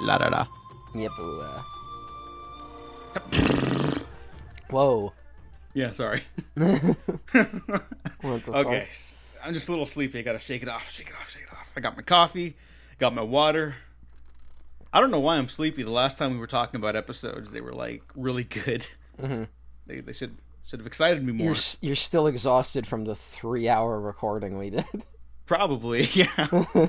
[0.00, 0.46] La da da.
[0.94, 1.10] Yep.
[1.18, 1.62] uh.
[4.70, 5.12] Whoa.
[5.72, 6.22] Yeah, sorry.
[8.20, 10.18] What the Okay, s- I'm just a little sleepy.
[10.18, 11.70] I gotta shake it off, shake it off, shake it off.
[11.76, 12.56] I got my coffee,
[12.98, 13.74] got my water.
[14.94, 15.82] I don't know why I'm sleepy.
[15.82, 18.86] The last time we were talking about episodes, they were like really good.
[19.20, 19.42] Mm-hmm.
[19.88, 21.48] They, they should should have excited me more.
[21.48, 24.86] You're you're still exhausted from the three hour recording we did.
[25.46, 26.46] Probably, yeah.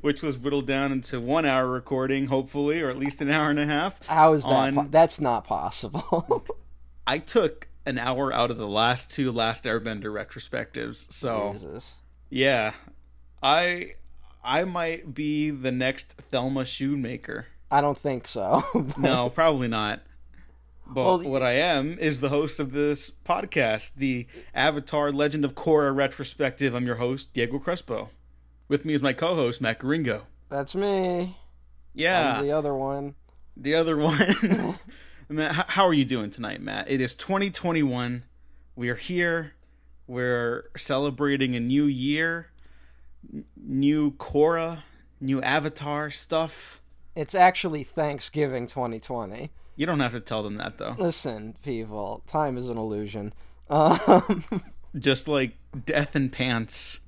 [0.00, 3.58] Which was whittled down into one hour recording, hopefully, or at least an hour and
[3.58, 4.06] a half.
[4.06, 4.50] How is that?
[4.50, 6.46] On- po- that's not possible.
[7.06, 11.96] I took an hour out of the last two Last Airbender retrospectives, so Jesus.
[12.30, 12.72] yeah,
[13.42, 13.94] I
[14.48, 17.44] I might be the next Thelma Schoonmaker.
[17.70, 18.62] I don't think so.
[18.98, 20.00] No, probably not.
[20.86, 25.54] But Well, what I am is the host of this podcast, the Avatar Legend of
[25.54, 26.74] Korra retrospective.
[26.74, 28.08] I'm your host, Diego Crespo.
[28.68, 30.22] With me is my co-host, Matt Gringo.
[30.48, 31.36] That's me.
[31.92, 33.16] Yeah, I'm the other one.
[33.54, 34.78] the other one.
[35.28, 36.90] Matt, how are you doing tonight, Matt?
[36.90, 38.22] It is 2021.
[38.76, 39.52] We are here.
[40.06, 42.46] We're celebrating a new year,
[43.56, 44.82] new Korra,
[45.20, 46.80] new Avatar stuff.
[47.14, 49.50] It's actually Thanksgiving 2020.
[49.76, 50.94] You don't have to tell them that though.
[50.98, 53.32] Listen, people, time is an illusion.
[53.70, 54.44] Um,
[54.98, 55.54] Just like
[55.84, 57.00] death and pants.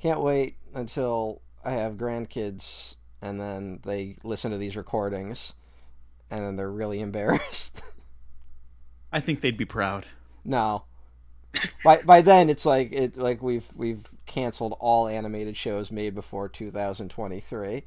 [0.00, 5.52] can't wait until I have grandkids and then they listen to these recordings
[6.30, 7.82] and then they're really embarrassed.
[9.12, 10.06] I think they'd be proud.
[10.44, 10.84] no.
[11.84, 16.48] By by then it's like it like we've we've canceled all animated shows made before
[16.48, 17.84] 2023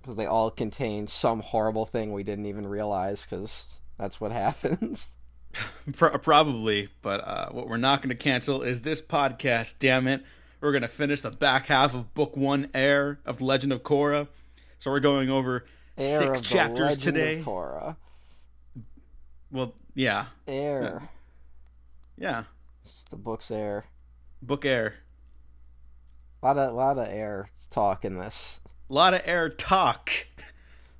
[0.00, 3.66] because they all contain some horrible thing we didn't even realize cuz
[3.98, 5.10] that's what happens.
[5.92, 9.76] Probably, but uh, what we're not going to cancel is this podcast.
[9.78, 10.22] Damn it!
[10.60, 13.82] We're going to finish the back half of Book One, Air of the Legend of
[13.82, 14.28] Korra.
[14.78, 15.64] So we're going over
[15.96, 17.40] Air six chapters today.
[17.40, 17.96] Of Korra.
[19.50, 21.08] Well, yeah, Air.
[22.18, 22.44] yeah.
[23.10, 23.84] The book's air.
[24.42, 24.94] Book Air.
[26.42, 28.60] A lot of lot of air talk in this.
[28.90, 30.10] A lot of air talk.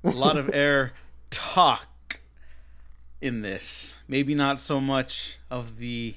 [0.03, 0.93] A lot of air
[1.29, 2.21] talk
[3.19, 3.97] in this.
[4.07, 6.15] Maybe not so much of the.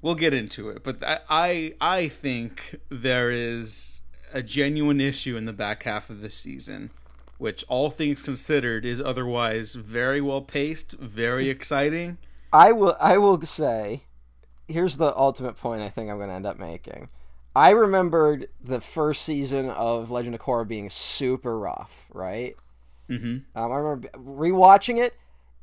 [0.00, 4.00] We'll get into it, but I I, I think there is
[4.32, 6.90] a genuine issue in the back half of the season,
[7.36, 12.16] which all things considered is otherwise very well paced, very exciting.
[12.52, 14.04] I will I will say
[14.70, 17.08] here's the ultimate point I think I'm going to end up making.
[17.54, 22.56] I remembered the first season of Legend of Korra being super rough, right?
[23.08, 25.14] hmm Um, I remember rewatching it.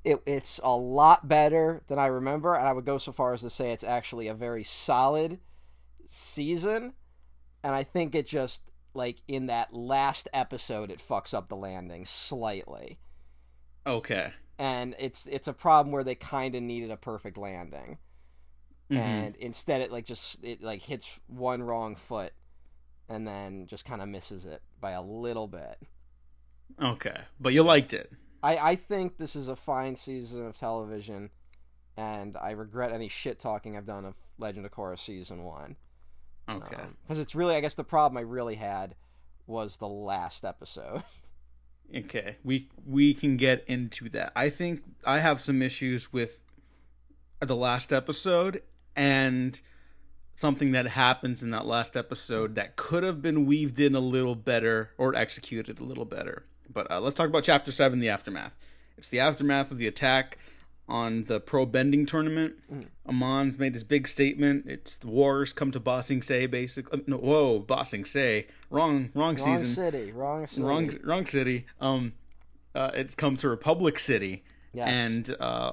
[0.03, 3.41] It, it's a lot better than I remember, and I would go so far as
[3.41, 5.39] to say it's actually a very solid
[6.09, 6.93] season.
[7.63, 8.63] And I think it just
[8.93, 12.99] like in that last episode, it fucks up the landing slightly,
[13.85, 14.33] Okay.
[14.59, 17.97] and it's it's a problem where they kind of needed a perfect landing,
[18.89, 18.97] Mhm.
[18.97, 22.31] and instead it like just it like hits one wrong foot,
[23.09, 25.77] and then just kind of misses it by a little bit.
[26.81, 28.11] Okay, but you liked it.
[28.43, 31.31] I, I think this is a fine season of television,
[31.97, 35.75] and I regret any shit talking I've done of Legend of Korra season one.
[36.49, 36.77] Okay.
[37.03, 38.95] Because it's really, I guess, the problem I really had
[39.47, 41.03] was the last episode.
[41.95, 44.33] Okay, we we can get into that.
[44.35, 46.41] I think I have some issues with
[47.39, 48.61] the last episode
[48.97, 49.61] and
[50.35, 54.35] something that happens in that last episode that could have been weaved in a little
[54.35, 56.45] better or executed a little better.
[56.71, 58.55] But uh, let's talk about chapter seven, the aftermath.
[58.97, 60.37] It's the aftermath of the attack
[60.89, 62.55] on the pro bending tournament.
[63.07, 64.65] Amon's made his big statement.
[64.67, 67.01] It's the wars come to Ba Sing Se, basically.
[67.07, 70.61] No, whoa, Ba Sing Se, wrong, wrong, wrong season city, wrong city.
[70.63, 72.13] wrong wrong city um
[72.75, 74.43] uh it's come to republic city
[74.73, 74.87] Yes.
[74.89, 75.71] and uh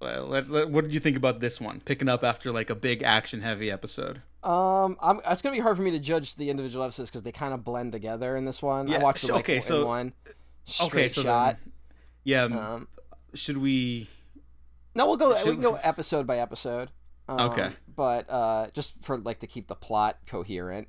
[0.00, 2.74] well, let's let, what did you think about this one picking up after like a
[2.74, 6.50] big action heavy episode Um, I'm, it's gonna be hard for me to judge the
[6.50, 8.92] individual episodes because they kind of blend together in this one.
[8.92, 10.12] I watched so- like okay, so- one
[10.64, 11.56] straight okay so shot.
[11.62, 11.72] then,
[12.24, 12.88] yeah um, Um,
[13.34, 14.08] should we
[14.94, 15.34] no, we'll go.
[15.34, 16.90] We should- can go episode by episode.
[17.28, 17.70] Um, Okay.
[17.94, 20.88] But uh, just for like to keep the plot coherent.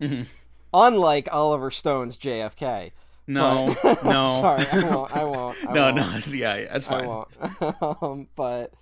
[0.00, 0.26] Mhm.
[0.72, 2.92] Unlike Oliver Stone's JFK.
[3.26, 5.16] No But- no Sorry, I won't.
[5.16, 5.56] I won't.
[5.68, 5.96] I no won't.
[5.96, 7.04] no yeah, yeah that's fine.
[7.04, 8.02] I won't.
[8.02, 8.72] um, but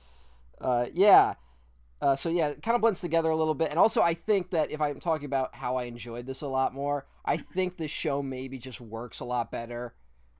[0.60, 1.34] uh, yeah.
[2.00, 4.50] Uh, so yeah, it kind of blends together a little bit, and also I think
[4.50, 7.90] that if I'm talking about how I enjoyed this a lot more, I think this
[7.90, 9.94] show maybe just works a lot better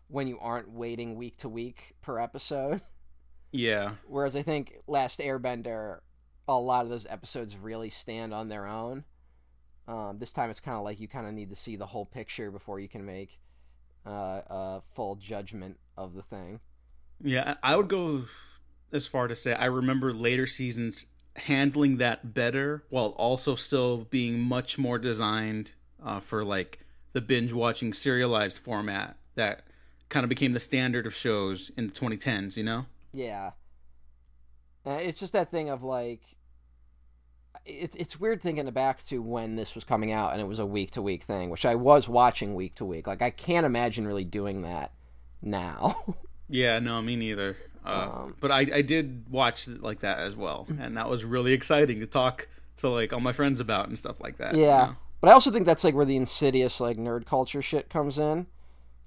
[0.06, 2.80] when you aren't waiting week to week per episode.
[3.50, 3.92] Yeah.
[4.06, 5.98] Whereas I think Last Airbender,
[6.46, 9.04] a lot of those episodes really stand on their own.
[9.88, 12.06] Um, this time it's kind of like you kind of need to see the whole
[12.06, 13.38] picture before you can make
[14.08, 16.60] uh, a full judgment of the thing.
[17.22, 18.24] Yeah, I would go
[18.92, 21.06] as far to say I remember later seasons
[21.36, 26.80] handling that better while also still being much more designed uh, for like
[27.12, 29.62] the binge watching serialized format that
[30.08, 32.86] kind of became the standard of shows in the 2010s, you know?
[33.12, 33.52] Yeah.
[34.86, 36.22] Uh, it's just that thing of like
[37.64, 40.66] it's it's weird thinking back to when this was coming out and it was a
[40.66, 43.06] week to week thing, which I was watching week to week.
[43.06, 44.92] Like I can't imagine really doing that
[45.42, 45.96] now.
[46.48, 47.56] yeah, no, me neither.
[47.84, 51.52] Uh, Um, but I, I did watch like that as well, and that was really
[51.52, 54.54] exciting to talk to like all my friends about and stuff like that.
[54.54, 54.86] you Yeah.
[54.86, 54.96] know?
[55.20, 58.46] But I also think that's like where the insidious like nerd culture shit comes in,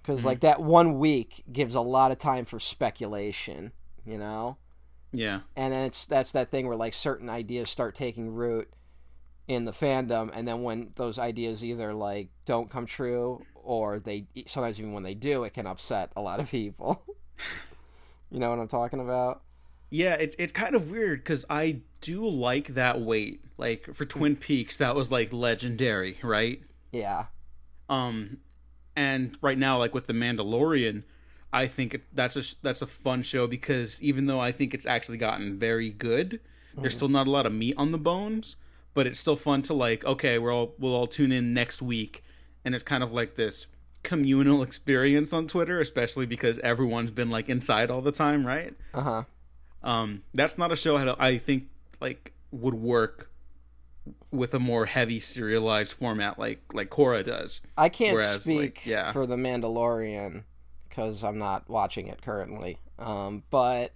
[0.01, 3.71] because like that one week gives a lot of time for speculation,
[4.05, 4.57] you know.
[5.11, 8.71] Yeah, And then it's that's that thing where like certain ideas start taking root
[9.47, 14.25] in the fandom, and then when those ideas either like don't come true or they
[14.47, 17.03] sometimes even when they do, it can upset a lot of people.
[18.31, 19.43] you know what I'm talking about?
[19.91, 20.13] yeah.
[20.15, 23.43] It's it's kind of weird because I do like that weight.
[23.57, 26.61] Like for Twin Peaks, that was like legendary, right?
[26.91, 27.25] Yeah.
[27.89, 28.37] Um,
[28.95, 31.03] and right now, like with the Mandalorian,
[31.53, 35.17] I think that's a that's a fun show because even though I think it's actually
[35.17, 36.39] gotten very good,
[36.77, 38.55] there's still not a lot of meat on the bones.
[38.93, 40.03] But it's still fun to like.
[40.03, 42.23] Okay, we're all we'll all tune in next week,
[42.65, 43.67] and it's kind of like this
[44.03, 48.73] communal experience on Twitter, especially because everyone's been like inside all the time, right?
[48.93, 49.23] Uh huh.
[49.83, 51.69] Um, that's not a show I I think
[52.01, 53.31] like would work
[54.31, 57.61] with a more heavy serialized format like like Korra does.
[57.77, 59.11] I can't Whereas, speak like, yeah.
[59.11, 60.43] for the Mandalorian
[60.91, 62.77] because I'm not watching it currently.
[62.99, 63.93] Um, but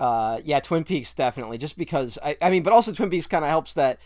[0.00, 1.58] uh, yeah, Twin Peaks definitely.
[1.58, 3.98] Just because I, I mean, but also Twin Peaks kind of helps that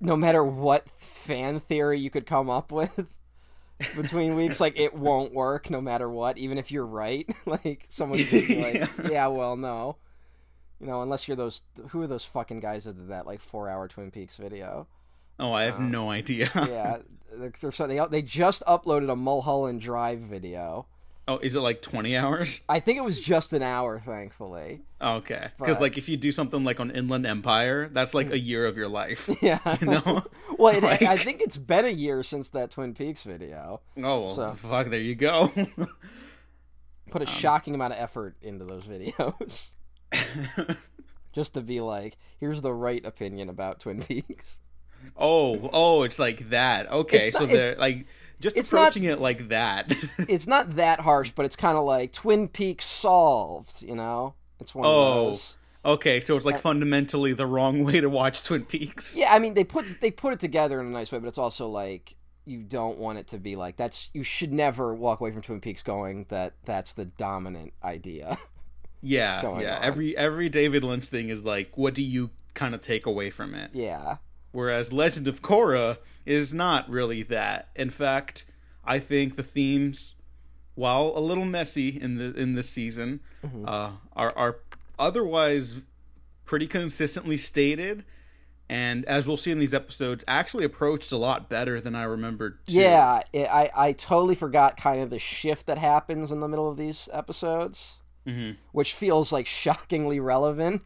[0.00, 3.06] no matter what fan theory you could come up with
[3.94, 7.28] between weeks, like it won't work no matter what, even if you're right.
[7.46, 8.74] like someone's just like,
[9.04, 9.10] Yeah.
[9.10, 9.96] yeah, well, no.
[10.80, 13.68] You know, unless you're those who are those fucking guys that did that like four
[13.68, 14.88] hour Twin Peaks video?
[15.38, 16.50] Oh, I have no idea.
[16.54, 16.98] yeah,
[17.32, 20.86] they're, they they just uploaded a Mulholland Drive video.
[21.28, 22.60] Oh, is it like 20 hours?
[22.68, 24.82] I think it was just an hour, thankfully.
[25.00, 25.48] Oh, okay.
[25.58, 28.44] Because, like, if you do something like on Inland Empire, that's like a hmm.
[28.44, 29.28] year of your life.
[29.42, 30.22] Yeah, You know?
[30.58, 33.80] well, it, I think it's been a year since that Twin Peaks video.
[33.98, 35.52] Oh, well, So- fuck, there you go.
[37.10, 39.68] Put a um, shocking amount of effort into those videos
[41.32, 44.60] just to be like, here's the right opinion about Twin Peaks.
[45.16, 46.90] oh, oh, it's like that.
[46.90, 48.06] Okay, It's so not- they're like
[48.42, 49.92] just it's not- approaching it like that.
[50.28, 53.82] It's not that harsh, but it's kind of like Twin Peaks solved.
[53.82, 54.90] You know, it's one Oh.
[54.90, 55.56] of those.
[55.84, 59.16] Oh, okay, so it's like uh, fundamentally the wrong way to watch Twin Peaks.
[59.16, 61.38] Yeah, I mean they put they put it together in a nice way, but it's
[61.38, 65.30] also like you don't want it to be like that's you should never walk away
[65.32, 68.36] from Twin Peaks going that that's the dominant idea.
[69.02, 69.76] Yeah, yeah.
[69.78, 69.84] on.
[69.84, 73.54] Every every David Lynch thing is like, what do you kind of take away from
[73.54, 73.70] it?
[73.74, 74.16] yeah.
[74.52, 77.68] Whereas Legend of Korra is not really that.
[77.74, 78.44] In fact,
[78.84, 80.14] I think the themes,
[80.74, 83.20] while a little messy in the in this season,
[83.66, 84.56] uh, are are
[84.98, 85.80] otherwise
[86.44, 88.04] pretty consistently stated,
[88.68, 92.58] and as we'll see in these episodes, actually approached a lot better than I remembered.
[92.66, 92.74] Too.
[92.74, 96.70] Yeah, it, I I totally forgot kind of the shift that happens in the middle
[96.70, 98.56] of these episodes, Mhm.
[98.72, 100.82] which feels like shockingly relevant.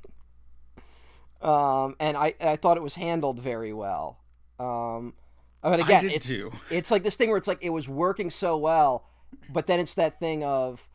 [1.46, 4.18] Um, and I I thought it was handled very well.
[4.58, 5.14] Um,
[5.62, 6.52] but again, it's too.
[6.70, 9.08] it's like this thing where it's like it was working so well,
[9.48, 10.88] but then it's that thing of,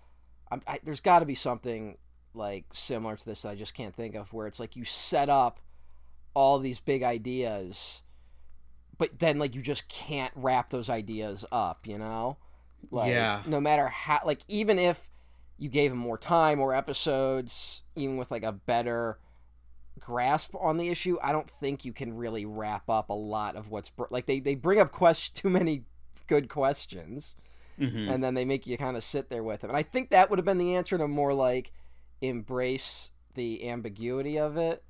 [0.51, 1.97] I'm, I, there's got to be something
[2.33, 5.29] like similar to this that I just can't think of, where it's like you set
[5.29, 5.59] up
[6.33, 8.01] all these big ideas,
[8.97, 12.37] but then like you just can't wrap those ideas up, you know?
[12.89, 13.43] Like, Yeah.
[13.47, 15.09] No matter how, like even if
[15.57, 19.19] you gave them more time or episodes, even with like a better
[19.99, 23.69] grasp on the issue, I don't think you can really wrap up a lot of
[23.69, 25.83] what's br- like they they bring up quest too many
[26.27, 27.35] good questions
[27.77, 29.69] hmm and then they make you kind of sit there with them.
[29.69, 31.71] And I think that would have been the answer to more like
[32.21, 34.83] embrace the ambiguity of it.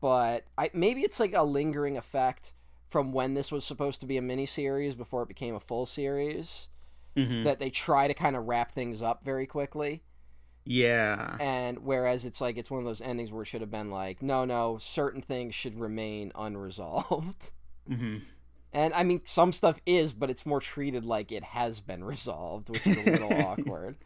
[0.00, 2.52] But I maybe it's like a lingering effect
[2.88, 5.86] from when this was supposed to be a mini series before it became a full
[5.86, 6.68] series
[7.16, 10.02] hmm that they try to kind of wrap things up very quickly
[10.64, 11.36] Yeah.
[11.40, 14.22] and whereas it's like it's one of those endings where it should have been like
[14.22, 17.52] no no certain things should remain unresolved
[17.88, 18.18] hmm
[18.72, 22.68] And I mean, some stuff is, but it's more treated like it has been resolved,
[22.70, 23.96] which is a little awkward.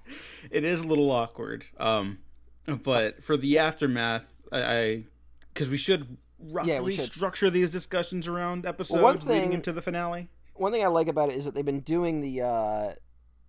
[0.50, 1.66] It is a little awkward.
[1.78, 2.18] Um,
[2.66, 5.04] but for the aftermath, I
[5.52, 7.04] because we should roughly Yeah, we should.
[7.04, 10.30] structure these discussions around episodes one leading into the finale.
[10.54, 12.92] One thing I like about it is that they've been doing the, uh,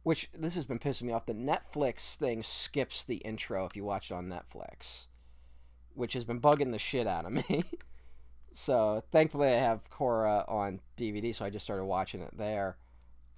[0.06, 1.26] which this has been pissing me off.
[1.26, 5.08] The Netflix thing skips the intro if you watch it on Netflix,
[5.96, 7.64] which has been bugging the shit out of me.
[8.54, 12.78] so thankfully, I have Korra on DVD, so I just started watching it there.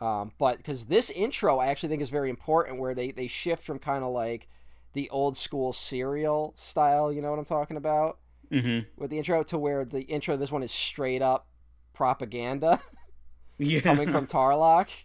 [0.02, 3.64] Um, but because this intro, I actually think is very important, where they they shift
[3.64, 4.50] from kind of like
[4.92, 7.14] the old school serial style.
[7.14, 8.18] You know what I'm talking about?
[8.52, 8.90] Mm-hmm.
[8.98, 11.48] With the intro to where the intro of this one is straight up
[11.94, 12.82] propaganda
[13.58, 13.80] Yeah.
[13.80, 14.90] coming from Tarrlok.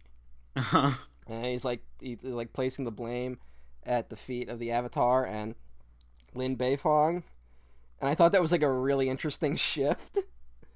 [0.54, 0.90] Uh-huh.
[1.26, 3.38] And he's like he's like placing the blame
[3.84, 5.54] at the feet of the Avatar and
[6.34, 7.22] Lin Beifong.
[8.00, 10.18] And I thought that was like a really interesting shift.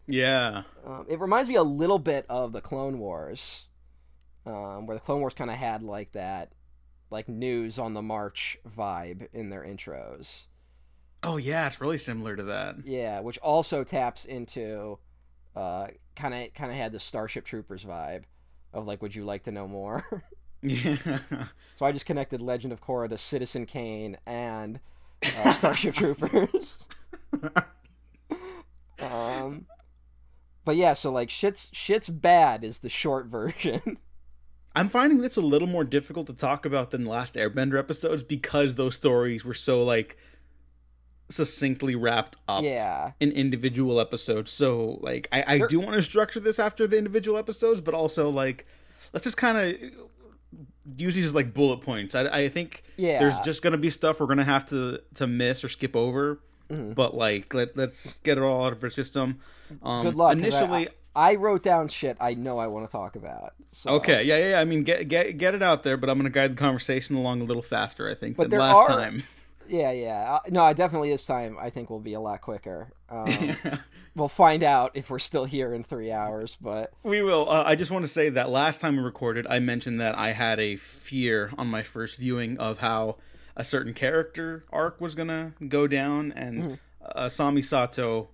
[0.07, 0.63] Yeah.
[0.87, 3.67] Um, it reminds me a little bit of the Clone Wars,
[4.45, 6.53] um, where the Clone Wars kind of had like that,
[7.11, 10.47] like news on the march vibe in their intros.
[11.23, 12.77] Oh yeah, it's really similar to that.
[12.85, 14.99] Yeah, which also taps into,
[15.57, 18.25] kind of kind of had the Starship Troopers vibe,
[18.77, 20.05] of like, would you like to know more?
[20.63, 21.19] Yeah.
[21.77, 24.81] So I just connected Legend of Korra to Citizen Kane and
[25.45, 26.87] uh, Starship Troopers.
[28.99, 29.67] um,
[30.65, 33.99] but yeah, so like shit's shit's bad is the short version.
[34.75, 38.23] I'm finding this a little more difficult to talk about than the last Airbender episodes
[38.23, 40.17] because those stories were so like
[41.29, 44.51] succinctly wrapped up yeah, in individual episodes.
[44.53, 48.31] So like I, I do want to structure this after the individual episodes, but also
[48.31, 48.67] like
[49.13, 49.77] let's just kind of
[50.97, 52.15] use these as like bullet points.
[52.15, 53.19] I, I think yeah.
[53.19, 56.41] there's just gonna be stuff we're gonna have to to miss or skip over.
[56.71, 56.95] Mhm.
[56.95, 59.41] But like let let's get it all out of our system.
[59.83, 60.33] Um, Good luck.
[60.33, 63.55] Initially, I, wrote down shit I know I want to talk about.
[63.73, 63.91] So.
[63.91, 64.61] Okay, yeah, yeah, yeah.
[64.61, 67.41] I mean, get get get it out there, but I'm gonna guide the conversation along
[67.41, 69.25] a little faster, I think, But than last are- time.
[69.69, 70.35] Yeah, yeah.
[70.35, 72.93] Uh, no, definitely this time I think we'll be a lot quicker.
[73.09, 73.57] Um,
[74.15, 77.49] we'll find out if we're still here in three hours, but we will.
[77.49, 80.33] Uh, I just want to say that last time we recorded, I mentioned that I
[80.33, 83.17] had a fear on my first viewing of how
[83.57, 86.75] a certain character arc was gonna go down, and Mm-hmm.
[87.15, 88.29] uh, Sami Sato,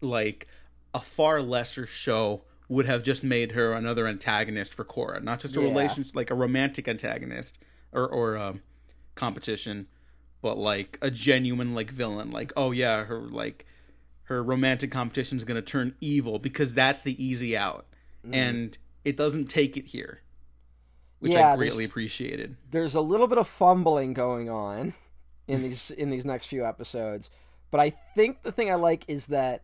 [0.00, 0.46] like
[0.94, 5.56] a far lesser show, would have just made her another antagonist for Korra, not just
[5.56, 5.68] a Yeah.
[5.68, 7.58] relationship, like a romantic antagonist
[7.92, 8.62] or or um,
[9.14, 9.86] competition,
[10.44, 12.30] but like a genuine like villain.
[12.30, 13.64] Like, oh yeah, her like
[14.24, 17.86] her romantic competition is going to turn evil because that's the easy out,
[18.24, 18.34] Mm-hmm.
[18.34, 20.20] and it doesn't take it here,
[21.18, 22.56] which Yeah, I greatly appreciated.
[22.70, 24.92] there's a little bit of fumbling going on
[25.48, 27.30] in these in these next few episodes.
[27.70, 29.62] But I think the thing I like is that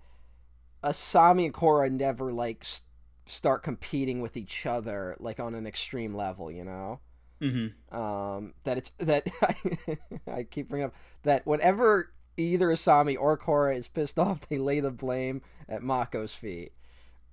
[0.82, 2.82] Asami and Korra never like s-
[3.26, 7.00] start competing with each other like on an extreme level, you know.
[7.40, 9.26] Hmm um, that it's that
[10.26, 14.80] I keep bringing up that whenever either Asami or Korra is pissed off, they lay
[14.80, 16.72] the blame at Mako's feet,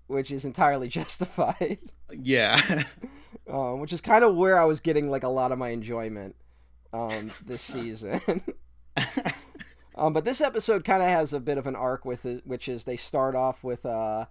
[0.08, 1.80] which is entirely justified.
[2.12, 2.84] Yeah,
[3.50, 6.36] um, which is kind of where I was getting like a lot of my enjoyment
[6.94, 8.22] um, this season.
[9.96, 12.68] um, but this episode kind of has a bit of an arc with it, which
[12.68, 14.26] is they start off with uh,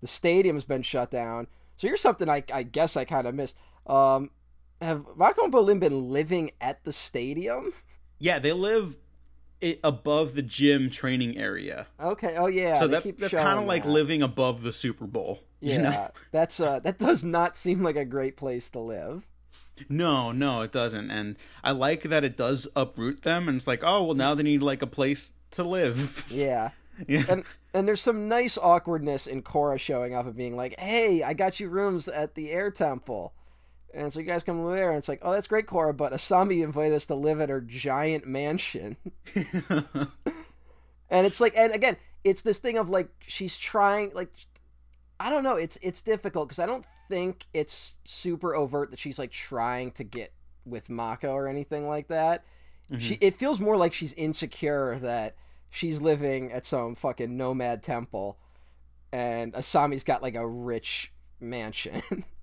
[0.00, 1.46] the stadium's been shut down.
[1.76, 3.56] So here's something I, I guess I kind of missed.
[3.86, 4.30] Um,
[4.80, 7.72] have Mako and Bolin been living at the stadium?
[8.18, 8.38] yeah.
[8.38, 8.96] They live
[9.62, 12.36] i above the gym training area, Okay.
[12.36, 12.74] Oh yeah.
[12.78, 13.88] so they that's kind of like that.
[13.90, 15.40] living above the Super Bowl.
[15.60, 16.10] Yeah, You know?
[16.30, 19.26] that's uh, that does not seem like a great place to live.
[19.88, 21.10] No, no, it doesn't.
[21.10, 24.42] And I like that it does uproot them, and it's like, oh well, now they
[24.42, 26.26] need like a place to live.
[26.30, 26.70] Yeah.
[27.08, 27.24] yeah.
[27.28, 31.32] and and there's some nice awkwardness in Korra showing up and being like, "Hey, I
[31.32, 33.32] got you rooms at the Air Temple,"
[33.96, 36.12] and so you guys come over there, and it's like, "Oh, that's great, Korra," but
[36.12, 38.96] Asami invited us to live at her giant mansion,
[41.10, 44.32] and it's like, and again, it's this thing of like she's trying, like,
[45.18, 49.18] I don't know, it's it's difficult because I don't think it's super overt that she's
[49.18, 50.32] like trying to get
[50.64, 52.44] with Mako or anything like that.
[52.98, 53.24] She mm-hmm.
[53.24, 55.34] it feels more like she's insecure that
[55.70, 58.38] she's living at some fucking nomad temple
[59.12, 62.02] and Asami's got like a rich mansion.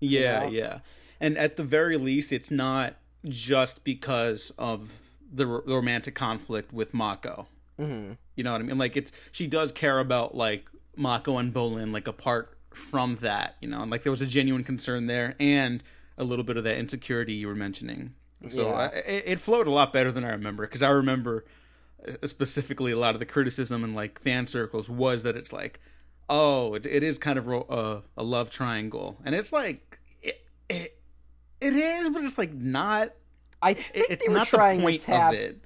[0.00, 0.48] Yeah, know?
[0.48, 0.78] yeah.
[1.20, 2.96] And at the very least, it's not
[3.28, 4.92] just because of
[5.32, 7.46] the r- romantic conflict with Mako.
[7.78, 8.78] hmm You know what I mean?
[8.78, 10.66] Like it's she does care about like
[10.96, 14.64] Mako and Bolin like apart from that, you know, and like there was a genuine
[14.64, 15.82] concern there and
[16.16, 18.14] a little bit of that insecurity you were mentioning.
[18.48, 18.72] So Yeah.
[18.74, 21.44] I, it, it flowed a lot better than I remember because I remember
[22.06, 25.80] uh, specifically a lot of the criticism in like fan circles was that it's like,
[26.30, 30.46] oh, it, it is kind of ro- uh, a love triangle, and it's like it,
[30.70, 30.98] it,
[31.60, 33.10] it is, but it's like not.
[33.60, 35.34] I think It, they were trying the to tap.
[35.34, 35.60] it.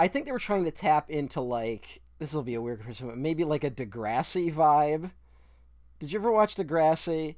[0.00, 3.06] I think they were trying to tap into like this will be a weird comparison,
[3.08, 5.12] but maybe like a Degrassi vibe.
[5.98, 7.36] Did you ever watch Degrassi?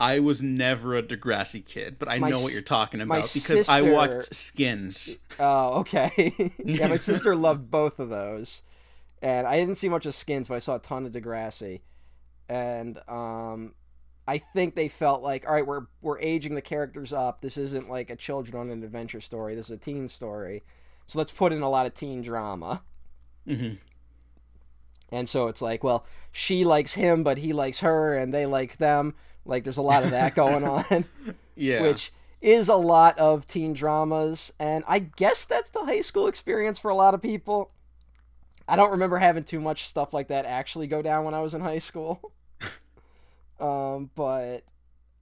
[0.00, 3.68] I was never a Degrassi kid, but I My know what you're talking about because
[3.68, 5.16] I watched Skins.
[5.40, 6.52] Oh, okay.
[6.64, 8.62] yeah, my sister loved both of those,
[9.22, 11.80] and I didn't see much of Skins, but I saw a ton of Degrassi,
[12.48, 13.74] and um,
[14.26, 17.40] I think they felt like, all right, we're we're aging the characters up.
[17.40, 19.54] This isn't like a children on an adventure story.
[19.54, 20.64] This is a teen story,
[21.06, 22.82] so let's put in a lot of teen drama.
[23.46, 23.78] hmm
[25.10, 28.76] And so it's like, well, she likes him, but he likes her, and they like
[28.76, 29.14] them.
[29.44, 31.06] Like, there's a lot of that going on,
[31.56, 34.52] Yeah, which is a lot of teen dramas.
[34.58, 37.70] And I guess that's the high school experience for a lot of people.
[38.68, 41.54] I don't remember having too much stuff like that actually go down when I was
[41.54, 42.32] in high school.
[43.60, 44.64] um, but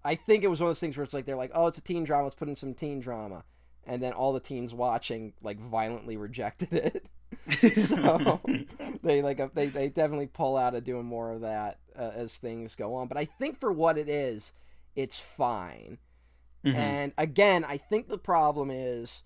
[0.04, 1.78] I think it was one of those things where it's like, they're like, oh, it's
[1.78, 3.44] a teen drama, let's put in some teen drama.
[3.86, 7.06] And then all the teens watching, like, violently rejected it.
[7.74, 8.40] so
[9.02, 12.36] they like uh, they they definitely pull out of doing more of that uh, as
[12.36, 13.08] things go on.
[13.08, 14.52] But I think for what it is,
[14.94, 15.98] it's fine.
[16.64, 16.74] Mhm.
[16.74, 19.22] And again, I think the problem is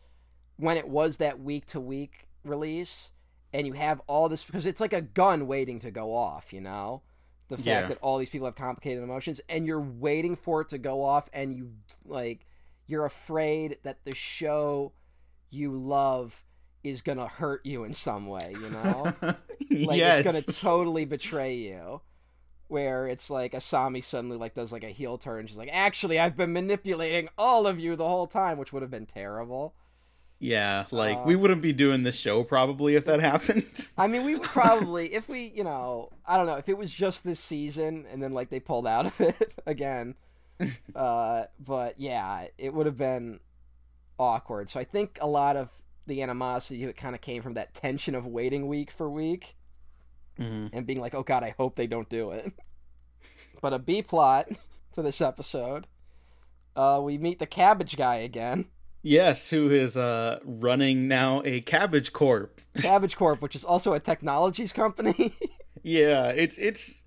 [0.56, 3.12] when it was that week to week release,
[3.52, 6.52] and you have all this because it's like a gun waiting to go off.
[6.52, 7.02] You know,
[7.48, 7.86] the fact Yeah.
[7.88, 11.28] that all these people have complicated emotions, and you're waiting for it to go off,
[11.32, 11.72] and you
[12.04, 12.46] like
[12.86, 14.92] you're afraid that the show
[15.50, 16.44] you love
[16.82, 18.54] is gonna hurt you in some way.
[18.60, 19.12] You know.
[19.22, 20.24] like yes.
[20.24, 22.00] it's gonna totally betray you
[22.68, 26.36] where it's like asami suddenly like does like a heel turn she's like actually i've
[26.36, 29.74] been manipulating all of you the whole time which would have been terrible
[30.40, 33.64] yeah, like Uh, we wouldn't be doing this show probably if that happened.
[33.98, 36.90] i mean we would probably if we you know i don't know if it was
[36.90, 40.14] just this season and then like they pulled out of it again
[40.94, 43.38] uh but yeah it would have been
[44.18, 45.70] awkward so i think a lot of
[46.06, 49.56] the animosity it kind of came from that tension of waiting week for week
[50.36, 52.52] hmm and being like, "Oh God, I hope they don't do it."
[53.60, 54.48] But a B plot
[54.94, 55.86] to this episode,
[56.74, 58.66] uh, we meet the Cabbage Guy again,
[59.02, 62.60] Yes, who is uh running now a Cabbage Corp.
[62.80, 65.34] Cabbage Corp, which is also a technologies company.
[65.82, 67.04] Yeah, it's it's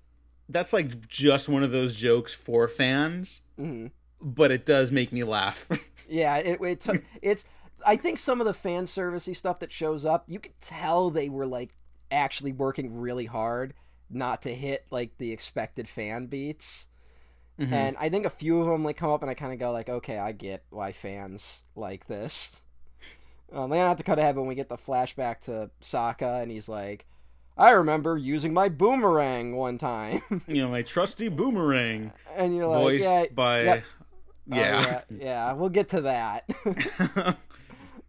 [0.48, 3.92] that's like just one of those jokes for fans, Mhm.
[4.20, 5.68] but it does make me laugh.
[6.08, 6.86] Yeah, it, it
[7.22, 7.44] it's.
[7.86, 11.28] I think some of the fan servicey stuff that shows up, you could tell they
[11.28, 11.70] were like
[12.10, 13.72] actually working really hard
[14.10, 16.88] not to hit like the expected fan beats.
[17.58, 17.72] Mhm.
[17.72, 19.70] And I think a few of them like come up, and I kind of go
[19.70, 22.52] like, okay, I get why fans like this.
[23.52, 26.68] Um, I have to cut ahead when we get the flashback to Sokka, and he's
[26.68, 27.06] like,
[27.56, 32.82] I remember using my boomerang one time, you know, my trusty boomerang, and you're like,
[32.82, 33.80] voiced yeah, by yeah.
[33.80, 34.56] oh, yeah.
[34.82, 36.50] yeah, yeah, we'll get to that.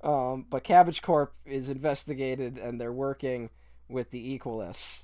[0.04, 3.52] um, but Cabbage Corp is investigated, and they're working
[3.88, 5.04] with the Equalists.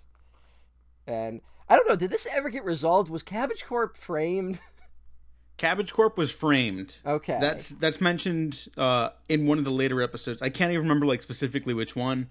[1.06, 3.10] And I don't know, did this ever get resolved?
[3.10, 4.60] Was Cabbage Corp framed?
[5.58, 6.98] Cabbage Corp was framed.
[7.06, 10.42] Okay, That's that's mentioned uh, in one of the later episodes.
[10.42, 12.28] I can't even remember like specifically which one,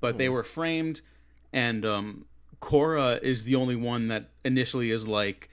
[0.00, 1.00] but they were framed,
[1.52, 2.26] and um,
[2.60, 5.48] Korra is the only one that initially is like,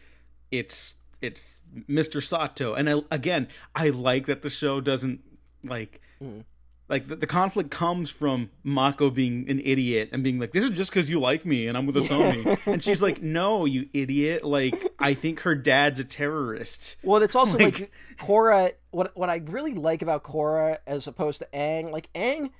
[0.51, 2.21] it's it's Mr.
[2.21, 5.21] Sato, and I, again, I like that the show doesn't
[5.63, 5.99] like.
[6.21, 6.43] Mhm.
[6.91, 10.71] Like the, the conflict comes from Mako being an idiot and being like, "This is
[10.71, 14.43] just because you like me and I'm with Asami," and she's like, "No, you idiot!
[14.43, 18.73] Like I think her dad's a terrorist." Well, it's also like, Like- Korra.
[18.91, 22.51] What what I really like about Korra as opposed to Aang, like Aang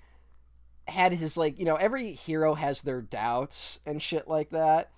[0.88, 4.91] had his like you know every hero has their doubts and shit like that.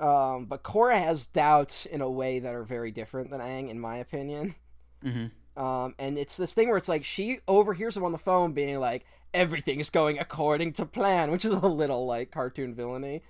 [0.00, 3.78] Um, but Korra has doubts in a way that are very different than Aang, in
[3.78, 4.54] my opinion.
[5.02, 8.52] hmm Um, and it's this thing where it's like she overhears him on the phone
[8.52, 13.22] being like, "Everything is going according to plan," which is a little like cartoon villainy,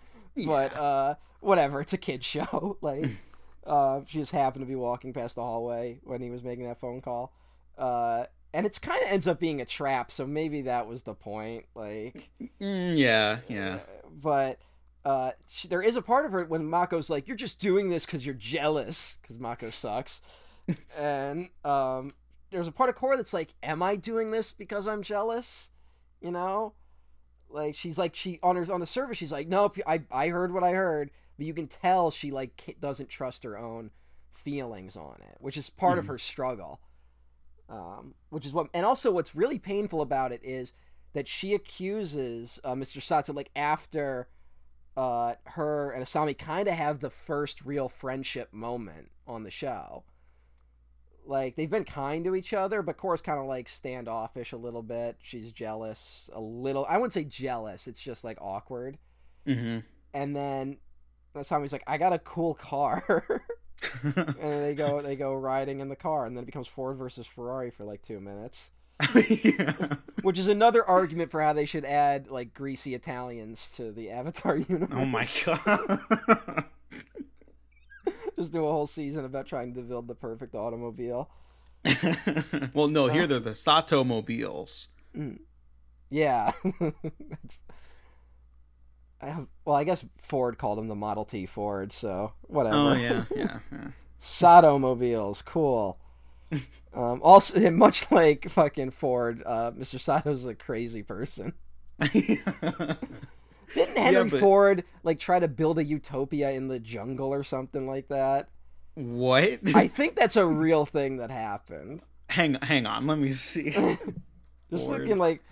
[0.47, 1.81] but uh, whatever.
[1.81, 2.77] It's a kid show.
[2.83, 3.11] like,
[3.67, 6.79] uh, she just happened to be walking past the hallway when he was making that
[6.81, 7.33] phone call,
[7.77, 10.13] uh, and it's kind of ends up being a trap.
[10.13, 11.65] So maybe that was the point.
[11.75, 12.31] Like,
[12.61, 13.81] Mm, yeah, yeah.
[14.23, 14.59] but
[15.05, 18.07] uh, she, there is a part of her when Mako's like, "You're just doing this
[18.07, 20.21] because you're jealous," because Mako sucks,
[20.97, 22.15] and um,
[22.51, 25.71] there's a part of Korra that's like, "Am I doing this because I'm jealous?"
[26.21, 26.75] You know,
[27.49, 30.53] like she's like she on her on the surface she's like, "Nope, I I heard
[30.53, 33.91] what I heard," but you can tell she like doesn't trust her own
[34.33, 36.09] feelings on it, which is part of Mhm.
[36.09, 36.81] her struggle.
[37.69, 40.75] Um, which is what, and also what's really painful about it is
[41.15, 43.01] that she accuses uh, Mr.
[43.01, 44.29] Sato like after
[44.95, 50.05] uh, her and Asami kind of have the first real friendship moment on the show.
[51.25, 54.83] Like they've been kind to each other, but Korra's kind of like standoffish a little
[54.83, 55.17] bit.
[55.23, 56.87] She's jealous a little.
[56.89, 57.87] I wouldn't say jealous.
[57.87, 58.99] It's just like awkward.
[59.47, 59.79] Mm-hmm.
[60.15, 60.79] And then
[61.35, 63.45] he's like, "I got a cool car,"
[64.03, 67.27] and they go they go riding in the car, and then it becomes Ford versus
[67.27, 68.71] Ferrari for like two minutes.
[69.15, 69.97] yeah.
[70.23, 74.57] Which is another argument for how they should add like greasy Italians to the Avatar
[74.69, 74.91] universe.
[74.93, 76.65] Oh my god.
[78.43, 81.31] Just do a whole season about trying to build the perfect automobile.
[82.75, 84.89] well, no, here they're the Sato mobiles.
[86.11, 86.51] Yeah.
[86.81, 87.61] That's...
[89.21, 92.75] I have, well, I guess Ford called them the Model T Ford, so whatever.
[92.75, 93.89] Oh yeah, yeah, yeah.
[94.19, 96.01] Sato mobiles, cool.
[96.93, 100.01] Um, also, much like fucking Ford, uh, Mr.
[100.01, 101.53] Sato's a crazy person.
[103.75, 107.43] Didn't Henry Yeah, but- Ford like try to build a utopia in the jungle or
[107.45, 108.49] something like that?
[108.95, 109.61] what?
[109.75, 112.05] I think that's a real thing that happened.
[112.29, 113.71] hang hang on, let me see.
[114.71, 115.43] Just Ford looking like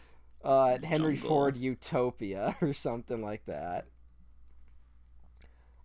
[0.44, 1.28] uh, Henry jungle.
[1.28, 3.86] Ford Utopia or something like that.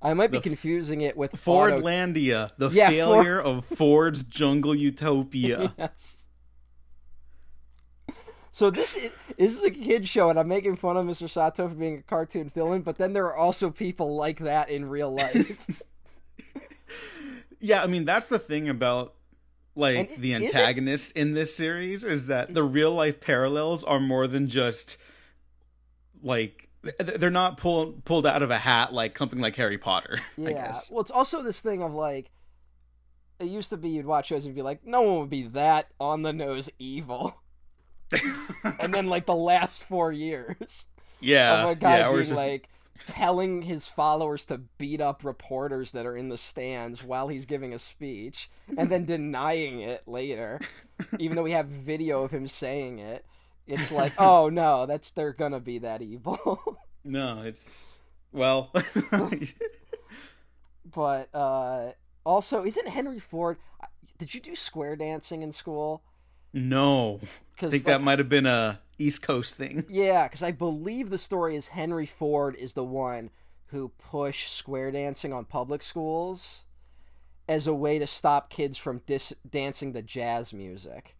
[0.02, 4.76] I might be The confusing it with Auto- Fordlandia, the Yeah, failure of Ford's jungle
[4.76, 5.74] utopia.
[5.78, 6.25] Yes.
[8.56, 11.30] So this is, this is a kid show, and I'm making fun of Mr.
[11.30, 14.88] Sato for being a cartoon villain, but then there are also people like that in
[14.88, 15.58] real life.
[17.60, 19.15] Yeah, I mean that's the thing about
[19.76, 24.50] like the antagonists in this series is that the real life parallels are more than
[24.50, 25.00] just
[26.22, 30.20] like they're not pulled pulled out of a hat like something like Harry Potter.
[30.38, 30.52] I yeah.
[30.52, 30.91] guess.
[30.91, 32.30] Well, it's also this thing of like,
[33.39, 35.88] it used to be you'd watch shows and be like, no one would be that
[36.00, 37.36] on the nose evil.
[38.80, 40.86] And then like the last four years
[41.20, 42.70] yeah, of a guy yeah, being just, like
[43.08, 47.74] telling his followers to beat up reporters that are in the stands while he's giving
[47.74, 50.60] a speech and then denying it later
[51.20, 53.26] even though we have video of him saying it.
[53.68, 56.78] It's like oh no that's they're gonna be that evil.
[57.04, 58.72] No, it's well,
[60.94, 61.91] but uh
[62.26, 63.58] also isn't henry ford
[64.18, 66.02] did you do square dancing in school?
[66.54, 67.20] No.
[67.56, 69.86] I because think that might have been a East Coast thing.
[69.89, 73.30] Yeah, because I believe the story is Henry Ford is the one
[73.68, 76.63] who pushed square dancing on public schools
[77.48, 81.15] as a way to stop kids from dis- dancing the jazz music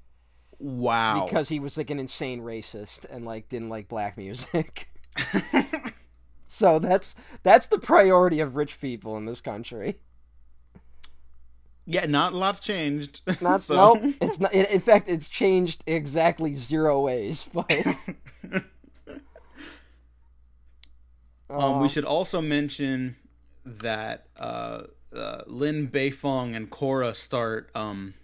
[0.60, 1.26] Wow.
[1.26, 4.90] because he was like an insane racist and like didn't like black music.
[6.48, 10.00] so that's that's the priority of rich people in this country.
[11.88, 13.22] Yeah, not a lot's changed.
[13.42, 13.76] Not so...
[13.94, 14.52] no, it's not.
[14.54, 17.48] In in fact, it's changed exactly zero ways.
[17.54, 17.72] But
[21.50, 23.18] Um, we Uh, should also mention
[23.64, 24.84] that uh,
[25.16, 28.16] uh, Lin Beifong and Korra start um,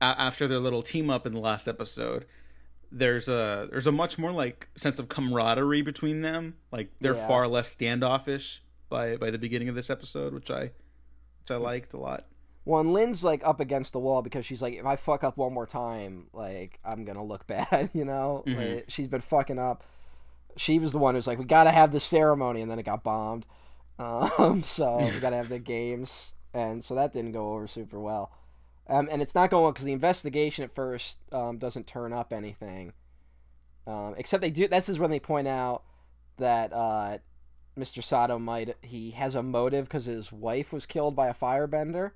[0.00, 2.26] a- after their little team up in the last episode.
[2.94, 6.56] There's a there's a much more like sense of camaraderie between them.
[6.70, 7.26] Like they're Yeah.
[7.26, 10.72] far less standoffish by by the beginning of this episode, which I
[11.40, 11.50] which.
[11.50, 12.26] I liked a lot.
[12.64, 15.36] Well, and Lin's like up against the wall because she's like, if I fuck up
[15.36, 18.44] one more time, like I'm gonna look bad, you know.
[18.46, 18.74] Mhm.
[18.76, 19.84] Like, she's been fucking up.
[20.56, 23.02] She was the one who's like, we gotta have the ceremony, and then it got
[23.04, 23.46] bombed.
[23.98, 28.32] Um, so we gotta have the games, and so that didn't go over super well.
[28.88, 32.32] Um, and it's not going well because the investigation at first um, doesn't turn up
[32.32, 32.94] anything.
[33.86, 34.66] Um, except they do.
[34.66, 35.82] This is when they point out
[36.38, 37.18] that uh,
[37.78, 38.02] Mr.
[38.02, 42.12] Sato might he has a motive because his wife was killed by a firebender.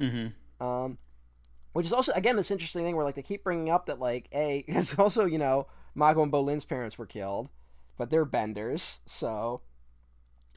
[0.00, 0.64] Mm-hmm.
[0.64, 0.98] Um,
[1.72, 4.28] which is also again this interesting thing where like they keep bringing up that like
[4.32, 7.48] a it's also you know Mako and Bolin's parents were killed,
[7.96, 9.60] but they're benders, so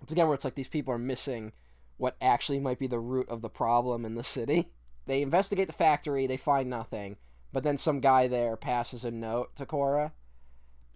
[0.02, 1.52] it's again where it's like these people are missing
[1.98, 4.70] what actually might be the root of the problem in the city.
[5.08, 7.18] They investigate the factory, they find nothing,
[7.52, 10.12] but then some guy there passes a note to Korra.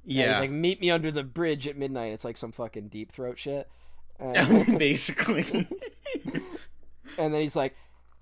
[0.05, 3.11] Yeah, he's like, "Meet me under the bridge at midnight." It's like some fucking deep
[3.11, 3.67] throat shit.
[4.19, 5.67] And- basically.
[7.17, 7.75] And then he's like,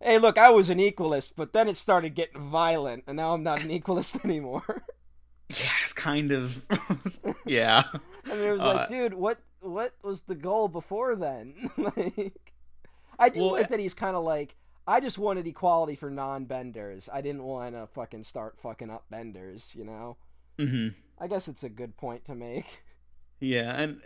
[0.04, 3.44] "Hey, look, I was an equalist, but then it started getting violent, and now I'm
[3.44, 4.84] not an equalist anymore."
[5.50, 6.66] yeah, it's kind of.
[7.46, 7.84] yeah.
[7.94, 12.54] and it was Uh, like, "Dude, what what was the goal before then?" like,
[13.18, 14.56] I do Well, like that he's kind of like,
[14.88, 17.10] "I just wanted equality for non-benders.
[17.12, 20.18] I didn't want to fucking start fucking up benders." You know?
[20.60, 20.90] Mm-hmm.
[21.20, 22.84] I guess it's a good point to make.
[23.40, 24.02] Yeah, and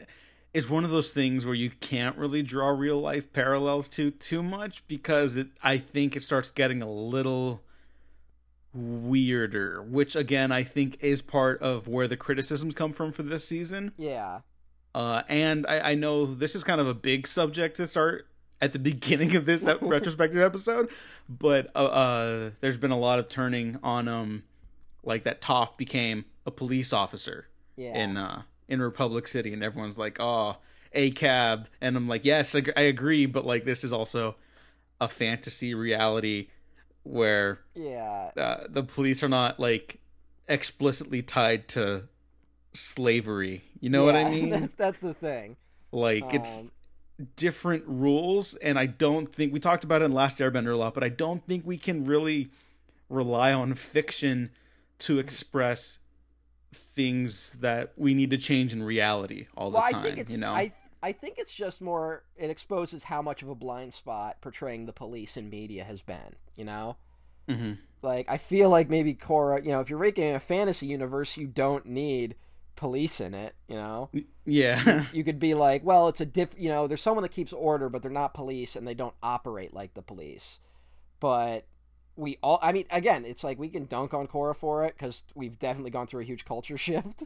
[0.53, 4.41] it's one of those things where you can't really draw real life parallels to too
[4.41, 7.62] much because it I think it starts getting a little
[8.73, 13.47] weirder, which again I think is part of where the criticisms come from for this
[13.47, 13.91] season.
[13.97, 14.41] Yeah.
[14.95, 18.27] Uh, and I, I know this is kind of a big subject to start
[18.62, 20.89] at the beginning of this retrospective episode,
[21.29, 24.43] but uh, uh, there's been a lot of turning on um,
[25.03, 27.95] like that Toph became a police officer Yeah.
[27.97, 30.58] in uh in Republic City, and everyone's like, "Oh,
[30.93, 34.36] a cab," and I'm like, "Yes, I, agree," but like this is also
[34.99, 36.47] a fantasy reality
[37.03, 38.32] where yeah.
[38.36, 39.99] uh, the police are not like
[40.47, 42.08] explicitly tied to
[42.73, 43.63] slavery.
[43.80, 44.49] You know what I mean?
[44.49, 45.58] That's that's the thing.
[45.91, 46.71] Like it's Um,
[47.36, 50.93] different rules, and I don't think we talked about it in Last Airbender a lot,
[50.93, 52.49] but I don't think we can really
[53.10, 54.51] rely on fiction
[54.99, 55.99] to express
[56.73, 60.01] things that we need to change in reality all the well, time.
[60.01, 63.41] I think it's you know, I I think it's just more it exposes how much
[63.41, 66.36] of a blind spot portraying the police in media has been.
[66.56, 66.97] You know.
[67.47, 71.38] hmm Like I feel like maybe Korra, you know, if you're making a fantasy universe,
[71.38, 72.36] you don't need
[72.75, 73.56] police in it.
[73.67, 74.10] You know,
[74.45, 76.49] yeah, you could be like, well, it's a diff.
[76.58, 79.73] You know, there's someone that keeps order, but they're not police, and they don't operate
[79.73, 80.60] like the police.
[81.19, 81.65] But
[82.17, 85.23] we all, I mean, again, it's like we can dunk on Korra for it because
[85.36, 87.23] we've definitely gone through a huge culture shift.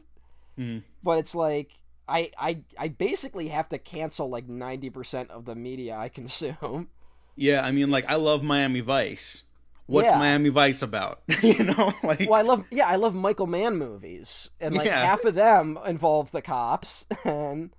[0.58, 0.82] Mm.
[1.02, 1.70] But it's like.
[2.08, 6.88] I, I, I basically have to cancel like 90% of the media I consume.
[7.36, 7.62] yeah.
[7.64, 9.44] I mean, like I love Miami Vice.
[9.86, 10.18] What's Yeah.
[10.18, 11.22] Miami Vice about?
[11.42, 15.04] you know, like Well, I love yeah, I love Michael Mann movies, and like Yeah.
[15.04, 17.70] half of them involve the cops, and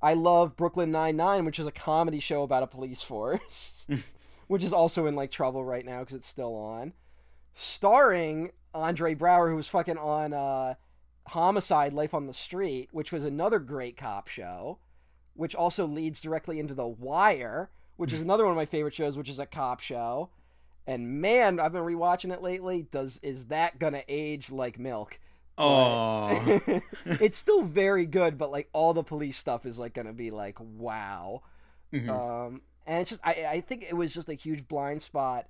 [0.00, 3.84] I love Brooklyn Nine Nine, which is a comedy show about a police force,
[4.52, 6.92] which is also in like trouble right now because it's still on,
[7.54, 10.74] starring Andre Braugher, who was fucking on uh,
[11.28, 14.78] Homicide: Life on the Street, which was another great cop show,
[15.32, 19.16] which also leads directly into The Wire, which is another one of my favorite shows,
[19.16, 20.28] which is a cop show.
[20.86, 22.86] And man, I've been rewatching it lately.
[22.90, 25.18] Does is that gonna age like milk?
[25.56, 26.60] oh,
[27.06, 30.58] it's still very good, but like all the police stuff is like gonna be like
[30.60, 31.40] wow.
[31.90, 32.08] Mhm.
[32.10, 35.46] Um, and it's just I I think it was just a huge blind spot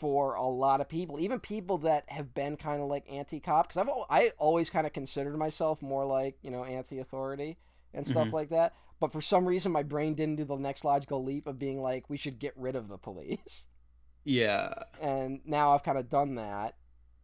[0.00, 3.68] for a lot of people, even people that have been kind of like anti-cop.
[3.68, 7.56] Because I've I always kind of considered myself more like you know anti-authority
[7.94, 8.32] and stuff Mhm.
[8.32, 8.74] like that.
[9.00, 12.08] But for some reason, my brain didn't do the next logical leap of being like,
[12.08, 13.66] we should get rid of the police.
[14.24, 14.72] yeah.
[15.00, 16.76] and now I've kind of done that,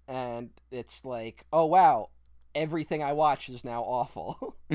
[0.08, 2.10] and it's like, oh wow,
[2.54, 4.56] everything I watch is now awful.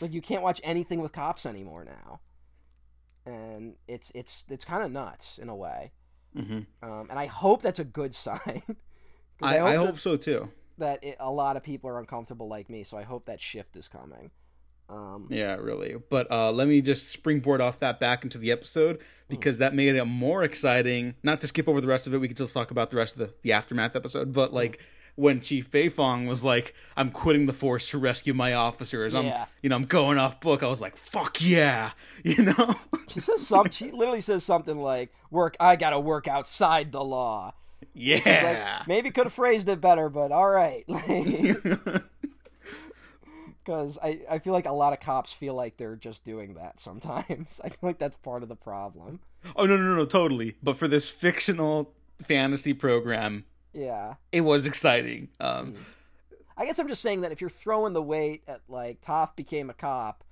[0.00, 2.20] like you can't watch anything with cops anymore now,
[3.26, 5.92] and it's it's it's kind of nuts in a way.
[6.34, 8.62] hmm Um, and I hope that's a good sign.
[9.40, 10.50] I, I hope that, so too.
[10.78, 13.76] that it, a lot of people are uncomfortable like me, so I hope that shift
[13.76, 14.30] is coming.
[14.88, 15.96] Um, Yeah, really.
[16.10, 19.94] But uh, let me just springboard off that back into the episode because that made
[19.96, 21.14] it more exciting.
[21.22, 23.14] Not to skip over the rest of it, we can still talk about the rest
[23.14, 24.32] of the, the aftermath episode.
[24.32, 24.80] But like
[25.14, 29.46] when Chief Beifong was like, "I'm quitting the force to rescue my officers," I'm Yeah.
[29.62, 30.62] you know I'm going off book.
[30.62, 31.92] I was like, "Fuck yeah,"
[32.24, 32.74] you know.
[33.08, 33.70] She says some.
[33.70, 35.56] She literally says something like, "Work.
[35.60, 37.54] I gotta work outside the law."
[37.94, 38.76] Yeah.
[38.78, 40.84] Like, maybe could have phrased it better, but all right.
[43.64, 46.80] Because I, I feel like a lot of cops feel like they're just doing that
[46.80, 47.60] sometimes.
[47.64, 49.20] I feel like that's part of the problem.
[49.54, 50.56] oh no no no no totally.
[50.62, 54.14] But for this fictional fantasy program, Yeah.
[54.32, 55.28] it was exciting.
[55.40, 55.74] Um,
[56.56, 59.70] I guess I'm just saying that if you're throwing the weight at like Toph became
[59.70, 60.24] a cop,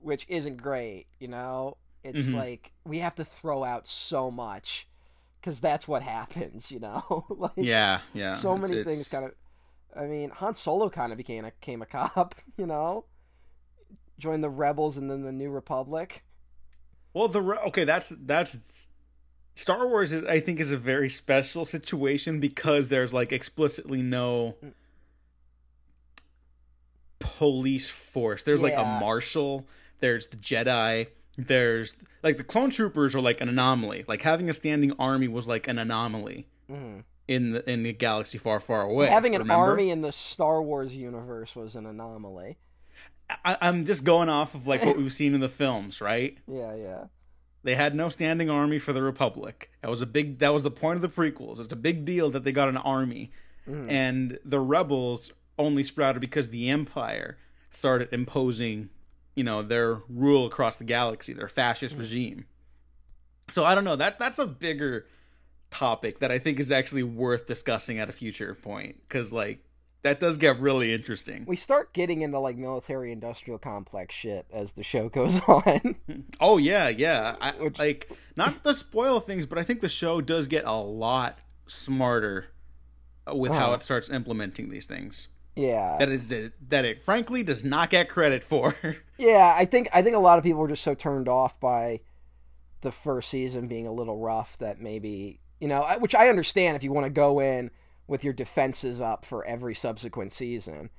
[0.00, 2.34] which isn't great, you know, it's Mhm.
[2.34, 4.86] like we have to throw out so much
[5.40, 7.24] because that's what happens, you know.
[7.30, 8.34] like yeah yeah.
[8.34, 9.34] so many it's- things kind of.
[9.96, 13.04] I mean, Han Solo kind of became a became a cop, you know,
[14.18, 16.24] joined the rebels and then the New Republic.
[17.12, 18.58] Well, the re- okay, that's that's
[19.54, 20.12] Star Wars.
[20.12, 24.56] Is, I think is a very special situation because there's like explicitly no
[27.18, 28.42] police force.
[28.42, 29.66] There's like a marshal.
[30.00, 31.08] There's the Jedi.
[31.36, 34.04] There's like the clone troopers are like an anomaly.
[34.06, 37.04] Like having a standing army was like an anomaly Mhm.
[37.28, 39.06] in the in the galaxy far, far away.
[39.08, 39.64] Having an remember?
[39.64, 42.56] army in the Star Wars universe was an anomaly.
[43.44, 46.36] I, I'm just going off of like what we've seen in the films, right?
[46.46, 47.04] Yeah, yeah.
[47.64, 49.70] They had no standing army for the Republic.
[49.80, 50.38] That was a big.
[50.38, 51.58] That was the point of the prequels.
[51.58, 53.32] It's a big deal that they got an army,
[53.68, 53.90] Mhm.
[53.90, 57.38] and the rebels only sprouted because the Empire
[57.70, 58.90] started imposing,
[59.34, 62.44] you know, their rule across the galaxy, their fascist regime.
[63.50, 63.96] So I don't know.
[63.96, 65.06] That that's a bigger
[65.70, 69.64] topic that I think is actually worth discussing at a future point because like
[70.04, 71.44] that does get really interesting.
[71.46, 75.96] We start getting into like military industrial complex shit as the show goes on.
[76.40, 77.36] Oh yeah, yeah.
[77.40, 80.72] I, Which- like not to spoil things, but I think the show does get a
[80.74, 82.46] lot smarter
[83.30, 83.74] uh, with how Uh-huh.
[83.74, 85.28] it starts implementing these things.
[85.56, 85.96] Yeah.
[85.98, 86.28] That is
[86.68, 88.74] that it frankly does not get credit for.
[89.18, 92.00] yeah, I think I think a lot of people were just so turned off by
[92.80, 96.82] the first season being a little rough that maybe you know, which I understand if
[96.84, 97.70] you want to go in
[98.06, 100.90] with your defenses up for every subsequent season.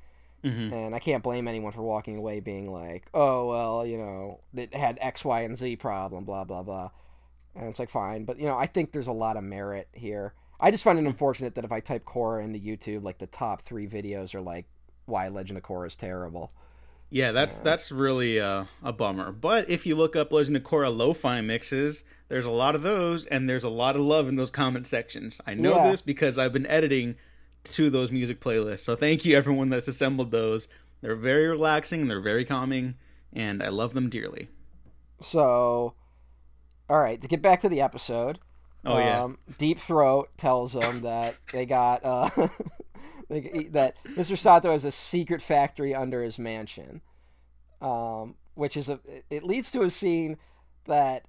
[0.44, 0.74] Mm-hmm.
[0.74, 4.76] And I can't blame anyone for walking away being like, "Oh well, you know, it
[4.76, 6.92] had X, Y, and Z problem, blah blah blah,"
[7.56, 10.34] and it's like fine, but you know, I think there's a lot of merit here.
[10.60, 13.64] I just find it unfortunate that if I type Korra into YouTube, like the top
[13.64, 14.66] three videos are like
[15.06, 16.52] why Legend of Korra is terrible.
[17.10, 17.64] Yeah, that's yeah.
[17.64, 19.32] that's really uh, a bummer.
[19.32, 23.26] But if you look up Legend of Korra lo-fi mixes, there's a lot of those,
[23.28, 25.40] and there's a lot of love in those comment sections.
[25.46, 25.92] I know yeah.
[25.92, 27.16] this because I've been editing
[27.66, 28.80] to those music playlists.
[28.80, 30.68] So thank you everyone that's assembled those.
[31.02, 32.96] They're very relaxing, they're very calming,
[33.32, 34.50] and I love them dearly.
[35.22, 35.94] So,
[36.90, 38.40] all right, to get back to the episode.
[38.84, 39.24] Oh yeah.
[39.24, 42.30] Um, Deep Throat tells them that they got uh,
[43.30, 44.38] that Mr.
[44.38, 47.02] Sato has a secret factory under his mansion,
[47.82, 50.38] um, which is a it leads to a scene
[50.86, 51.24] that.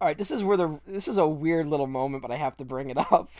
[0.00, 2.56] All right, this is where the this is a weird little moment, but I have
[2.58, 3.28] to bring it up.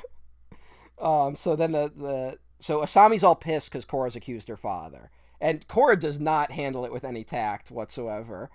[0.97, 5.67] Um, so then the the so Asami's all pissed because Korra's accused her father, and
[5.67, 8.49] Korra does not handle it with any tact whatsoever.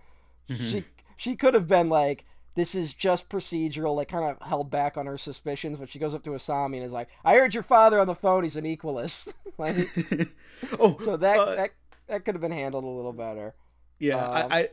[0.50, 0.70] Mm-hmm.
[0.70, 0.84] She
[1.18, 2.26] she could have been like,
[2.60, 5.80] this is just procedural, like kind of held back on her suspicions.
[5.80, 8.16] But she goes up to Asami and is like, "I heard your father on the
[8.16, 8.44] phone.
[8.44, 9.90] He's an equalist." like,
[10.80, 11.72] oh, so that uh, that
[12.08, 13.56] that could have been handled a little better.
[13.98, 14.70] Yeah, um, I, I,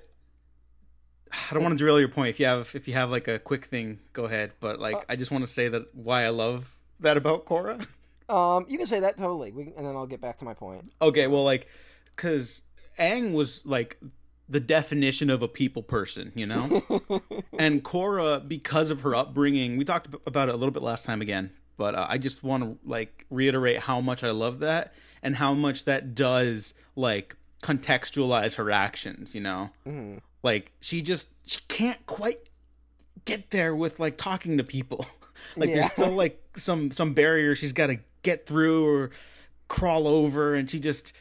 [1.50, 2.30] I don't want to derail your point.
[2.30, 4.52] If you have if you have like a quick thing, go ahead.
[4.58, 7.86] But like, uh, I just want to say that why I love that about Korra.
[8.28, 10.92] Um, you can say that totally, we, and then I'll get back to my point.
[11.00, 11.68] Okay, well, like,
[12.16, 12.62] because
[12.98, 14.00] Aang was like
[14.48, 16.82] the definition of a people person, you know?
[17.58, 21.20] and Korra, because of her upbringing, we talked about it a little bit last time
[21.20, 25.36] again, but uh, I just want to like reiterate how much I love that and
[25.36, 29.70] how much that does like contextualize her actions, you know?
[29.86, 30.18] Mm-hmm.
[30.42, 32.38] Like she just she can't quite
[33.24, 35.06] get there with like talking to people.
[35.56, 35.76] like yeah.
[35.76, 39.10] there's still like some some barrier she's got to get through or
[39.68, 41.12] crawl over and she just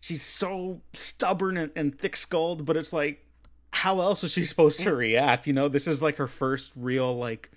[0.00, 3.24] she's so stubborn and, and thick skulled, but it's like,
[3.72, 5.46] how else is she supposed to react?
[5.46, 7.50] You know, this is like her first real like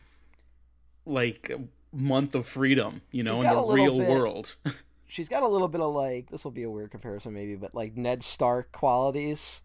[1.05, 1.51] like
[1.91, 4.55] month of freedom, you know, in the real bit, world.
[5.07, 7.73] she's got a little bit of like this will be a weird comparison maybe, but
[7.73, 9.61] like Ned Stark qualities.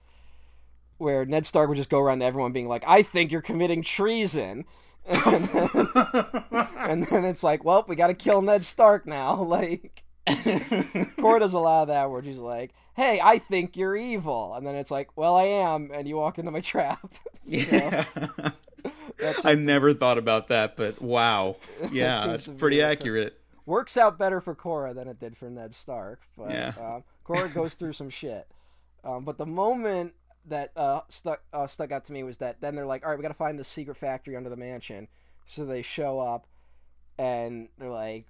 [0.97, 3.83] Where Ned Stark would just go around to everyone being like, I think you're committing
[3.83, 4.65] treason.
[5.07, 9.43] And then, and then it's like, well, we got to kill Ned Stark now.
[9.43, 14.55] Like, Korra does a lot of that where she's like, "Hey, I think you're evil,"
[14.55, 17.13] and then it's like, "Well, I am," and you walked into my trap.
[17.45, 18.05] yeah.
[19.45, 21.57] I never thought about that, but wow,
[21.93, 23.39] yeah, it's pretty accurate.
[23.67, 26.73] Works out better for Korra than it did for Ned Stark, but yeah.
[26.79, 28.47] Um, Korra goes through some shit.
[29.05, 30.15] Um, but the moment
[30.47, 33.19] that uh, stuck uh, stuck out to me was that then they're like, "All right,
[33.19, 35.09] we got to find the secret factory under the mansion."
[35.47, 36.47] So they show up,
[37.19, 38.27] and they're like,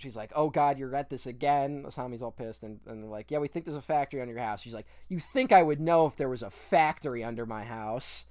[0.00, 3.30] she's like, "Oh God, you're at this again." Asami's all pissed, and, and they're like,
[3.30, 5.80] "Yeah, we think there's a factory under your house." She's like, "You think I would
[5.80, 8.24] know if there was a factory under my house?"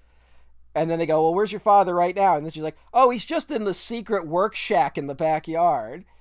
[0.76, 3.10] And then they go, "Well, where's your father right now?" And then she's like, "Oh,
[3.10, 6.06] he's just in the secret work shack in the backyard."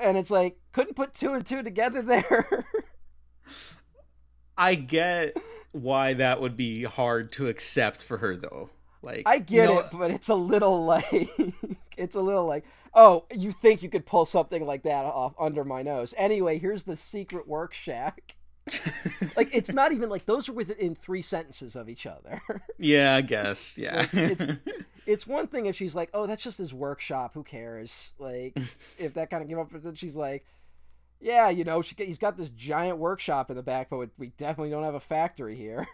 [0.00, 2.66] and it's like, couldn't put two and two together there.
[4.58, 5.36] I get
[5.72, 8.70] why that would be hard to accept for her, though.
[9.02, 11.30] Like, I get you know, it, but it's a little like,
[11.96, 15.64] it's a little like, oh, you think you could pull something like that off under
[15.64, 16.14] my nose?
[16.16, 18.36] Anyway, here's the secret work shack.
[19.36, 22.40] like it's not even like those are within three sentences of each other.
[22.78, 23.78] yeah, I guess.
[23.78, 24.06] Yeah.
[24.12, 24.44] Like, it's,
[25.06, 27.32] it's one thing if she's like, "Oh, that's just his workshop.
[27.34, 28.56] Who cares?" Like
[28.98, 30.44] if that kind of came up, then she's like,
[31.20, 34.70] "Yeah, you know, she, he's got this giant workshop in the back, but we definitely
[34.70, 35.88] don't have a factory here."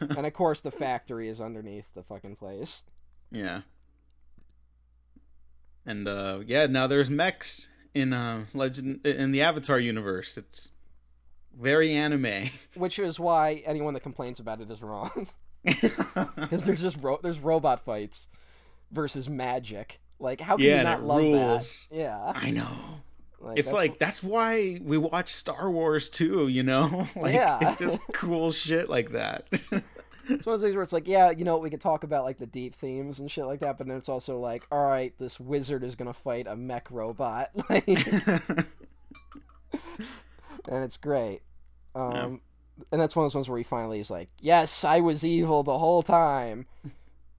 [0.00, 2.82] and of course, the factory is underneath the fucking place.
[3.30, 3.60] Yeah.
[5.84, 10.38] And uh, yeah, now there's mechs in uh, Legend in the Avatar universe.
[10.38, 10.70] It's
[11.58, 15.28] very anime, which is why anyone that complains about it is wrong.
[16.34, 18.26] Because there's just ro- there's robot fights
[18.90, 20.00] versus magic.
[20.18, 21.86] Like, how can yeah, you not love rules.
[21.90, 21.96] that?
[21.96, 22.68] Yeah, I know.
[23.40, 23.98] Like, it's like what...
[23.98, 27.08] that's why we watch Star Wars too, you know?
[27.16, 27.58] like yeah.
[27.60, 29.46] it's just cool shit like that.
[30.28, 32.24] It's one of those things where it's like, yeah, you know, we could talk about
[32.24, 35.12] like the deep themes and shit like that, but then it's also like, all right,
[35.18, 38.66] this wizard is gonna fight a mech robot, like, and
[40.68, 41.40] it's great.
[41.94, 42.84] Um, yeah.
[42.92, 45.62] and that's one of those ones where he finally is like, yes, I was evil
[45.62, 46.66] the whole time,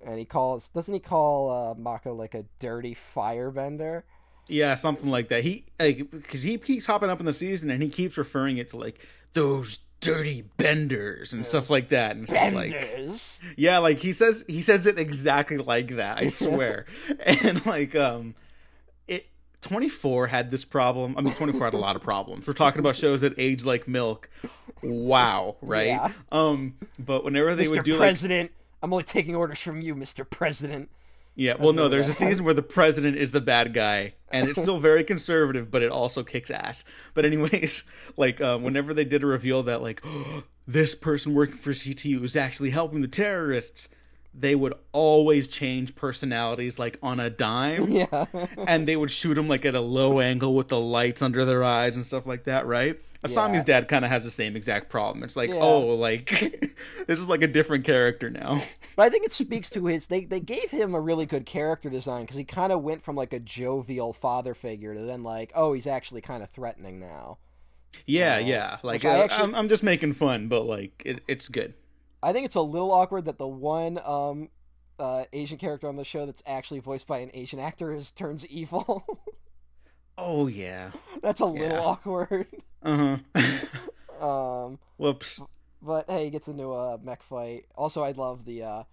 [0.06, 4.04] and he calls, doesn't he call uh, Mako like a dirty firebender?
[4.48, 5.44] Yeah, something like that.
[5.44, 8.70] He like because he keeps hopping up in the season and he keeps referring it
[8.70, 12.16] to like those dirty benders and stuff like that.
[12.16, 16.18] And just like yeah, like he says he says it exactly like that.
[16.18, 16.86] I swear.
[17.26, 18.36] and like um,
[19.08, 19.28] it
[19.62, 21.16] twenty four had this problem.
[21.18, 22.48] I mean, twenty four had a lot of problems.
[22.48, 24.30] We're talking about shows that age like milk.
[24.82, 25.88] Wow, right?
[25.88, 26.12] Yeah.
[26.32, 27.72] Um, but whenever they Mr.
[27.72, 28.52] would do like President,
[28.82, 30.30] I'm only taking orders from you, Mr.
[30.30, 30.90] President.
[31.36, 34.62] Yeah, well, no, there's a season where the president is the bad guy, and it's
[34.62, 36.86] still very conservative, but it also kicks ass.
[37.16, 37.84] But anyways,
[38.18, 40.04] like um, whenever they did a reveal that like
[40.68, 43.90] this person working for CTU is actually helping the terrorists,
[44.36, 48.26] they would always change personalities like on a dime, Yeah.
[48.68, 51.64] and they would shoot them like at a low angle with the lights under their
[51.64, 53.00] eyes and stuff like that, right?
[53.24, 53.64] Asami's Yeah.
[53.80, 55.24] dad kind of has the same exact problem.
[55.24, 55.60] It's like, Yeah.
[55.62, 56.30] oh, like
[57.08, 58.62] this is like a different character now.
[58.98, 60.08] But I think it speaks to his.
[60.08, 63.16] They they gave him a really good character design because he kind of went from
[63.16, 67.38] like a jovial father figure to then like, oh, he's actually kind of threatening now.
[68.06, 68.78] Yeah, Uh, yeah.
[68.84, 71.76] Like which I uh, actually- I'm, I'm just making fun, but like it, it's good.
[72.24, 74.50] I think it's a little awkward that the one um,
[74.98, 78.46] uh, Asian character on the show that's actually voiced by an Asian actor is turns
[78.48, 79.04] evil.
[80.16, 80.92] Oh yeah.
[81.24, 81.80] that's a little Yeah.
[81.80, 82.46] awkward.
[82.84, 83.56] Uh huh.
[84.24, 85.42] Um, Whoops.
[85.82, 87.66] but hey, he gets into a mech fight.
[87.76, 88.84] Also, I love the uh,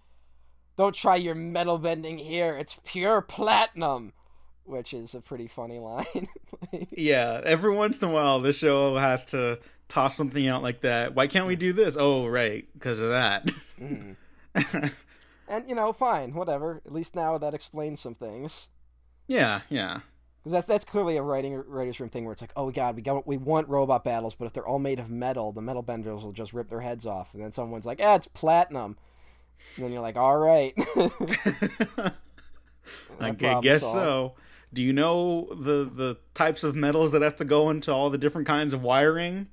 [0.77, 2.57] "Don't try your metal bending here.
[2.57, 4.13] It's pure platinum,"
[4.65, 6.27] which is a pretty funny line.
[6.91, 7.39] Yeah.
[7.45, 9.59] Every once in a while, the show has to
[9.91, 11.13] toss something out like that.
[11.15, 11.95] Why can't we do this?
[11.99, 13.45] Oh, right, because of that.
[13.79, 14.15] Mhm.
[15.47, 16.81] And you know, fine, whatever.
[16.85, 18.69] At least now that explains some things.
[19.27, 19.99] yeah, yeah,
[20.39, 23.01] Because that's that's clearly a writing writers room thing where it's like, oh god, we
[23.01, 26.23] got we want robot battles, but if they're all made of metal, the metal benders
[26.23, 27.33] will just rip their heads off.
[27.33, 28.95] And then someone's like, ah, it's platinum.
[29.75, 30.73] And then you're like, all right.
[33.19, 33.95] I No gu- problem guess solved.
[33.95, 34.33] so.
[34.73, 38.17] Do you know the the types of metals that have to go into all the
[38.17, 39.47] different kinds of wiring?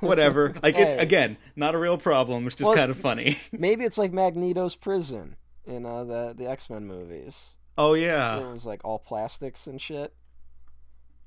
[0.00, 0.54] Whatever.
[0.62, 2.46] Like it's again not a real problem.
[2.46, 3.38] It's just Well, it's- kind of funny.
[3.52, 5.36] Maybe it's like Magneto's prison
[5.66, 7.54] in uh, the the X Men movies.
[7.78, 10.12] Oh yeah, it was like all plastics and shit.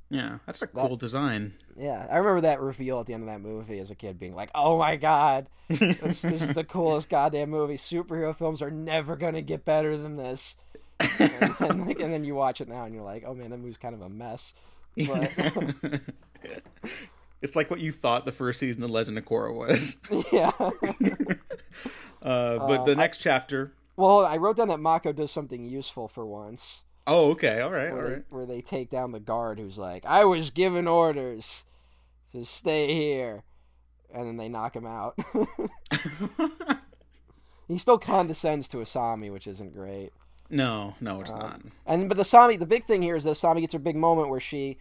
[0.09, 0.37] yeah.
[0.45, 1.53] That's a cool design.
[1.75, 4.35] Yeah, I remember that reveal at the end of that movie as a kid, being
[4.35, 7.77] like, "Oh my god, this, this is the coolest goddamn movie.
[7.77, 10.55] Superhero films are never gonna get better than this."
[10.99, 11.09] And,
[11.59, 13.77] then, like, and then you watch it now, and you're like, "Oh man, that movie's
[13.77, 14.53] kind of a mess."
[14.95, 15.31] But
[17.41, 19.97] it's like what you thought the first season of Legend of Korra was.
[20.31, 20.51] yeah.
[22.21, 23.73] Uh, but the next chapter.
[23.95, 27.59] Well, I wrote down that Mako does something useful for once, Oh, okay.
[27.61, 27.89] All right.
[27.89, 28.29] All where, right.
[28.29, 31.65] they, where they take down the guard who's like, "I was given orders
[32.31, 33.43] to stay here,"
[34.13, 35.17] and then they knock him out.
[37.67, 40.13] he still condescends to Asami, which isn't great.
[40.49, 41.61] No, no, it's not.
[41.85, 44.29] And but the Sami, the big thing here is that Sami gets her big moment
[44.29, 44.77] where she,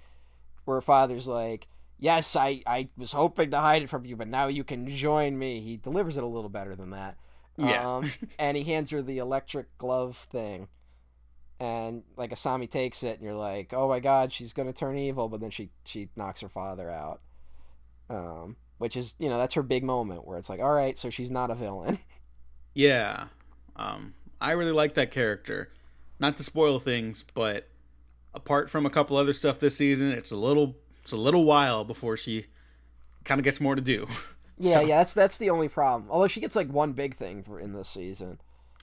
[0.65, 1.67] where her father's like,
[1.99, 5.39] "Yes, I, I was hoping to hide it from you, but now you can join
[5.39, 7.17] me." He delivers it a little better than that.
[7.57, 7.97] Yeah.
[7.97, 10.69] Um, and he hands her the electric glove thing,
[11.61, 15.29] and like Asami takes it, and you're like, "Oh my God, she's gonna turn evil,"
[15.29, 17.21] but then she she knocks her father out.
[18.11, 21.09] Um, which is you know that's her big moment where it's like, all right, so
[21.09, 21.99] she's not a villain.
[22.75, 23.25] Yeah.
[23.77, 25.71] Um, I really like that character.
[26.19, 27.69] Not to spoil things, but
[28.35, 31.85] apart from a couple other stuff this season, it's a little it's a little while
[31.85, 32.47] before she
[33.25, 34.07] kind of gets more to do.
[34.59, 36.11] yeah, So- yeah, that's that's the only problem.
[36.11, 38.39] Although she gets like one big thing for in this season.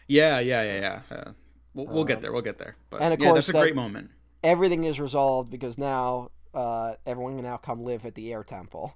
[0.07, 0.79] Yeah, yeah, yeah,
[1.09, 1.15] yeah.
[1.17, 1.31] Uh,
[1.73, 2.31] we'll, we'll get Um, there.
[2.33, 2.75] We'll get there.
[2.89, 4.09] But and of yeah, course that's a that- great moment.
[4.43, 8.95] everything is resolved because now uh, everyone can now come live at the air temple.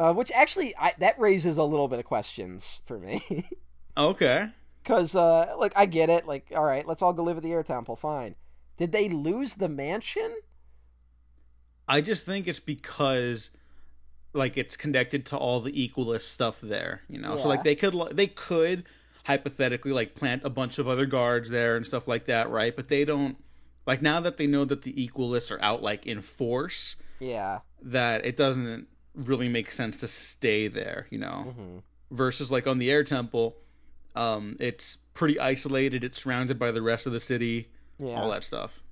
[0.00, 3.22] Uh, which actually, I, that raises a little bit of questions for me.
[3.96, 4.46] Okay.
[4.88, 6.26] Because, uh, like, I get it.
[6.26, 7.94] Like, all right, let's all go live at the air temple.
[7.94, 8.36] Fine.
[8.78, 10.34] Did they lose the mansion?
[11.86, 13.50] I just think it's because
[14.32, 17.36] like it's connected to all the equalist stuff there, you know.
[17.36, 18.84] So like they could they could
[19.26, 22.74] hypothetically like plant a bunch of other guards there and stuff like that, right?
[22.74, 23.36] But they don't
[23.86, 27.60] like now that they know that the equalists are out like in force, Yeah.
[27.82, 31.54] that it doesn't really make sense to stay there, you know.
[31.56, 31.78] hmm
[32.10, 33.56] Versus like on the air temple,
[34.16, 38.20] um it's pretty isolated, it's surrounded by the rest of the city, Yeah.
[38.20, 38.82] all that stuff.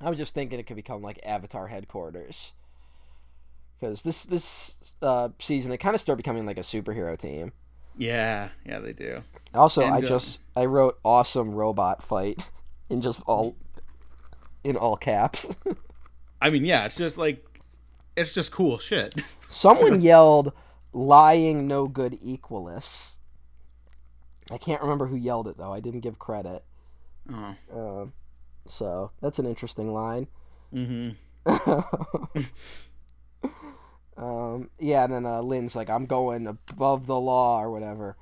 [0.00, 2.52] I was just thinking it could become like Avatar headquarters.
[3.78, 7.52] Because this this uh, season, they kind of start becoming like a superhero team.
[7.96, 9.22] Yeah, yeah, they do.
[9.54, 12.50] Also, And, I uh, just I wrote awesome robot fight
[12.90, 13.56] in just all
[14.64, 15.46] in all caps.
[16.42, 17.44] I mean, yeah, it's just like
[18.16, 19.14] it's just cool shit.
[19.48, 20.52] Someone yelled
[20.92, 23.16] lying no good equalists.
[24.50, 25.72] I can't remember who yelled it though.
[25.72, 26.64] I didn't give credit.
[27.32, 27.54] Oh.
[27.72, 28.12] Um
[28.66, 30.26] So that's an interesting line.
[30.74, 31.10] Mm-hmm.
[34.16, 38.16] um, yeah, and then uh, Lin's like, "I'm going above the law" or whatever.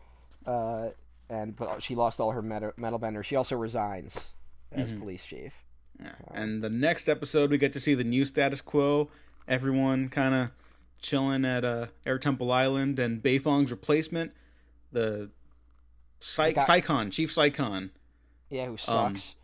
[0.44, 0.90] Uh,
[1.28, 3.26] and but she lost all her metal, metal benders.
[3.26, 4.34] She also resigns
[4.72, 5.00] as Mm-hmm.
[5.00, 5.64] police chief.
[6.00, 6.12] Yeah.
[6.32, 9.08] And the next episode, we get to see the new status quo.
[9.48, 10.50] Everyone kind of
[11.00, 14.32] chilling at uh, Air Temple Island, and Beifong's replacement,
[14.92, 15.30] the
[16.18, 17.90] Psy- The guy- Saikhan, Chief Saikhan,
[18.50, 19.36] Yeah, who sucks.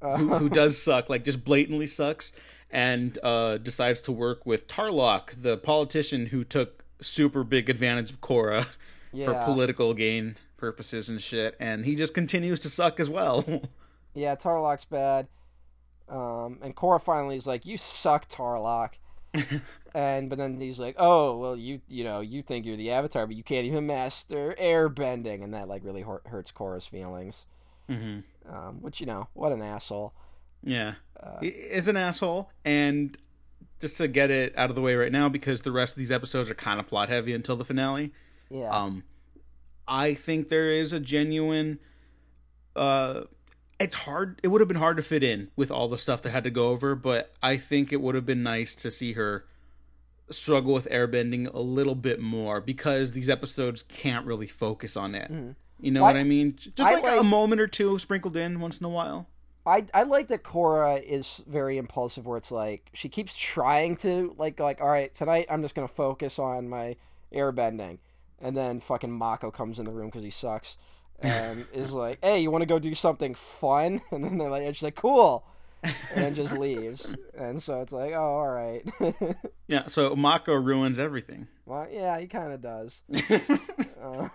[0.00, 2.32] who, who does suck, like just blatantly sucks,
[2.70, 8.20] and uh, decides to work with Tarrlok, the politician who took super big advantage of
[8.20, 8.66] Korra
[9.24, 13.44] for political gain purposes and shit, and he just continues to suck as well.
[14.14, 15.28] Yeah, Tarrlok's bad.
[16.08, 18.94] Um, and Korra finally is like, "You suck, Tarrlok."
[19.94, 23.26] And but then he's like, "Oh, well, you you know you think you're the Avatar,
[23.26, 27.46] but you can't even master air bending," and that like really hurt, hurts Korra's feelings.
[27.88, 30.12] hmm Um, which you know, what an asshole.
[30.62, 30.94] Yeah.
[31.22, 33.16] Uh, He is an asshole and
[33.80, 36.10] just to get it out of the way right now because the rest of these
[36.12, 38.12] episodes are kind of plot heavy until the finale.
[38.50, 39.04] Yeah, Um
[39.86, 41.78] I think there is a genuine
[42.76, 43.22] uh
[43.80, 46.30] it's hard it would have been hard to fit in with all the stuff that
[46.30, 49.44] had to go over, but I think it would have been nice to see her
[50.30, 55.32] struggle with airbending a little bit more because these episodes can't really focus on it.
[55.32, 55.54] Mm.
[55.80, 56.56] You know Well, what I mean?
[56.56, 56.80] Just.
[56.80, 59.28] I like, like- a moment or two sprinkled in once in a while.
[59.66, 64.34] I I like that Korra is very impulsive, where it's like she keeps trying to
[64.38, 66.96] like like all right tonight I'm just gonna focus on my
[67.34, 67.98] airbending,
[68.40, 70.78] and then fucking Mako comes in the room because he sucks,
[71.22, 74.00] and is like, hey, you want to go do something fun?
[74.12, 75.44] And then they're like, and she's like, cool,
[76.14, 78.82] and just leaves, and so it's like, oh, all right,
[79.68, 81.46] Yeah, so Mako ruins everything.
[81.66, 83.02] well, yeah, he kind of does,
[84.02, 84.28] uh,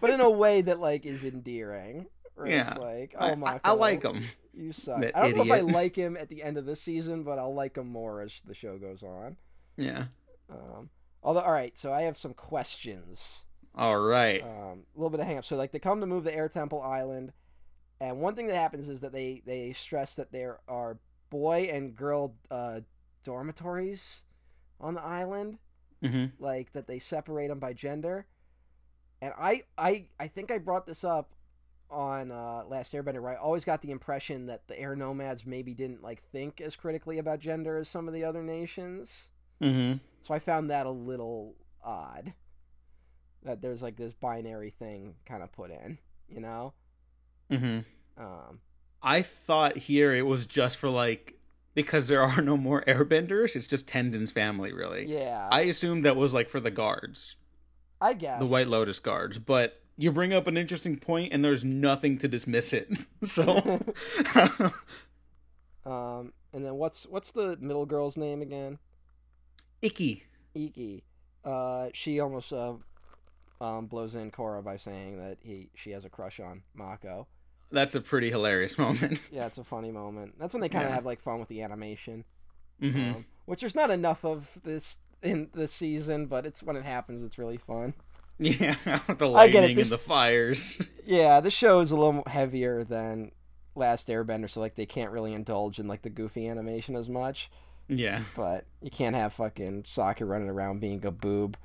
[0.00, 2.06] but in a way that like is endearing.
[2.34, 2.68] Where Yeah.
[2.70, 4.24] it's like, oh, I, Mako, I like him.
[4.54, 5.00] You suck.
[5.00, 7.38] That I don't know if I like him at the end of this season, but
[7.38, 9.36] I'll like him more as the show goes on.
[9.76, 10.04] Yeah.
[10.50, 10.90] Um,
[11.22, 13.44] although, all right, so I have some questions.
[13.78, 14.42] All right.
[14.42, 15.44] Um, a little bit of hang up.
[15.44, 17.32] So, like, they come to move the Air Temple Island,
[18.00, 20.98] and one thing that happens is that they they stress that there are
[21.30, 22.80] boy and girl uh,
[23.24, 24.24] dormitories
[24.80, 25.58] on the island,
[26.02, 28.26] hmm like that they separate them by gender.
[29.20, 31.34] And I I I think I brought this up
[31.90, 35.72] on uh, Last Airbender, where I always got the impression that the air nomads maybe
[35.72, 39.30] didn't like think as critically about gender as some of the other nations.
[39.60, 42.34] hmm So I found that a little odd.
[43.44, 46.74] That there's like this binary thing kind of put in, you know.
[47.50, 47.80] hmm
[48.16, 48.60] Um,
[49.02, 51.34] I thought here it was just for like
[51.74, 53.54] because there are no more airbenders.
[53.54, 55.06] It's just Tenzin's family, really.
[55.06, 57.36] yeah, I assumed that was like for the guards,
[58.00, 59.38] I guess the White Lotus guards.
[59.38, 62.88] But you bring up an interesting point, and there's nothing to dismiss it.
[63.24, 63.80] so,
[65.86, 68.78] Um, and then what's what's the middle girl's name again?
[69.80, 70.24] Ikki.
[70.54, 71.04] Ikki.
[71.44, 72.74] Uh, she almost uh,
[73.60, 77.26] um, blows in Korra by saying that he she has a crush on Mako.
[77.70, 79.20] That's a pretty hilarious moment.
[79.30, 80.34] Yeah, it's a funny moment.
[80.38, 80.94] That's when they kind of Yeah.
[80.96, 82.24] have like fun with the animation,
[82.80, 86.84] hmm um, which there's not enough of this in this season, but it's when it
[86.84, 87.94] happens, it's really fun.
[88.40, 88.76] Yeah,
[89.08, 90.80] the I get it, lightning this- and the fires.
[91.04, 93.32] Yeah, the show is a little heavier than
[93.74, 97.50] Last Airbender, so like they can't really indulge in like the goofy animation as much.
[97.88, 101.56] Yeah, But you can't have fucking Sokka running around being a boob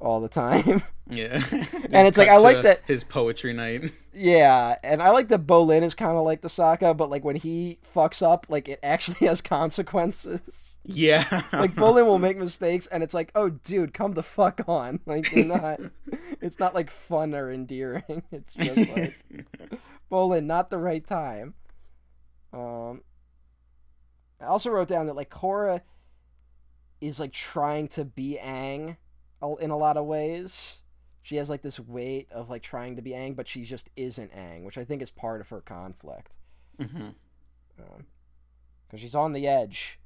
[0.00, 0.82] all the time.
[1.10, 1.42] yeah.
[1.90, 3.92] And it's like, I like that- his poetry night.
[4.12, 7.36] yeah, and I like that Bolin is kind of like the Sokka, but like when
[7.36, 10.78] he fucks up, like it actually has consequences.
[10.84, 15.00] Yeah, Like Bolin will make mistakes, and it's like, oh, dude, come the fuck on.
[15.06, 15.80] Like you're not.
[16.40, 18.22] it's not like fun or endearing.
[18.30, 19.14] It's just like
[20.10, 21.54] Bolin, not the right time.
[22.52, 23.02] Um,
[24.40, 25.80] I also wrote down that like Korra
[27.00, 28.96] is like trying to be Aang a-
[29.60, 30.80] in a lot of ways.
[31.22, 34.32] She has like this weight of like trying to be Aang, but she just isn't
[34.32, 36.32] Aang, which I think is part of her conflict
[36.80, 37.08] hmm
[38.86, 39.98] because she's on the edge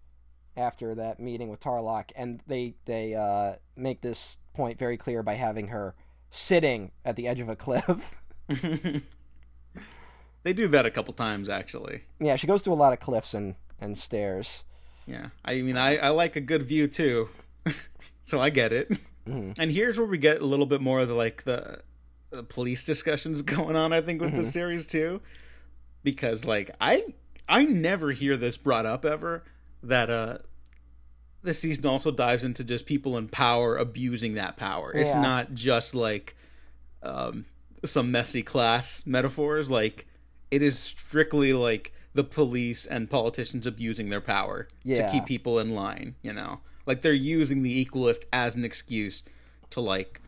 [0.57, 5.35] after that meeting with Tarrlok, and they they uh, make this point very clear by
[5.35, 5.95] having her
[6.31, 8.17] sitting at the edge of a cliff.
[10.43, 12.03] they do that a couple times actually.
[12.19, 14.65] yeah, she goes through a lot of cliffs and and stairs.
[15.07, 17.31] Yeah, I mean, I, I like a good view too,
[18.25, 18.99] so I get it.
[19.31, 19.55] Mhm.
[19.59, 21.81] And here's where we get a little bit more of the like the,
[22.31, 23.93] the police discussions going on.
[23.93, 25.21] I think with the series too,
[26.03, 27.05] because like I
[27.49, 29.43] I never hear this brought up ever
[29.83, 30.39] that uh
[31.43, 34.93] the season also dives into just people in power abusing that power.
[34.93, 35.23] It's Yeah.
[35.23, 36.37] not just like
[37.03, 37.47] um
[37.85, 39.71] some messy class metaphors.
[39.71, 40.07] Like
[40.51, 45.71] it is strictly like the police and politicians abusing their power to keep people in
[45.75, 46.17] line.
[46.23, 49.23] You know, like they're using the equalist as an excuse
[49.71, 50.21] to like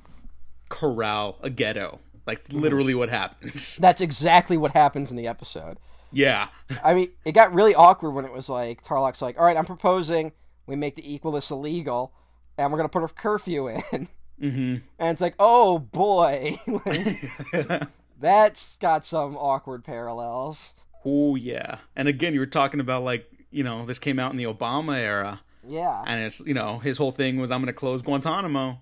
[0.68, 2.00] corral a ghetto.
[2.26, 2.60] Like Mm-hmm.
[2.60, 3.76] literally what happens.
[3.80, 5.78] That's exactly what happens in the episode.
[6.12, 6.48] yeah.
[6.84, 9.64] I mean, it got really awkward when it was like Tarrlok's like, "All right, I'm
[9.66, 10.32] proposing
[10.66, 12.12] we make the equalist illegal,
[12.56, 14.08] and we're gonna put a curfew in."
[14.40, 16.56] hmm And it's like, "Oh boy,
[18.20, 20.74] that's got some awkward parallels."
[21.04, 21.78] oh yeah.
[21.96, 24.96] And again, you were talking about like you know this came out in the Obama
[24.98, 28.80] era, Yeah, and it's you know his whole thing was I'm going to close Guantanamo.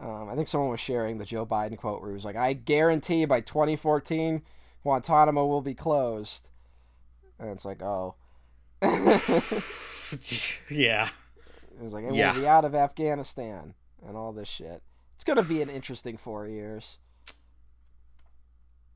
[0.00, 2.52] um, I think someone was sharing the Joe Biden quote where he was like, "I
[2.52, 4.42] guarantee by 2014,
[4.82, 6.50] Guantanamo will be closed,"
[7.38, 8.16] and it's like, "Oh."
[10.70, 11.08] yeah.
[11.76, 12.32] It was like, and Yeah.
[12.32, 13.74] we'll be out of Afghanistan
[14.06, 14.82] and all this shit.
[15.14, 16.98] It's gonna be an interesting four years.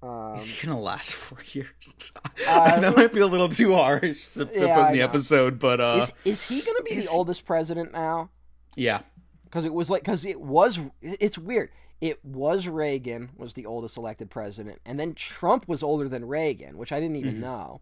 [0.01, 2.12] Um, Is he gonna last four years?
[2.49, 5.59] Uh, that might be a little too harsh to, to Yeah, put in the episode,
[5.59, 8.30] but uh, is is he gonna be is the oldest president now?
[8.76, 9.01] yeah,
[9.44, 11.70] Because it was like, because it was, it's weird.
[12.01, 16.78] It was Reagan was the oldest elected president, and then Trump was older than Reagan,
[16.78, 17.40] which I didn't even Mhm.
[17.40, 17.80] know,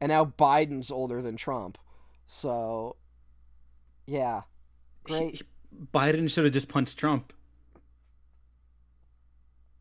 [0.00, 1.76] and now Biden's older than Trump.
[2.28, 2.94] So,
[4.06, 4.42] yeah,
[5.02, 5.34] great.
[5.34, 5.42] He-
[5.92, 7.32] Biden should have just punched Trump.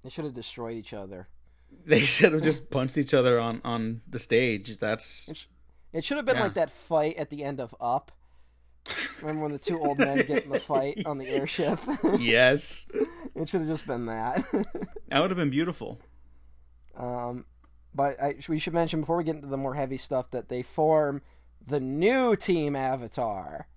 [0.03, 1.27] They should have destroyed each other.
[1.87, 4.77] They should have just punched each other on on the stage.
[4.77, 5.29] That's
[5.93, 6.43] It should have been Yeah.
[6.43, 8.11] like that fight at the end of Up.
[9.21, 11.79] Remember when the two old men get in the fight on the airship?
[12.19, 12.87] yes,
[13.35, 14.45] it should have just been that.
[15.09, 15.99] that would have been beautiful.
[16.97, 17.45] um,
[17.93, 20.61] but I, we should mention before we get into the more heavy stuff that they
[20.61, 21.21] form
[21.65, 23.67] the new Team Avatar.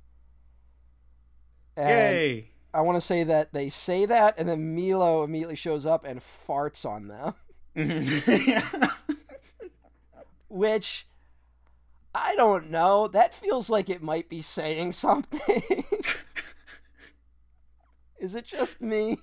[1.76, 2.50] And Yay!
[2.74, 6.20] I want to say that they say that, and then Milo immediately shows up and
[6.20, 7.34] farts on them,
[10.48, 11.06] which
[12.14, 13.08] I don't know.
[13.08, 15.84] That feels like it might be saying something.
[18.18, 19.18] Is it just me?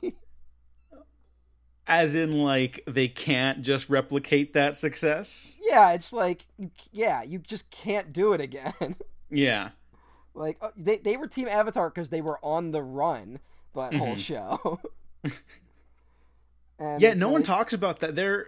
[1.86, 5.56] As in, like they can't just replicate that success.
[5.70, 6.46] Yeah, it's like,
[6.92, 8.96] yeah, you just can't do it again.
[9.30, 9.72] Yeah,
[10.34, 13.40] like uh, they they were Team Avatar because they were on the run
[13.76, 14.18] that whole Mhm.
[14.18, 14.80] show.
[16.80, 17.14] And yeah.
[17.14, 18.16] No one talks about that.
[18.16, 18.48] They're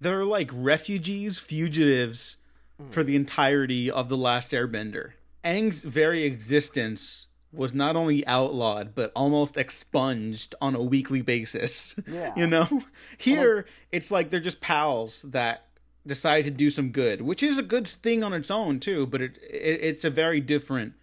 [0.00, 2.36] they're like refugees, fugitives
[2.80, 2.92] Mm.
[2.92, 5.10] for the entirety of the Last Airbender.
[5.44, 11.94] Aang's very existence was not only outlawed but almost expunged on a weekly basis.
[12.08, 12.32] Yeah.
[12.36, 12.82] you know,
[13.18, 15.66] here it's like they're just pals that
[16.06, 19.06] decide to do some good, which is a good thing on its own too.
[19.06, 20.94] But it, it it's a very different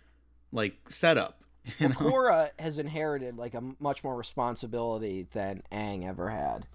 [0.52, 1.37] like setup.
[1.80, 1.90] You?
[1.90, 6.68] Korra has inherited like a much more responsibility than Aang ever had,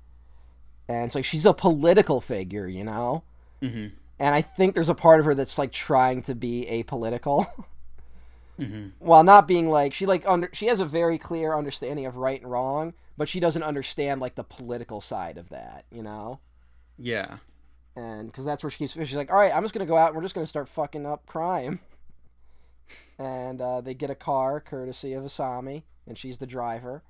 [0.88, 3.24] and it's like she's a political figure, you know.
[3.60, 3.86] hmm
[4.18, 7.46] And I think there's a part of her that's like trying to be apolitical,
[8.58, 12.16] hmm while not being like she like under she has a very clear understanding of
[12.16, 16.40] right and wrong, but she doesn't understand like the political side of that, you know.
[16.98, 17.38] Yeah.
[17.96, 20.08] and because that's where she keeps she's like all right i'm just gonna go out
[20.08, 21.80] and we're just gonna start fucking up crime
[23.22, 27.02] and uh, they get a car courtesy of asami and she's the driver.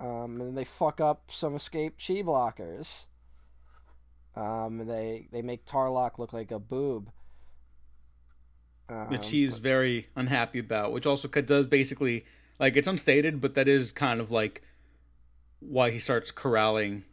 [0.00, 3.06] Um, and they fuck up some escaped chi blockers.
[4.34, 7.10] Um, and they they make Tarrlok look like a boob.
[8.88, 12.24] Um, which she's very unhappy about, which also does basically
[12.58, 14.62] like it's unstated, but that is kind of like
[15.60, 17.04] why he starts corralling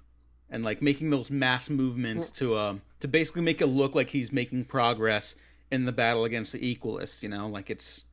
[0.50, 4.32] and like making those mass movements to um to basically make it look like he's
[4.32, 5.36] making progress
[5.72, 7.24] in the battle against the equalists.
[7.24, 8.06] You know, like it's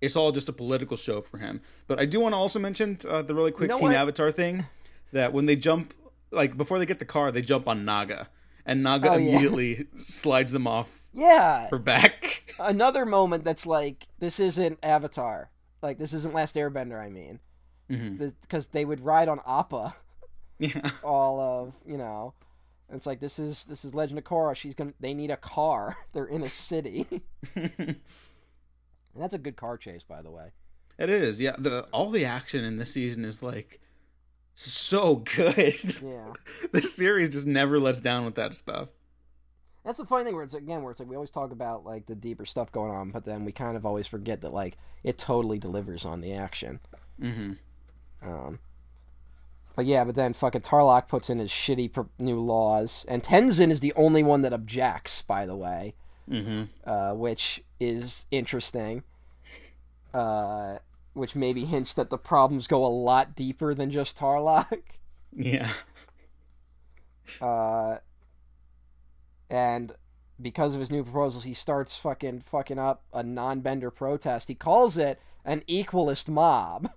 [0.00, 1.60] it's all just a political show for him.
[1.86, 3.96] But I do want to also mention uh, the really quick know Teen what?
[3.96, 4.66] Avatar thing
[5.12, 5.94] that when they jump,
[6.30, 8.28] like before they get the car, they jump on Naga,
[8.66, 9.30] and Naga Oh, yeah.
[9.30, 12.52] immediately slides them off yeah her back.
[12.60, 15.50] another moment that's like this isn't avatar
[15.82, 17.40] like this isn't last airbender i mean
[17.88, 19.96] because they would ride on appa
[20.58, 20.90] Yeah.
[21.02, 22.34] all of you know
[22.96, 24.54] it's like this is this is legend of korra.
[24.56, 25.96] She's gonna they need a car.
[26.12, 27.06] They're in a city.
[29.14, 30.52] And that's a good car chase by the way.
[30.98, 31.56] It is, yeah.
[31.58, 33.80] The all the action in this season is like
[34.54, 36.00] so good.
[36.02, 36.32] yeah.
[36.72, 38.88] The series just never lets down with that stuff.
[39.84, 42.06] that's the funny thing where it's again where it's like we always talk about like
[42.06, 45.18] the deeper stuff going on but then we kind of always forget that like it
[45.18, 46.80] totally delivers on the action.
[47.20, 47.52] Hmm
[48.22, 48.58] um
[49.78, 53.78] but yeah, but then fucking Tarrlok puts in his shitty new laws, and Tenzin is
[53.78, 55.22] the only one that objects.
[55.22, 55.94] By the way,
[56.28, 59.04] hmm uh, which is interesting.
[60.12, 60.78] Uh,
[61.12, 64.82] which maybe hints that the problems go a lot deeper than just Tarrlok.
[65.32, 65.70] Yeah.
[67.42, 67.98] Uh,
[69.50, 69.92] and
[70.40, 74.48] because of his new proposals, he starts fucking fucking up a non-bender protest.
[74.48, 76.90] He calls it an equalist mob.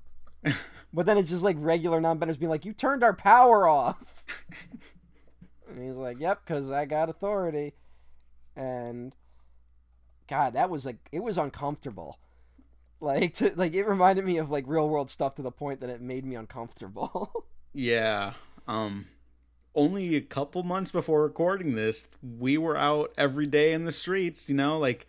[0.94, 4.24] but then it's just like regular non-benders being like, "You turned our power off."
[5.70, 7.74] and he's like, "Yep, because I got authority."
[8.56, 9.16] And
[10.28, 12.20] God, that was like it was uncomfortable.
[13.00, 15.90] Like to like it reminded me of like real world stuff to the point that
[15.90, 17.46] it made me uncomfortable.
[17.74, 18.34] yeah.
[18.68, 19.08] Um
[19.74, 24.50] only a couple months before recording this, we were out every day in the streets,
[24.50, 25.08] you know, like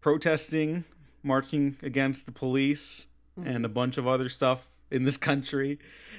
[0.00, 0.84] protesting,
[1.22, 3.06] marching against the police
[3.38, 3.48] mm-hmm.
[3.48, 5.78] and a bunch of other stuff in this country.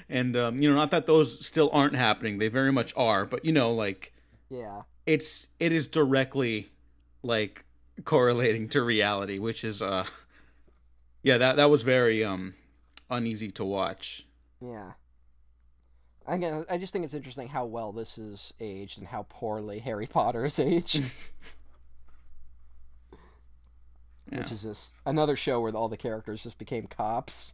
[0.10, 3.44] And um, you know, not that those still aren't happening, they very much are, but
[3.44, 4.14] you know, like
[4.50, 4.84] yeah.
[5.06, 6.70] It's it is directly
[7.24, 7.64] like
[8.04, 10.06] correlating to reality, which is uh
[11.24, 12.56] yeah, that that was very um
[13.10, 14.26] uneasy to watch.
[14.62, 14.92] Yeah.
[16.28, 20.08] Again, I just think it's interesting how well this is aged and how poorly Harry
[20.08, 21.12] Potter is aged.
[24.32, 24.40] yeah.
[24.40, 27.54] Which is just another show where all the characters just became cops.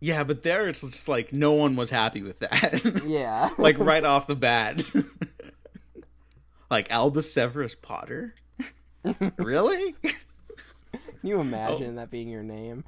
[0.00, 3.02] Yeah, but there it's just like no one was happy with that.
[3.06, 3.50] yeah.
[3.58, 4.82] like right off the bat.
[6.70, 8.34] like Albus Severus Potter?
[9.36, 9.94] really?
[10.02, 10.14] Can
[11.22, 11.96] you imagine oh.
[11.96, 12.84] that being your name?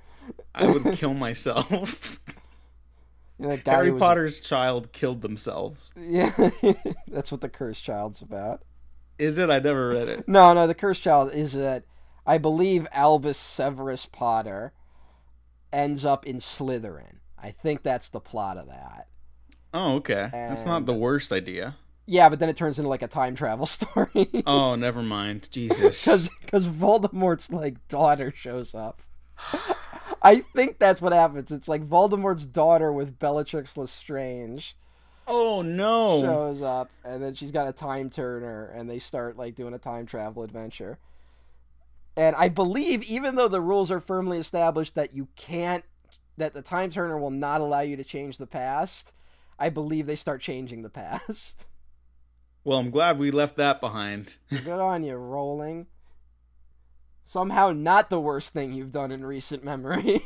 [0.54, 2.20] I would kill myself.
[3.64, 3.98] Harry was...
[3.98, 5.90] Potter's child killed themselves.
[5.96, 6.50] Yeah,
[7.08, 8.62] that's what the Cursed Child's about.
[9.18, 9.50] Is it?
[9.50, 10.28] I never read it.
[10.28, 10.66] No, no.
[10.66, 11.84] The Cursed Child is that
[12.26, 14.72] I believe Albus Severus Potter
[15.72, 17.18] ends up in Slytherin.
[17.38, 19.08] I think that's the plot of that.
[19.72, 20.30] Oh, okay.
[20.32, 20.50] And...
[20.52, 21.76] That's not the worst idea.
[22.06, 24.28] Yeah, but then it turns into like a time travel story.
[24.46, 25.48] oh, never mind.
[25.50, 26.28] Jesus.
[26.50, 29.02] Because Voldemort's like daughter shows up.
[30.22, 31.52] I think that's what happens.
[31.52, 34.76] It's like Voldemort's daughter with Bellatrix Lestrange.
[35.28, 36.20] Oh no!
[36.22, 39.78] Shows up, and then she's got a time turner, and they start like doing a
[39.78, 40.98] time travel adventure.
[42.20, 45.82] And I believe, even though the rules are firmly established that you can't,
[46.36, 49.14] that the time turner will not allow you to change the past,
[49.58, 51.66] I believe they start changing the past.
[52.62, 54.36] Well, I'm glad we left that behind.
[54.50, 55.86] Good on you, Rowling.
[57.24, 60.20] somehow not the worst thing you've done in recent memory.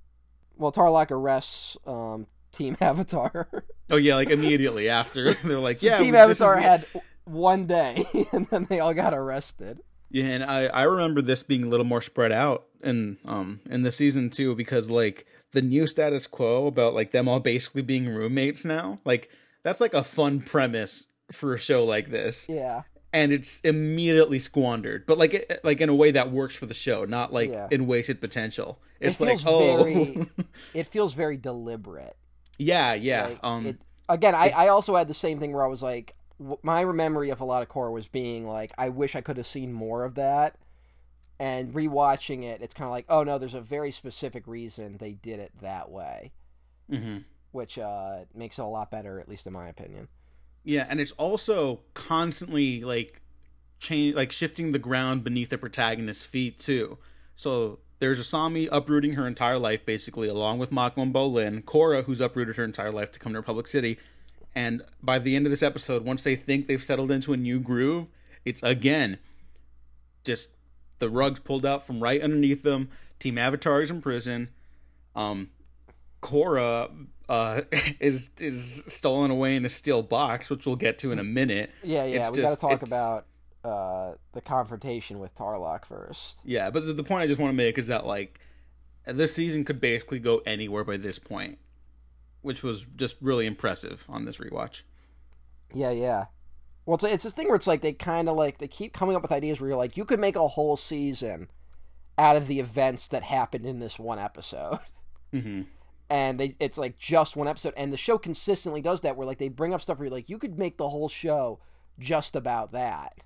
[0.56, 3.48] well, Tarrlok arrests um, Team Avatar.
[3.90, 5.96] oh yeah, like immediately after they're like, so yeah.
[5.96, 6.86] Team Avatar had
[7.24, 9.80] one day, and then they all got arrested.
[10.12, 13.82] Yeah, and I I remember this being a little more spread out in um in
[13.82, 18.08] the season too because like the new status quo about like them all basically being
[18.08, 19.30] roommates now like
[19.62, 22.46] that's like a fun premise for a show like this.
[22.48, 22.82] Yeah
[23.12, 26.74] and it's immediately squandered, but like it, like in a way that works for the
[26.74, 27.68] show, not like yeah.
[27.70, 28.80] in wasted potential.
[29.00, 30.26] It's it like oh, very,
[30.74, 32.16] it feels very deliberate.
[32.58, 33.26] Yeah, yeah.
[33.26, 36.14] Like, um, it, again, I, I also had the same thing where I was like,
[36.62, 39.46] my memory of a lot of core was being like, I wish I could have
[39.46, 40.56] seen more of that.
[41.38, 45.12] And rewatching it, it's kind of like, oh no, there's a very specific reason they
[45.12, 46.32] did it that way,
[46.90, 47.18] mm-hmm.
[47.50, 50.08] which uh, makes it a lot better, at least in my opinion.
[50.64, 53.22] Yeah, and it's also constantly like
[53.80, 56.98] change like shifting the ground beneath the protagonist's feet too.
[57.34, 62.20] So there's Asami uprooting her entire life basically along with Mako and Bolin, Korra who's
[62.20, 63.98] uprooted her entire life to come to Republic City.
[64.54, 67.58] And by the end of this episode, once they think they've settled into a new
[67.58, 68.08] groove,
[68.44, 69.18] it's again
[70.24, 70.50] just
[70.98, 72.88] the rugs pulled out from right underneath them.
[73.18, 74.50] Team Avatar is in prison.
[75.14, 75.50] Um,
[76.22, 76.90] Korra
[77.28, 77.62] uh,
[78.00, 81.70] is is stolen away in a steel box, which we'll get to in a minute.
[81.82, 83.26] Yeah, yeah, it's we got to talk about
[83.64, 86.40] uh, the confrontation with Tarrlok first.
[86.44, 88.40] Yeah, but the, the point I just want to make is that like
[89.06, 91.58] this season could basically go anywhere by this point,
[92.42, 94.82] which was just really impressive on this rewatch.
[95.74, 96.26] Yeah, yeah.
[96.84, 99.16] Well, it's it's this thing where it's like they kind of like they keep coming
[99.16, 101.48] up with ideas where you're like you could make a whole season
[102.18, 104.80] out of the events that happened in this one episode.
[105.32, 105.62] Mm-hmm
[106.12, 109.38] and they it's like just one episode and the show consistently does that where like
[109.38, 111.58] they bring up stuff where you're like you could make the whole show
[111.98, 113.24] just about that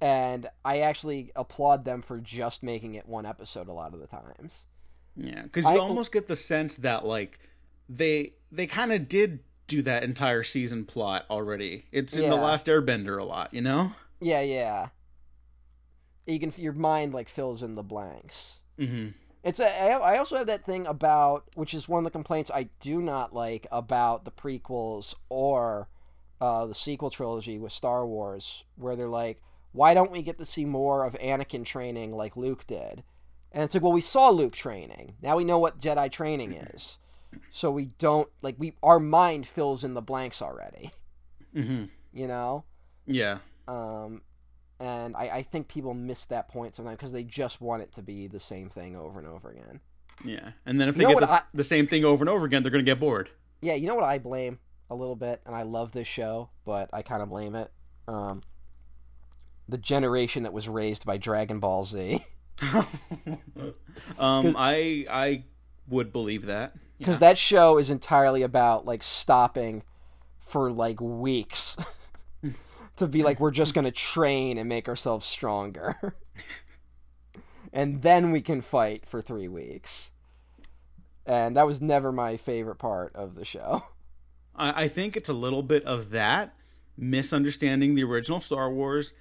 [0.00, 4.06] and i actually applaud them for just making it one episode a lot of the
[4.06, 4.64] times
[5.16, 7.38] yeah because you I, almost get the sense that like
[7.88, 12.30] they they kind of did do that entire season plot already it's in yeah.
[12.30, 14.88] the last airbender a lot you know yeah yeah
[16.26, 19.08] you can your mind like fills in the blanks mm-hmm
[19.46, 19.66] it's a.
[19.66, 23.32] I also have that thing about which is one of the complaints I do not
[23.32, 25.88] like about the prequels or
[26.40, 30.44] uh, the sequel trilogy with Star Wars, where they're like, why don't we get to
[30.44, 33.04] see more of Anakin training like Luke did?
[33.52, 35.14] And it's like, well, we saw Luke training.
[35.22, 36.98] Now we know what Jedi training is.
[37.50, 40.90] So we don't like we our mind fills in the blanks already.
[41.54, 41.84] Mm-hmm.
[42.12, 42.64] You know.
[43.06, 43.38] Yeah.
[43.68, 44.22] Um,
[44.78, 48.02] and I, I think people miss that point sometimes because they just want it to
[48.02, 49.80] be the same thing over and over again.
[50.24, 52.44] Yeah, and then if You they get the, I- the same thing over and over
[52.46, 53.30] again, they're gonna get bored.
[53.60, 54.58] Yeah, you know what I blame
[54.90, 57.70] a little bit, and I love this show, but I kind of blame it.
[58.08, 58.42] Um,
[59.68, 62.24] the generation that was raised by Dragon Ball Z,
[63.24, 63.36] um,
[64.58, 65.44] I I
[65.88, 66.74] would believe that.
[66.98, 69.82] Because that show is entirely about like stopping
[70.40, 71.76] for like weeks
[72.44, 72.54] mm.
[72.96, 76.14] to be like we're just gonna train and make ourselves stronger,
[77.72, 80.10] and then we can fight for three weeks.
[81.28, 83.82] And that was never my favorite part of the show.
[84.54, 86.54] I, I think it's a little bit of that
[86.96, 89.12] misunderstanding the original Star Wars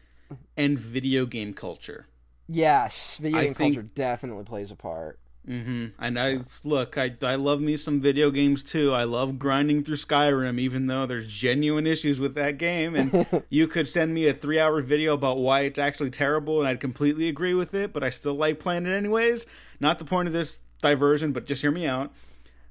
[0.56, 2.08] and video game culture.
[2.48, 5.20] Yes, video game think- culture definitely plays a part.
[5.46, 8.94] Hmm And I look, I I love me some video games too.
[8.94, 12.96] I love grinding through Skyrim, even though there's genuine issues with that game.
[12.96, 16.68] And you could send me a three hour video about why it's actually terrible, and
[16.68, 17.94] I'd completely agree with it.
[17.94, 19.46] But I still like playing it anyways.
[19.80, 22.12] Not the point of this diversion, but just hear me out.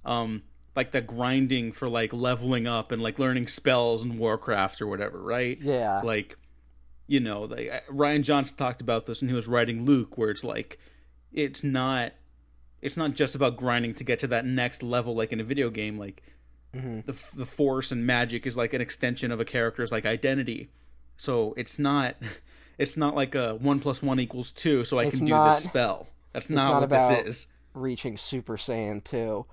[0.04, 0.42] Um,
[0.74, 5.22] like the grinding for like leveling up and like learning spells and Warcraft or whatever,
[5.22, 5.58] right?
[5.60, 6.00] Yeah.
[6.02, 6.36] like
[7.06, 10.42] you know like Rian Johnson talked about this when he was writing luke where it's
[10.42, 10.78] like
[11.32, 12.12] it's not
[12.85, 15.70] it's not just about grinding to get to that next level like in a video
[15.70, 16.22] game like
[16.74, 17.07] Mhm.
[17.07, 20.70] the, the force and magic is like an extension of a character's like identity
[21.16, 22.16] so it's not
[22.78, 25.55] it's not like a one plus one equals two so i It's can do not-
[25.55, 29.47] this spell that's not, not what about- this is reaching Super Saiyan 2.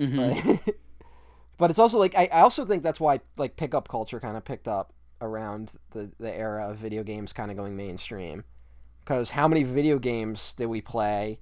[0.00, 0.18] Mhm.
[0.18, 0.74] Right?
[1.58, 4.44] but it's also like I, I also think that's why like pickup culture kind of
[4.44, 8.44] picked up around the the era of video games kind of going mainstream.
[9.04, 11.38] Because how many video games did we play?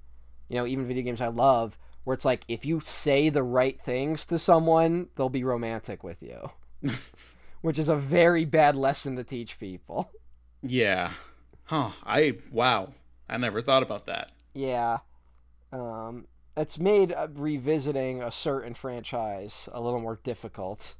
[0.49, 3.79] You know, even video games I love, where it's like if you say the right
[3.81, 6.49] things to someone, they'll be romantic with you.
[7.61, 10.11] Which is a very bad lesson to teach people.
[10.61, 11.11] yeah
[11.65, 12.93] huh i wow
[13.27, 14.99] i never thought about that Yeah.
[15.71, 20.95] Um, it's made uh, revisiting a certain franchise a little more difficult.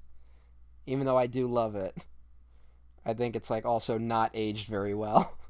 [0.87, 1.95] Even though I do love it.
[3.05, 5.37] I think it's like also not aged very well.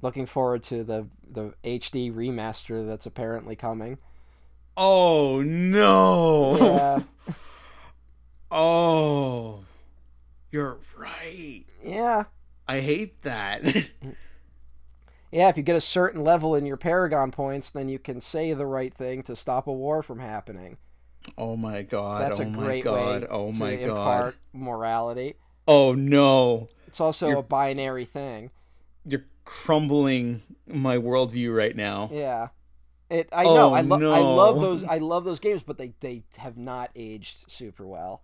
[0.00, 3.98] Looking forward to the the HD remaster that's apparently coming.
[4.76, 7.34] oh no Yeah.
[8.50, 9.64] Oh,
[10.50, 11.64] you're right.
[11.84, 12.24] yeah.
[12.66, 13.62] I hate that.
[15.30, 18.54] Yeah, if you get a certain level in your Paragon points, then you can say
[18.54, 20.78] the right thing to stop a war from happening.
[21.36, 22.22] oh my god.
[22.22, 23.20] That's oh a my great god.
[23.22, 23.88] way oh to my god.
[23.90, 25.34] impart morality.
[25.66, 26.68] Oh no.
[26.86, 28.50] It's also You're- a binary thing.
[29.04, 32.10] You're crumbling my worldview right now.
[32.12, 32.48] Yeah.
[33.08, 33.72] It I Oh, know.
[33.72, 37.50] I, lo- I love those I love those games, but they they have not aged
[37.50, 38.22] super well.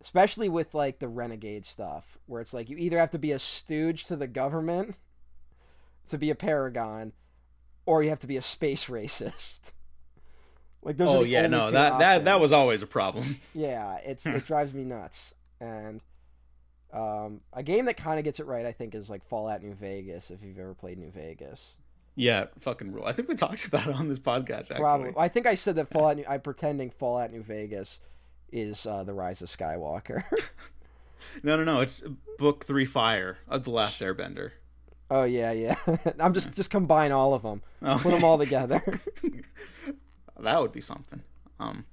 [0.00, 3.38] Especially with like the renegade stuff where it's like you either have to be a
[3.38, 4.96] stooge to the government
[6.08, 7.12] to be a paragon
[7.84, 9.72] or you have to be a space racist.
[10.82, 11.70] Like those are oh the yeah, no.
[11.70, 13.36] That that that was always a problem.
[13.54, 15.34] Yeah, it's it drives me nuts.
[15.60, 16.00] And
[16.92, 19.74] um, a game that kind of gets it right, I think, is like Fallout New
[19.74, 20.30] Vegas.
[20.30, 21.76] If you've ever played New Vegas,
[22.16, 23.04] yeah, fucking rule.
[23.06, 24.76] I think we talked about it on this podcast actually.
[24.80, 25.12] probably.
[25.16, 26.16] I think I said that Fallout.
[26.18, 28.00] New, I'm pretending Fallout New Vegas
[28.52, 30.24] is uh, the Rise of Skywalker.
[31.44, 31.80] No, no, no.
[31.80, 32.02] It's
[32.36, 34.50] book 3 Fire of the Last Airbender.
[35.08, 35.76] oh yeah, yeah.
[36.18, 37.96] I'm just just combine all of them, Oh.
[38.02, 38.82] put them all together.
[40.40, 41.22] that would be something.
[41.60, 41.84] Um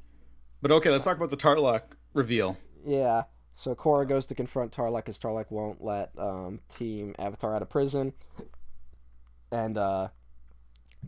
[0.64, 1.84] But okay, let's talk about the Tarrlok
[2.16, 2.58] reveal.
[2.84, 3.24] yeah.
[3.60, 7.68] So Korra goes to confront Tarrlok because Tarrlok won't let um, Team Avatar out of
[7.68, 8.14] prison,
[9.52, 10.08] and uh,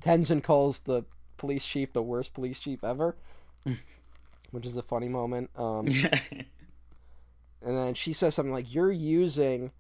[0.02, 1.06] Tenzin calls the
[1.38, 3.16] police chief the worst police chief ever,
[4.52, 5.50] which is a funny moment.
[5.56, 5.88] Um,
[7.62, 9.72] and then she says something like, "You're using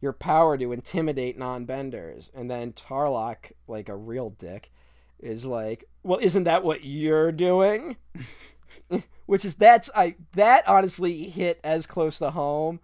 [0.00, 4.72] your power to intimidate non-benders," and then Tarrlok, like a real dick,
[5.20, 7.98] is like, "Well, isn't that what you're doing?"
[9.26, 12.80] Which is that's I that honestly hit as close to home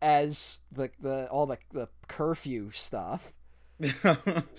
[0.00, 3.32] as the the all the the curfew stuff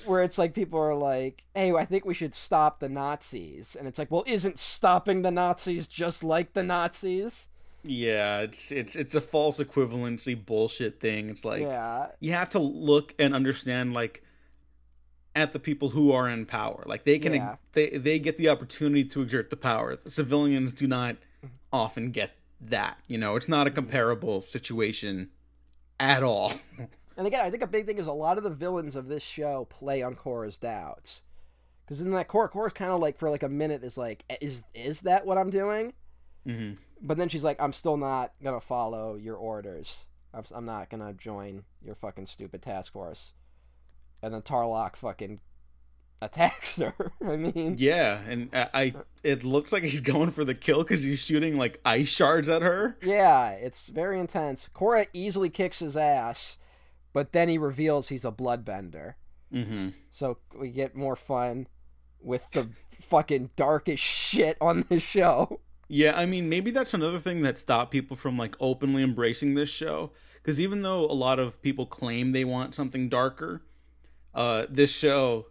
[0.05, 3.87] where it's like people are like, "Hey, I think we should stop the Nazis," and
[3.87, 7.47] it's like, "Well, isn't stopping the Nazis just like the Nazis?"
[7.83, 11.29] yeah, it's it's it's a false equivalency bullshit thing.
[11.29, 14.23] It's like yeah, you have to look and understand like
[15.35, 16.83] at the people who are in power.
[16.85, 17.55] Like they can Yeah.
[17.73, 19.95] they they get the opportunity to exert the power.
[19.95, 21.17] The civilians do not
[21.71, 22.97] often get that.
[23.07, 25.29] You know, it's not a comparable situation
[25.99, 26.53] at all.
[27.17, 29.23] and again, I think a big thing is a lot of the villains of this
[29.23, 31.23] show play on Korra's doubts,
[31.85, 34.63] because in that Korra, Korra's kind of like for like a minute is like, "Is
[34.73, 35.93] is that what I'm doing?"
[36.47, 36.73] Mm-hmm.
[37.03, 41.13] But then she's like, "I'm still not gonna follow your orders." I'm, I'm not gonna
[41.13, 43.33] join your fucking stupid task force.
[44.21, 45.39] And then Tarrlok fucking
[46.21, 47.11] attacks her.
[47.25, 48.93] I mean, Yeah, and I, I
[49.23, 52.61] it looks like he's going for the kill because he's shooting like ice shards at
[52.61, 52.97] her.
[53.01, 54.69] yeah, it's very intense.
[54.73, 56.57] Korra easily kicks his ass,
[57.13, 59.15] but then he reveals he's a bloodbender.
[59.53, 59.89] Mm-hmm.
[60.11, 61.67] So we get more fun
[62.21, 62.69] with the
[63.01, 65.59] fucking darkest shit on this show.
[65.87, 69.69] Yeah, I mean, maybe that's another thing that stopped people from like openly embracing this
[69.69, 70.11] show.
[70.35, 73.61] Because even though a lot of people claim they want something darker,
[74.33, 75.47] uh, this show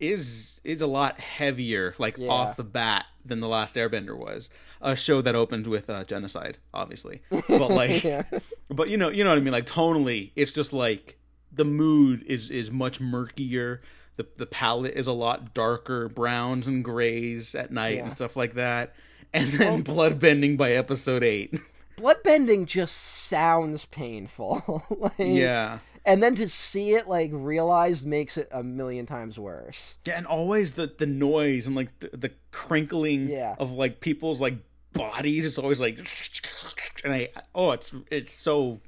[0.00, 2.28] is is a lot heavier, like Yeah.
[2.28, 4.50] off the bat, than the Last Airbender was.
[4.80, 8.22] A show that opened with uh, genocide, obviously, but like, yeah.
[8.70, 9.52] but you know, you know what I mean.
[9.52, 11.18] Like tonally, it's just like
[11.52, 13.80] the mood is is much murkier.
[14.16, 18.02] The the palette is a lot darker, browns and grays at night Yeah.
[18.04, 18.94] and stuff like that.
[19.34, 21.54] And then bloodbending by episode eight.
[21.98, 24.84] Bloodbending just sounds painful.
[24.96, 25.80] like, yeah.
[26.04, 29.98] And then to see it like realized makes it a million times worse.
[30.06, 33.56] Yeah, and always the the noise and like the, the crinkling Yeah.
[33.58, 34.54] of like people's like
[34.92, 35.46] bodies.
[35.46, 35.98] It's always like,
[37.04, 38.80] and I oh, it's it's so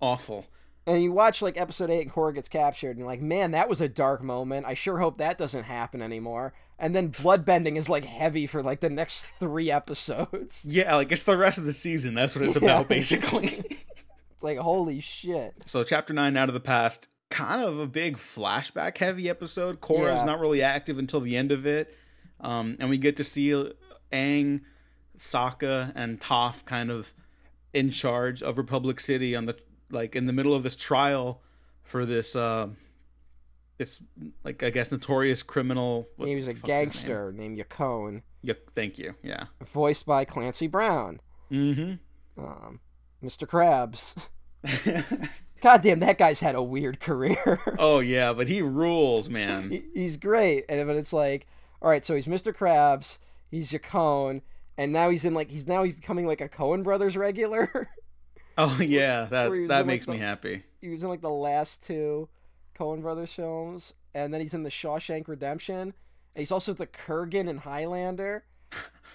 [0.00, 0.46] awful.
[0.88, 3.68] And you watch like episode eight and Korra gets captured, and you're like, man, that
[3.68, 4.66] was a dark moment.
[4.66, 6.52] I sure hope that doesn't happen anymore.
[6.78, 10.64] And then bloodbending is like heavy for like the next three episodes.
[10.68, 12.14] Yeah, like it's the rest of the season.
[12.14, 12.62] That's what it's Yeah.
[12.62, 13.80] about, basically.
[14.46, 15.54] Like holy shit.
[15.66, 19.80] so, chapter nine, out of the past, kind of a big flashback heavy episode.
[19.80, 20.24] Korra's Yeah.
[20.24, 21.92] not really active until the end of it,
[22.40, 23.48] um, and we get to see
[24.12, 24.60] Aang,
[25.18, 27.12] Sokka, and Toph kind of
[27.72, 29.56] in charge of Republic City on the
[29.90, 31.42] like in the middle of this trial
[31.82, 32.68] for this uh,
[33.78, 34.00] this
[34.44, 36.06] like I guess notorious criminal.
[36.16, 39.16] what he was a gangster named Yakone, Yeah, thank you.
[39.24, 39.46] Yeah.
[39.64, 41.20] voiced by Clancy Brown,
[41.50, 42.42] Mm-hmm.
[42.44, 42.78] um,
[43.24, 43.46] Mr.
[43.48, 44.14] Krabs.
[45.62, 47.60] God damn, that guy's had a weird career.
[47.78, 49.70] oh yeah, but he rules, man.
[49.70, 51.46] He- he's great, and but it's like,
[51.82, 52.52] all right, so he's Mr.
[52.54, 53.18] Krabs,
[53.50, 54.42] he's Yakone,
[54.76, 57.88] and now he's in like he's now he's becoming like a Coen Brothers regular.
[58.58, 60.62] Oh yeah, that Where he was that in, like, makes me the- happy.
[60.80, 62.26] he was in like the last two
[62.74, 65.78] Coen Brothers films, and then he's in the Shawshank Redemption.
[66.34, 68.44] And he's also the Kurgan in Highlander,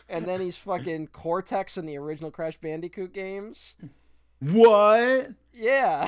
[0.07, 3.77] and then he's fucking Cortex in the original Crash Bandicoot games.
[4.41, 5.31] What?
[5.53, 6.07] Yeah,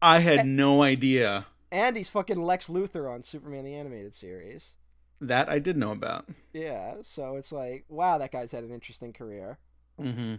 [0.00, 1.46] I had no idea.
[1.70, 4.76] and he's fucking Lex Luthor on Superman the Animated Series.
[5.20, 6.26] That I did know about.
[6.54, 9.58] Yeah, so it's like, wow, that guy's had an interesting career.
[10.00, 10.36] Mm-hmm.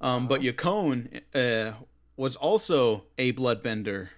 [0.00, 0.52] Um, but Uh-huh.
[0.52, 1.74] Yakone uh,
[2.16, 4.08] was also a bloodbender,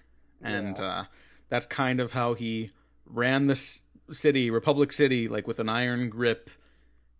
[0.41, 1.05] and uh,
[1.49, 2.71] that's kind of how he
[3.05, 6.49] ran this city, Republic City, like with an iron grip.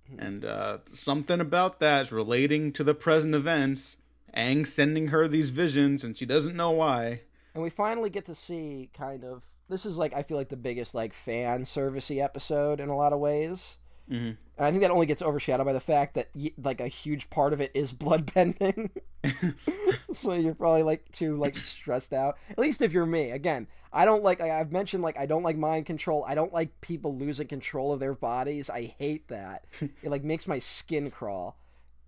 [0.09, 0.19] Hmm.
[0.19, 3.97] And uh, something about that is relating to the present events.
[4.37, 7.21] Aang sending her these visions, and she doesn't know why.
[7.53, 10.55] And we finally get to see kind of this is like I feel like the
[10.55, 13.77] biggest like fan servicey episode in a lot of ways.
[14.07, 14.15] hmm
[14.57, 16.29] And I think that only gets overshadowed by the fact that
[16.63, 18.91] like a huge part of it is bloodbending.
[20.13, 22.37] so you're probably like too like stressed out.
[22.49, 23.31] At least if you're me.
[23.31, 26.23] Again, I don't like I- I've mentioned like I don't like mind control.
[26.27, 28.69] I don't like people losing control of their bodies.
[28.69, 29.65] I hate that.
[29.81, 31.57] it like makes my skin crawl.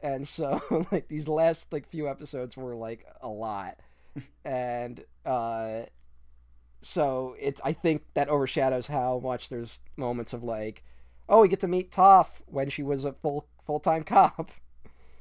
[0.02, 3.78] And so like these last like few episodes were like a lot.
[4.44, 5.82] And uh
[6.82, 10.84] so it's I think that overshadows how much there's moments of like
[11.28, 14.52] oh, we get to meet Toph when she was a full full time cop.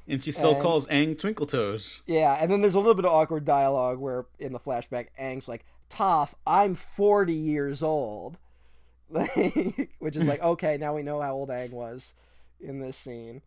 [0.08, 2.00] And she still And- calls Aang Twinkletoes.
[2.06, 5.48] Yeah, and then there's a little bit of awkward dialogue where in the flashback, Aang's
[5.48, 8.38] like, Toph, I'm 40 years old.
[9.10, 12.14] Which is like, okay, now we know how old Aang was
[12.58, 13.42] in this scene.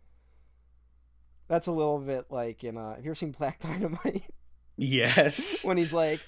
[1.52, 4.24] That's a little bit like in uh have you ever seen Black Dynamite?
[4.78, 5.66] Yes.
[5.66, 6.22] when he's like,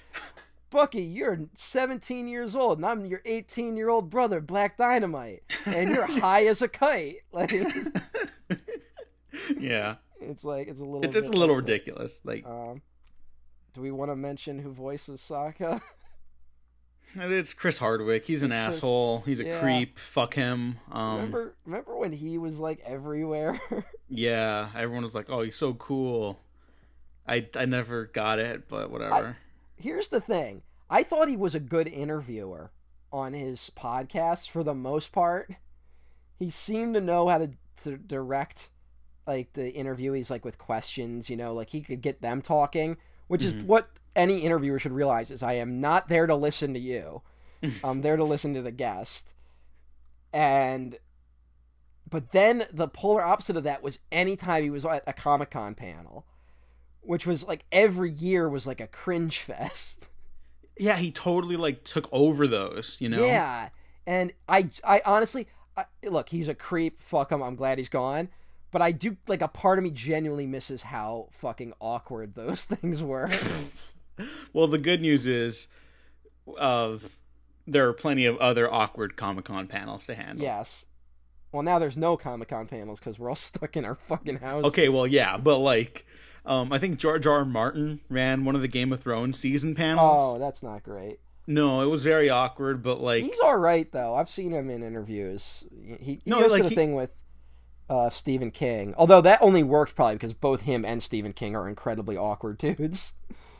[0.68, 5.94] Bucky, you're 17 years old, and I'm your 18 year old brother, Black Dynamite, and
[5.94, 7.22] you're high as a kite.
[7.32, 7.54] Like,
[9.58, 9.94] yeah.
[10.20, 11.04] it's like it's a little.
[11.04, 11.72] It's, it's a little like that.
[11.72, 12.20] ridiculous.
[12.22, 12.82] Like Um,
[13.72, 15.80] do we want to mention who voices Sokka?
[17.16, 18.24] It's Chris Hardwick.
[18.24, 19.22] He's an It's Chris- asshole.
[19.26, 19.60] He's a Yeah.
[19.60, 19.98] creep.
[19.98, 20.78] Fuck him.
[20.90, 23.60] Um remember, remember when he was like everywhere?
[24.08, 26.40] yeah, everyone was like, "Oh, he's so cool."
[27.26, 29.36] I I never got it, but whatever.
[29.76, 32.70] Here's the thing: I thought he was a good interviewer
[33.12, 35.50] on his podcast for the most part.
[36.38, 37.50] He seemed to know how to,
[37.84, 38.70] to direct
[39.26, 41.30] like the interviewees like with questions.
[41.30, 42.96] You know, like he could get them talking,
[43.28, 43.66] which is Mhm.
[43.66, 47.22] what any interviewer should realize: is I am not there to listen to you.
[47.84, 49.34] I'm there to listen to the guest.
[50.32, 50.98] And
[52.08, 55.74] but then the polar opposite of that was anytime he was at a Comic Con
[55.74, 56.26] panel
[57.04, 60.08] which was like every year was like a cringe fest.
[60.76, 63.24] Yeah, he totally like took over those, you know?
[63.24, 63.68] Yeah,
[64.06, 65.46] and I, I honestly,
[65.76, 67.00] I, look, he's a creep.
[67.00, 67.42] Fuck him.
[67.42, 68.28] I'm glad he's gone.
[68.72, 73.02] But I do like a part of me genuinely misses how fucking awkward those things
[73.02, 73.28] were.
[74.52, 75.68] Well, the good news is,
[76.58, 77.16] of
[77.66, 80.44] there are plenty of other awkward Comic Con panels to handle.
[80.44, 80.84] yes.
[81.52, 84.64] Well, now there's no Comic Con panels because we're all stuck in our fucking house.
[84.64, 86.04] Okay, well, yeah, but like,
[86.44, 87.38] um, I think George R.
[87.38, 87.44] R.
[87.44, 90.20] Martin ran one of the Game of Thrones season panels.
[90.22, 91.20] Oh, that's not great.
[91.46, 94.14] No, it was very awkward, but like, He's all right though.
[94.14, 95.64] I've seen him in interviews.
[96.00, 97.10] He, he No, goes like, to the he- thing with
[97.88, 98.94] uh, Stephen King.
[98.96, 103.12] Although that only worked probably because both him and Stephen King are incredibly awkward dudes.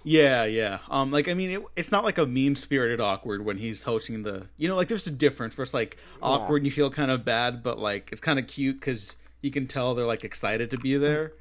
[0.04, 0.78] Yeah, yeah.
[0.90, 4.22] Um, like, I mean, it, it's not like a mean spirited awkward when he's hosting
[4.22, 7.10] the, you know, like there's a difference where it's like awkward and you feel kind
[7.10, 10.70] of bad, but like it's kind of cute because you can tell they're like excited
[10.70, 11.32] to be there.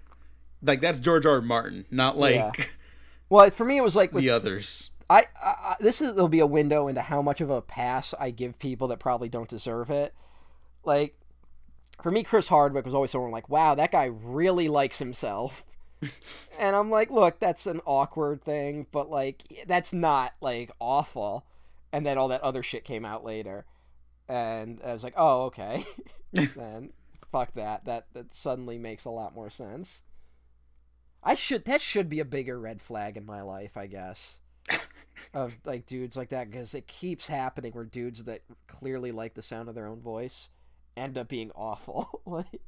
[0.61, 1.33] Like that's George R.
[1.35, 1.41] R.
[1.41, 2.65] Martin, not like Yeah.
[3.29, 4.91] Well, for me, it was like with the others.
[5.09, 8.13] I, I I- this is there'll be a window into how much of a pass
[8.19, 10.13] I give people that probably don't deserve it.
[10.85, 11.15] Like
[12.01, 15.65] for me, Chris Hardwick was always someone like, "Wow, that guy really likes himself,"
[16.59, 21.45] and I'm like, "Look, that's an awkward thing, but like that's not like awful."
[21.91, 23.65] And then all that other shit came out later,
[24.27, 25.85] and I was like, "Oh, okay."
[26.31, 26.91] then
[27.31, 27.85] fuck that.
[27.85, 30.03] That that suddenly makes a lot more sense.
[31.23, 34.39] I should that should be a bigger red flag in my life, I guess
[35.33, 39.41] of like dudes like that because it keeps happening where dudes that clearly like the
[39.41, 40.49] sound of their own voice
[40.97, 42.21] end up being awful.
[42.25, 42.61] like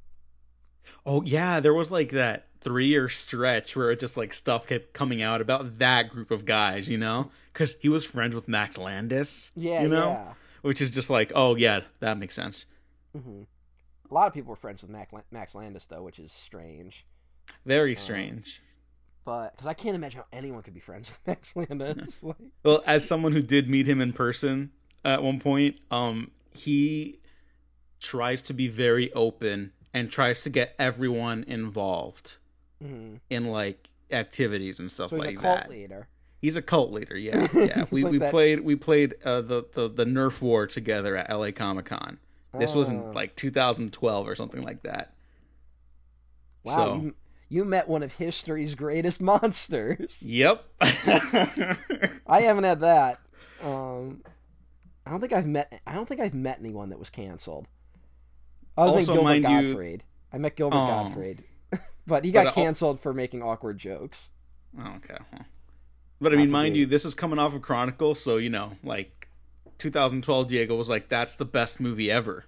[1.05, 4.93] Oh yeah, there was like that three year stretch where it just like stuff kept
[4.93, 8.77] coming out about that group of guys, you know, because he was friends with Max
[8.77, 9.51] Landis.
[9.55, 10.33] yeah, you know, yeah.
[10.61, 12.65] which is just like, oh yeah, that makes sense.
[13.13, 13.43] hmm
[14.09, 17.05] A lot of people were friends with Mac, Max Landis though, which is strange.
[17.65, 18.61] Very Uh, strange.
[19.23, 22.21] But because I can't imagine how anyone could be friends with Max Landis.
[22.23, 24.71] like, Well, as someone who did meet him in person
[25.03, 27.19] at one point, um, he
[27.99, 32.37] tries to be very open and tries to get everyone involved
[32.83, 33.19] mhm.
[33.31, 35.69] in like activities and stuff So he's like a cult that.
[35.71, 36.07] leader.
[36.41, 37.85] He's a cult leader, yeah, yeah.
[37.89, 41.29] We like we that- played we played uh, the, the the Nerf War together at
[41.35, 42.19] LA Comic Con.
[42.59, 42.91] This was Oh.
[42.91, 45.13] in like 2012 or something like that.
[46.63, 47.15] Wow, So, you,
[47.49, 50.17] you met one of history's greatest monsters.
[50.21, 50.65] yep.
[50.81, 53.19] I haven't had that.
[53.61, 54.21] Um,
[55.05, 55.81] I don't think I've met.
[55.85, 57.67] I don't think I've met anyone that was canceled.
[58.77, 59.99] Other Also, than Gilbert mind you-
[60.33, 60.87] I met Gilbert Oh.
[60.87, 61.43] Gottfried,
[62.07, 64.29] but he got But, uh, canceled for making awkward jokes.
[64.77, 65.17] Oh, okay.
[66.19, 69.27] But I mean, mind you, this is coming off of Chronicle, so you know, like
[69.77, 72.45] 2012, Diego was like, "That's the best movie ever."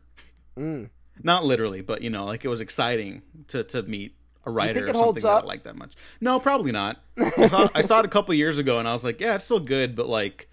[0.57, 0.89] Mm.
[1.23, 4.15] Not literally, but you know, like it was exciting to to meet
[4.45, 5.43] a writer or something that?
[5.43, 5.93] I like that much.
[6.21, 7.01] No, probably not.
[7.17, 9.45] I saw, I saw it a couple years ago, and I was like, "Yeah, it's
[9.45, 10.49] still good," but like,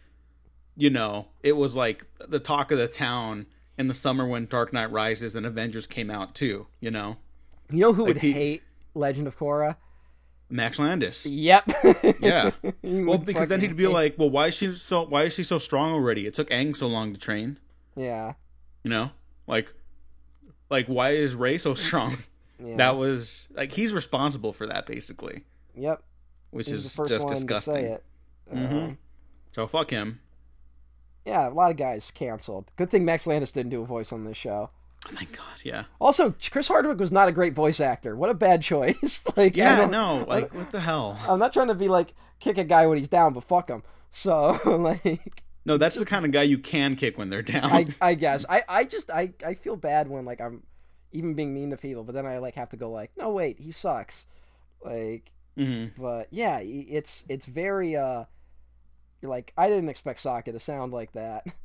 [0.76, 3.46] you know, it was like the talk of the town
[3.78, 6.66] in the summer when Dark Knight Rises and Avengers came out too.
[6.80, 7.16] You know,
[7.70, 8.62] You know who would he- hate
[8.94, 9.76] Legend of Korra?
[10.50, 11.26] Max Landis.
[11.26, 11.64] Yep.
[12.20, 12.50] Yeah.
[12.82, 15.02] Well, because then he'd be like, "Well, why is she so?
[15.04, 16.26] Why is she so strong already?
[16.26, 17.58] It took Aang so long to train.
[17.96, 18.34] yeah,
[18.82, 19.10] You know,
[19.46, 19.72] like,
[20.70, 22.18] like why is Rey so strong?
[22.64, 22.76] yeah.
[22.76, 25.44] That was like he's responsible for that basically,
[25.74, 26.02] yep.
[26.50, 27.74] which He was is just disgusting.
[27.74, 28.04] to say it.
[28.54, 28.72] Mhm.
[28.72, 28.98] Um,
[29.52, 30.20] So fuck him.
[31.24, 32.70] Yeah, a lot of guys canceled.
[32.76, 34.70] Good thing Max Landis didn't do a voice on this show.
[35.06, 35.44] Thank God.
[35.62, 35.84] Yeah.
[36.00, 38.16] Also, Chris Hardwick was not a great voice actor.
[38.16, 39.22] What a bad choice.
[39.36, 39.76] like, I Yeah.
[39.76, 40.24] don't- No.
[40.26, 41.18] Like what the hell?
[41.28, 43.82] I'm not trying to be like kick a guy when he's down, but fuck him.
[44.10, 47.64] So like, No, that's the kind of guy you can kick when they're down.
[47.66, 50.62] I I guess I I just I I feel bad when like I'm
[51.12, 53.58] even being mean to people, but then I like have to go like, no wait,
[53.60, 54.26] he sucks.
[54.82, 56.00] Like, mm-hmm.
[56.02, 58.24] but yeah, it's it's very uh,
[59.24, 61.46] you're like I didn't expect Sokka to sound like that.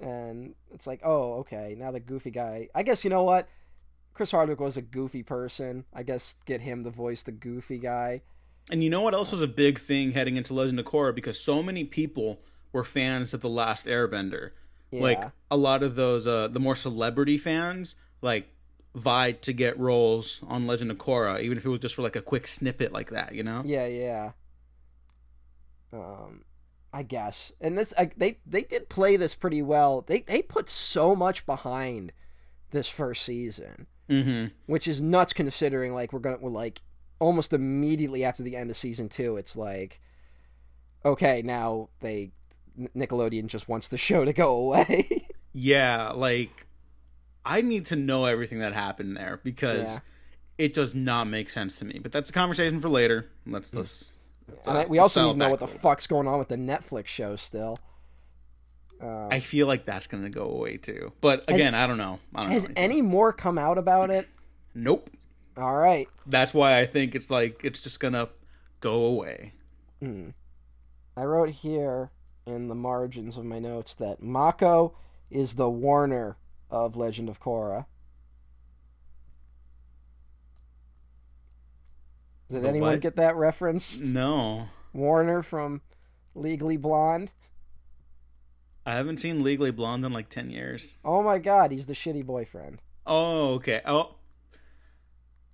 [0.00, 1.76] And it's like, oh, okay.
[1.78, 2.68] Now the goofy guy.
[2.74, 3.46] I guess you know what?
[4.14, 5.84] Chris Hardwick was a goofy person.
[5.94, 8.22] I guess get him to voice the goofy guy.
[8.68, 11.38] And you know what else was a big thing heading into Legend of Korra because
[11.38, 12.40] so many people
[12.72, 14.50] were fans of the Last Airbender.
[14.90, 15.02] Yeah.
[15.02, 18.48] Like a lot of those, uh, the more celebrity fans, like
[18.96, 22.16] vied to get roles on Legend of Korra, even if it was just for like
[22.16, 23.62] a quick snippet like that, you know?
[23.64, 24.32] Yeah, yeah.
[25.92, 26.44] Um,
[26.94, 30.02] I guess, and this I, they they did play this pretty well.
[30.06, 32.12] They they put so much behind
[32.70, 34.46] this first season, Mm-hmm.
[34.66, 36.82] which is nuts considering like we're gonna we're like
[37.18, 39.36] almost immediately after the end of season two.
[39.36, 40.00] It's like,
[41.04, 42.32] okay, now they
[42.96, 45.26] Nickelodeon just wants the show to go away.
[45.52, 46.66] Yeah, like
[47.44, 49.98] I need to know everything that happened there because Yeah.
[50.66, 51.98] it does not make sense to me.
[52.02, 53.30] But that's a conversation for later.
[53.46, 54.18] Let's let's.
[54.54, 57.06] Let's, And we also need to know what the fuck's going on with the Netflix
[57.08, 57.78] show still.
[59.00, 61.12] Um, I feel like that's gonna go away too.
[61.20, 62.20] But again, I don't know.
[62.34, 62.74] I don't has know.
[62.76, 64.28] any more come out about it?
[64.74, 65.10] Nope.
[65.56, 66.08] All right.
[66.26, 68.28] That's why I think it's like it's just gonna
[68.80, 69.54] go away.
[71.16, 72.10] I wrote here
[72.46, 74.96] in the margins of my notes that Mako
[75.30, 76.36] is the Warner
[76.70, 77.86] of Legend of Korra.
[82.52, 83.00] Did The anyone what?
[83.00, 83.98] get that reference?
[83.98, 85.80] No, Warner from
[86.34, 87.32] Legally Blonde.
[88.84, 90.96] I haven't seen Legally Blonde in like ten years.
[91.04, 92.80] Oh my god, he's the shitty boyfriend.
[93.06, 93.80] Oh, okay.
[93.86, 94.14] Oh,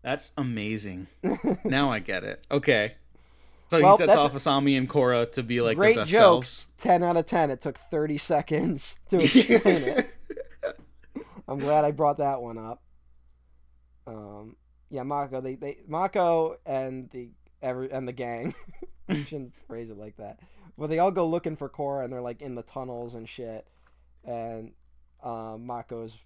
[0.03, 1.07] that's amazing.
[1.65, 2.45] now I get it.
[2.51, 2.95] Okay.
[3.71, 6.51] So Well, he sets off Asami and Korra to be like Great their best jokes.
[6.51, 6.69] selves.
[6.79, 7.51] 10 out of 10.
[7.51, 10.15] It took 30 seconds to explain it.
[11.47, 12.83] I'm glad I brought that one up.
[14.07, 14.57] Um,
[14.91, 15.41] yeah, Mako.
[15.41, 17.31] They, they Mako and the
[17.63, 18.55] every and the gang.
[19.09, 20.41] I shouldn't phrase it like that.
[20.77, 23.67] But they all go looking for Korra, and they're like in the tunnels and shit.
[24.25, 24.73] And
[25.23, 26.17] um, Mako's.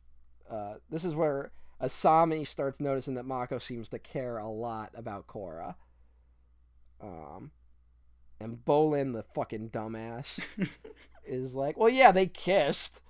[0.51, 5.27] Uh, this is where Asami starts noticing that Mako seems to care a lot about
[5.27, 5.75] Korra.
[7.01, 7.51] Um,
[8.39, 10.41] and Bolin, the fucking dumbass,
[11.27, 13.01] is like, well, yeah, they kissed,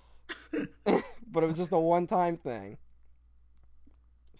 [0.52, 2.78] but it was just a one-time thing.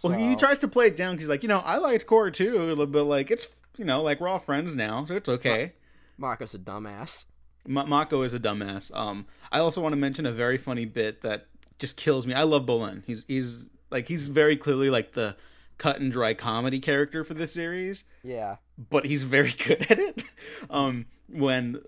[0.03, 2.33] Well, he tries to play it down because he's like, you know, I liked Korra
[2.33, 5.73] too, bit like it's, you know, like we're all friends now, so it's okay.
[6.19, 7.27] Mako's a dumbass.
[7.67, 8.95] Ma- Mako is a dumbass.
[8.97, 11.47] Um, I also want to mention a very funny bit that
[11.79, 12.35] just kills me.
[12.35, 13.03] I love Bolin.
[13.07, 15.37] He's he's like he's very clearly like the
[15.79, 18.57] cut and dry comedy character for this series, Yeah,
[18.91, 20.23] but he's very good at it.
[20.71, 21.81] Um, when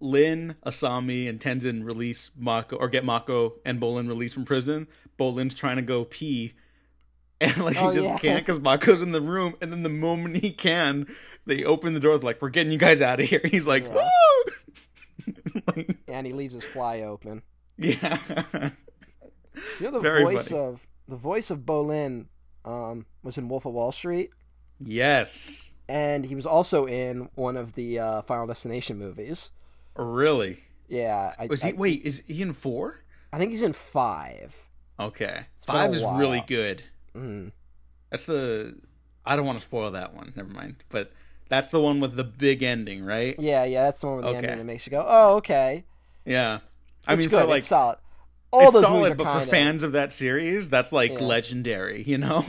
[0.00, 4.86] Lin, Asami, and Tenzin release Mako or get Mako and Bolin released from prison,
[5.18, 6.54] Bolin's trying to go pee.
[7.40, 8.18] And like Oh, he just yeah.
[8.18, 11.06] can't because Mako's in the room, and then the moment he can,
[11.46, 12.18] they open the door.
[12.18, 13.94] Like, "We're getting you guys out of here." He's like, Yeah.
[13.94, 15.32] "Woo!"
[15.76, 17.42] Like, and he leaves his fly open.
[17.76, 18.18] yeah.
[19.80, 20.60] You know the Very voice funny.
[20.62, 22.26] of the voice of Bolin
[22.64, 24.30] um, was in Wolf of Wall Street,
[24.80, 25.72] yes.
[25.88, 29.50] and he was also in one of the uh, Final Destination movies.
[29.96, 30.64] Really?
[30.88, 31.70] Yeah, I, Was he?
[31.70, 33.00] I, Wait, is he in four?
[33.32, 34.54] I think he's in five.
[34.98, 36.82] Okay, a five is really good.
[37.14, 37.52] Mm.
[38.10, 38.76] That's the.
[39.24, 40.32] I don't want to spoil that one.
[40.36, 40.76] Never mind.
[40.88, 41.12] But
[41.48, 43.36] that's the one with the big ending, right?
[43.38, 44.38] Yeah, yeah, that's the one with the Okay.
[44.38, 45.84] ending that makes you go, "Oh, okay."
[46.24, 46.60] Yeah.
[47.06, 47.40] I It's mean, good.
[47.40, 47.98] for like it's solid.
[48.50, 51.12] All it's those solid, movies are but kind for fans of that series, that's like
[51.12, 51.20] Yeah.
[51.20, 52.02] legendary.
[52.02, 52.44] You know?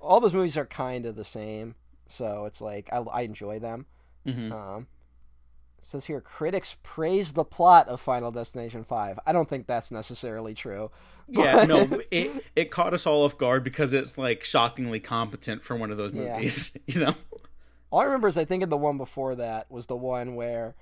[0.00, 1.74] all those movies are kind of the same,
[2.08, 3.86] so it's like I, I enjoy them.
[4.24, 4.86] hmm Um,
[5.84, 9.18] says here critics praise the plot of Final Destination Five.
[9.26, 10.90] I don't think that's necessarily true.
[11.28, 11.64] Yeah.
[11.64, 15.90] No, it it caught us all off guard because it's like shockingly competent for one
[15.90, 16.34] of those Yeah.
[16.36, 16.76] movies.
[16.86, 17.14] You know?
[17.90, 20.74] All I remember is I think in the one before that was the one where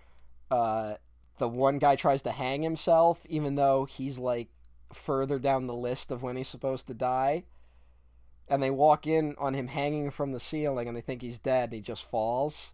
[0.51, 0.95] uh,
[1.39, 4.49] the one guy tries to hang himself, even though he's like
[4.93, 7.45] further down the list of when he's supposed to die.
[8.49, 11.65] And they walk in on him hanging from the ceiling and they think he's dead
[11.71, 12.73] and he just falls.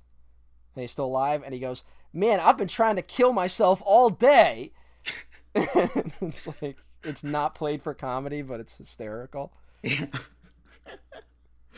[0.74, 1.82] And he's still alive and he goes,
[2.16, 4.72] Man, I've been trying to kill myself all day.
[5.54, 9.52] it's like, it's not played for comedy, but it's hysterical.
[9.82, 10.06] Yeah.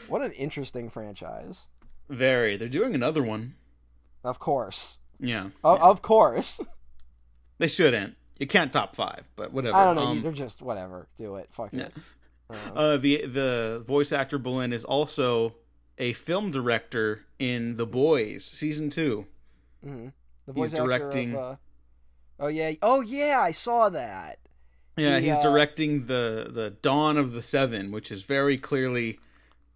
[0.06, 1.64] What an interesting franchise.
[2.08, 2.56] Very.
[2.56, 3.54] They're doing another one.
[4.22, 4.98] Of course.
[5.18, 5.48] Yeah.
[5.64, 6.60] Of, of course.
[7.58, 8.14] They shouldn't.
[8.38, 9.76] You can't top five, but whatever.
[9.76, 10.02] I don't know.
[10.04, 11.08] Um, they're just whatever.
[11.16, 11.48] Do it.
[11.50, 11.92] Fuck it.
[12.48, 15.56] Uh, Uh, the the voice actor Bolin is also
[15.98, 19.26] a film director in The Boys season two.
[19.84, 20.12] mhm.
[20.48, 21.56] The he's voice actor directing- Of, uh,
[22.40, 22.72] oh yeah.
[22.82, 23.38] Oh yeah.
[23.40, 24.38] I saw that.
[24.96, 29.20] Yeah, The, he's uh, directing the the Dawn of the Seven, which is very clearly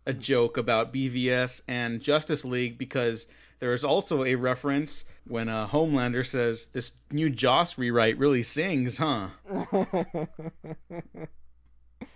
[0.06, 3.28] a joke about BVS and Justice League because
[3.60, 8.98] there is also a reference when uh, Homelander says this new Joss rewrite really sings,
[8.98, 9.28] huh?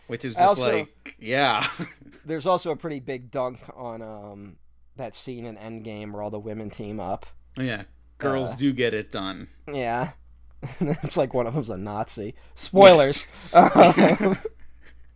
[0.09, 1.67] Which is just also- like, yeah,
[2.25, 4.57] There's also a pretty big dunk on um
[4.97, 7.27] that scene in Endgame where all the women team up.
[7.59, 7.83] yeah.
[8.19, 9.49] Girls Uh, do get it done.
[9.73, 10.11] Yeah.
[10.81, 12.35] it's like one of them's a Nazi.
[12.55, 13.27] Spoilers.
[13.55, 14.39] Um,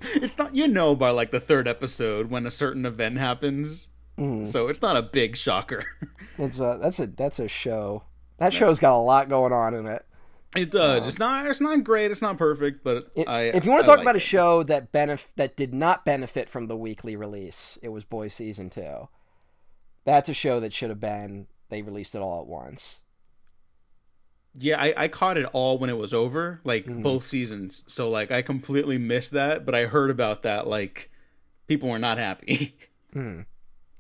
[0.02, 4.47] It's not you know by like the third episode when a certain event happens, mm,
[4.47, 5.85] so it's not a big shocker.
[6.39, 8.05] it's a that's a that's a show.
[8.39, 10.02] That show's got a lot going on in it.
[10.56, 11.06] It does.
[11.06, 11.47] It's not.
[11.47, 12.10] It's not great.
[12.10, 13.43] It's not perfect, but It- I.
[13.44, 16.48] if you want to talk like about a show that benef- that did not benefit
[16.48, 19.09] from the weekly release, it was Boys season two.
[20.06, 21.47] That's a show that should have been.
[21.70, 23.01] They released it all at once.
[24.59, 27.02] yeah, I, I caught it all when it was over, like Mhm.
[27.05, 27.84] both seasons.
[27.86, 30.66] So like I completely missed that, but I heard about that.
[30.66, 31.10] Like
[31.68, 32.76] people were not happy.
[33.12, 33.40] Hmm.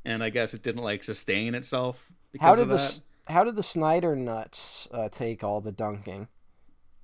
[0.04, 3.56] and I guess it didn't like sustain itself because How did of the how did
[3.56, 6.28] the Snyder nuts uh, take all the dunking?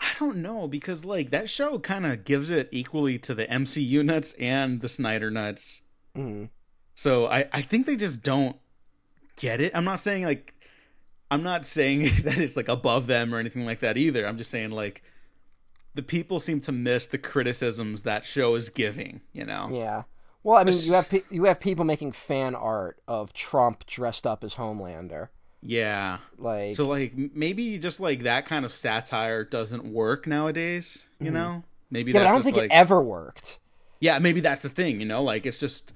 [0.00, 4.04] I don't know because like that show kind of gives it equally to the MCU
[4.04, 5.82] nuts and the Snyder nuts.
[6.14, 6.44] Hmm.
[6.94, 8.56] So I I think they just don't
[9.36, 9.72] get it.
[9.74, 10.54] I'm not saying like
[11.30, 14.26] I'm not saying that it's like above them or anything like that either.
[14.26, 15.02] I'm just saying like
[15.94, 19.70] the people seem to miss the criticisms that show is giving, you know.
[19.72, 20.02] Yeah.
[20.42, 24.26] Well, I mean, you have pe- you have people making fan art of Trump dressed
[24.26, 25.28] up as Homelander.
[25.62, 26.18] Yeah.
[26.38, 31.64] Like, So like maybe just like that kind of satire doesn't work nowadays, you know?
[31.90, 32.22] Maybe Mm-hmm.
[32.22, 33.58] yeah, I don't think like it ever worked.
[34.00, 35.22] Yeah, maybe that's the thing, you know?
[35.22, 35.92] Like it's just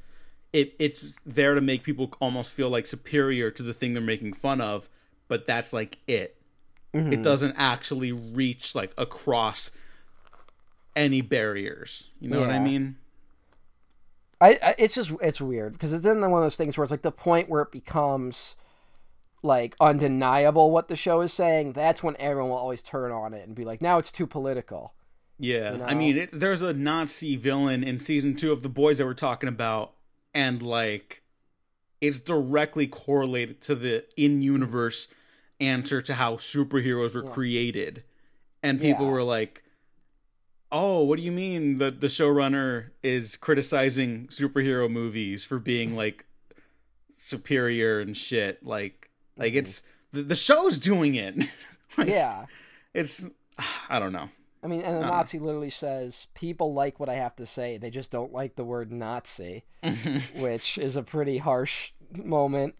[0.53, 4.33] it it's there to make people almost feel like superior to the thing they're making
[4.33, 4.89] fun of,
[5.31, 6.37] but that's like it.
[6.93, 7.13] Mm-hmm.
[7.13, 9.71] It doesn't actually reach like across
[10.97, 12.11] any barriers.
[12.21, 12.97] You know what I mean?
[14.41, 16.91] I, I it's just it's weird because it's in one of those things where it's
[16.91, 18.57] like the point where it becomes
[19.43, 21.75] like undeniable what the show is saying.
[21.75, 24.95] That's when everyone will always turn on it and be like, now it's too political.
[25.39, 28.99] Yeah, You I mean, it, there's a Nazi villain in season two of The Boys
[28.99, 29.93] that we're talking about,
[30.35, 31.23] and like,
[32.03, 35.09] it's directly correlated to the in-universe
[35.61, 37.31] answer to how superheroes were Yeah.
[37.33, 38.05] created,
[38.63, 39.13] and people Yeah.
[39.13, 39.63] were like,
[40.73, 46.25] "Oh, what do you mean that the showrunner is criticizing superhero movies for being like
[47.17, 49.83] superior and shit?" Like, like it's
[50.13, 51.37] the, the show's doing it.
[51.97, 52.47] like, Yeah.
[52.95, 53.27] it's
[53.89, 54.31] I don't know.
[54.63, 55.01] I mean, and the.
[55.07, 57.79] Nazi literally says, people like what I have to say.
[57.79, 59.65] They just don't like the word Nazi,
[60.37, 62.75] which is a pretty harsh moment.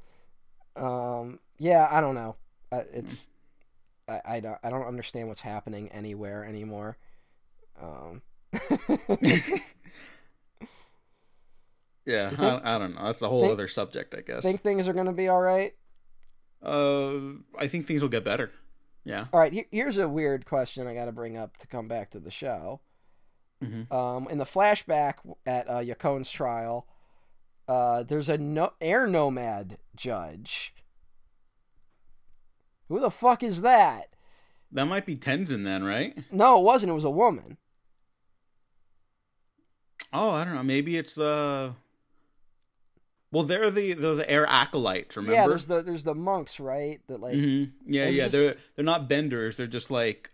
[0.77, 2.37] Um, yeah, I don't know.
[2.73, 3.29] Uh, it's,
[4.09, 6.97] I, I don't, I don't understand what's happening anywhere anymore.
[7.81, 8.23] Um,
[12.07, 13.05] Yeah, I, I don't know.
[13.05, 14.43] That's a whole Think- other subject, I guess.
[14.43, 15.75] think things are going to be all right.
[16.63, 17.19] uh,
[17.59, 18.51] I think things will get better.
[19.05, 19.27] Yeah.
[19.33, 22.11] All right, he- here's a weird question I got to bring up to come back
[22.11, 22.81] to the show.
[23.63, 23.93] Mhm.
[23.93, 25.15] Um, in the flashback
[25.47, 26.87] at uh, Yakone's trial,
[27.69, 30.75] uh, there's a no- air nomad judge.
[32.91, 34.09] Who the fuck is that?
[34.73, 36.19] That might be Tenzin then, right?
[36.31, 36.91] No, it wasn't.
[36.91, 37.57] It was a woman.
[40.13, 40.63] Oh, I don't know.
[40.63, 41.73] Maybe it's uh.
[43.33, 45.17] Well, they're the they're the air acolytes.
[45.17, 45.35] Remember?
[45.37, 47.01] Yeah, there's the there's the monks, right?
[47.07, 48.25] That like hmm Yeah, yeah.
[48.25, 49.57] just- They're they're not benders.
[49.57, 50.31] They're just like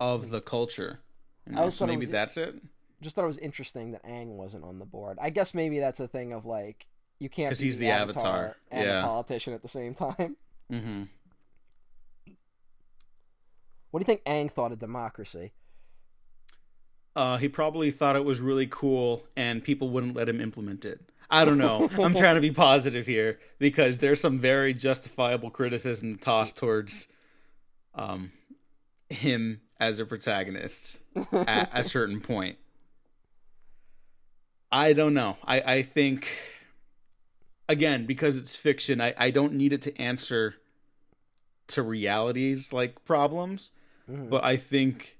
[0.00, 1.00] of the culture.
[1.46, 1.64] You I know?
[1.66, 2.54] just So thought it maybe was- that's it.
[3.02, 5.18] just thought it was interesting that Aang wasn't on the board.
[5.20, 6.86] I guess maybe that's a thing of like
[7.18, 8.56] you can't because he's the, avatar, Avatar.
[8.70, 9.00] and Yeah.
[9.00, 10.36] a politician at the same time.
[10.70, 11.02] hmm
[13.90, 15.52] What do you think Aang thought of democracy?
[17.16, 21.00] Uh, he probably thought it was really cool, and people wouldn't let him implement it.
[21.28, 21.88] I don't know.
[21.98, 27.08] I'm trying to be positive here because there's some very justifiable criticism tossed towards
[27.94, 28.32] um,
[29.08, 31.00] him as a protagonist
[31.32, 32.58] at a certain point.
[34.72, 35.36] I don't know.
[35.44, 36.28] I, I think,
[37.68, 40.56] again, because it's fiction, I, I don't need it to answer
[41.68, 43.70] to realities like problems
[44.10, 44.28] Mhm.
[44.30, 45.18] but I think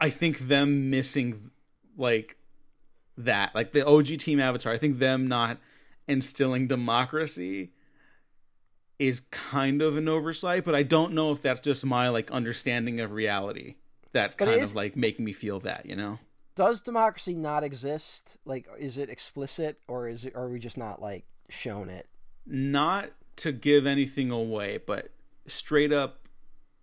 [0.00, 1.50] I think them missing
[1.96, 2.36] like
[3.16, 5.58] that, like the OG team avatar, I think them not
[6.06, 7.72] instilling democracy
[8.98, 13.00] is kind of an oversight, but I don't know if that's just my like understanding
[13.00, 13.74] of reality.
[14.12, 16.18] That's But kind is- of like making me feel that, you know?
[16.54, 18.38] Does democracy not exist?
[18.44, 20.32] Like, is it explicit, or is it?
[20.34, 22.08] Or are we just not like shown it?
[22.46, 25.10] Not to give anything away, but
[25.46, 26.27] straight up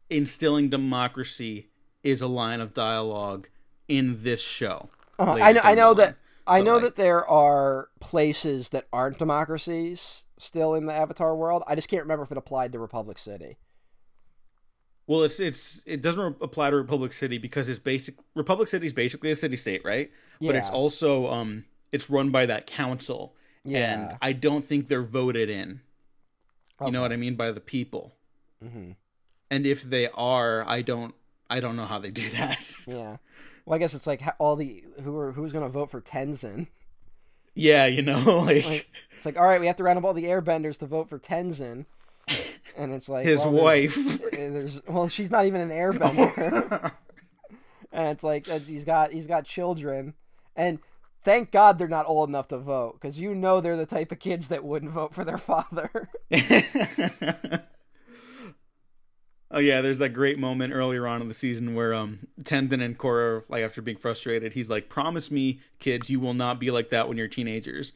[0.09, 1.69] instilling democracy
[2.03, 3.47] is a line of dialogue
[3.87, 4.89] in this show.
[5.17, 5.61] Uh, later I know.
[5.63, 6.17] I know that.
[6.47, 11.63] I know like- that there are places that aren't democracies still in the Avatar world.
[11.65, 13.57] I just can't remember if it applied to Republic City.
[15.07, 18.15] Well, it's it's it doesn't apply to Republic City because it's basic.
[18.35, 20.09] Republic City is basically a city state, right?
[20.39, 20.49] Yeah.
[20.51, 23.93] But it's also um it's run by that council, Yeah.
[23.93, 25.81] and I don't think they're voted in.
[26.83, 28.15] You know what I mean by the people.
[28.61, 28.91] hmm
[29.55, 31.15] And if they are, I don't
[31.49, 32.73] I don't know how they do that.
[32.87, 33.17] Yeah.
[33.65, 36.67] Well, I guess it's like all the who are who's going to vote for Tenzin.
[37.55, 40.13] yeah, you know, like, Like, it's like, all right, we have to round up all
[40.13, 41.85] the Airbenders to vote for Tenzin,
[42.75, 43.95] and it's like his well, wife.
[44.33, 46.91] There's well, she's not even an Airbender,
[47.93, 50.15] and it's like uh, he's got he's got children,
[50.57, 50.79] and
[51.23, 54.19] thank God they're not old enough to vote because you know they're the type of
[54.19, 56.09] kids that wouldn't vote for their father.
[59.55, 62.97] Oh yeah, there's that great moment earlier on in the season where um Tenzin and
[62.97, 66.89] Korra, like after being frustrated, he's like, "Promise me, kids, you will not be like
[66.89, 67.93] that when you're teenagers."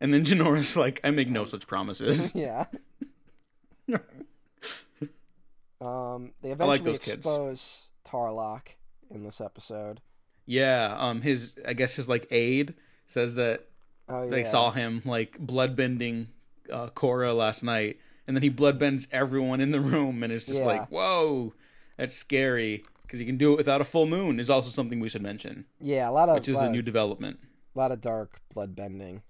[0.00, 2.32] And then Jinora's like, I make no such promises.
[2.36, 2.66] yeah.
[5.80, 7.26] um, they I eventually like those kids.
[7.26, 8.68] expose Tarrlok
[9.10, 10.00] in this episode.
[10.46, 12.74] yeah, um his I guess his like aide
[13.08, 13.66] says that
[14.08, 14.30] Oh yeah.
[14.30, 16.26] they saw him like bloodbending
[16.72, 17.98] uh Korra last night
[18.30, 20.66] and then he bloodbends everyone in the room and it's just Yeah.
[20.66, 21.52] like, "Whoa,
[21.96, 25.08] that's scary." Because he can do it without a full moon is also something we
[25.08, 27.40] should mention, Yeah, a lot of which is a new of- development.
[27.74, 29.22] A lot of dark blood bending.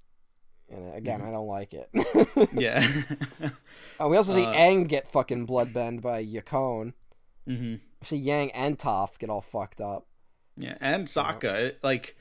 [0.69, 0.97] And Mm-hmm.
[0.99, 1.89] again, I don't like it.
[2.53, 2.87] Yeah.
[3.99, 6.93] oh, we also see Uh, Aang get fucking bloodbend by Yakone.
[7.47, 10.07] hmm see Aang and Toph get all fucked up,
[10.59, 12.17] Yeah, and Sokka, it- like,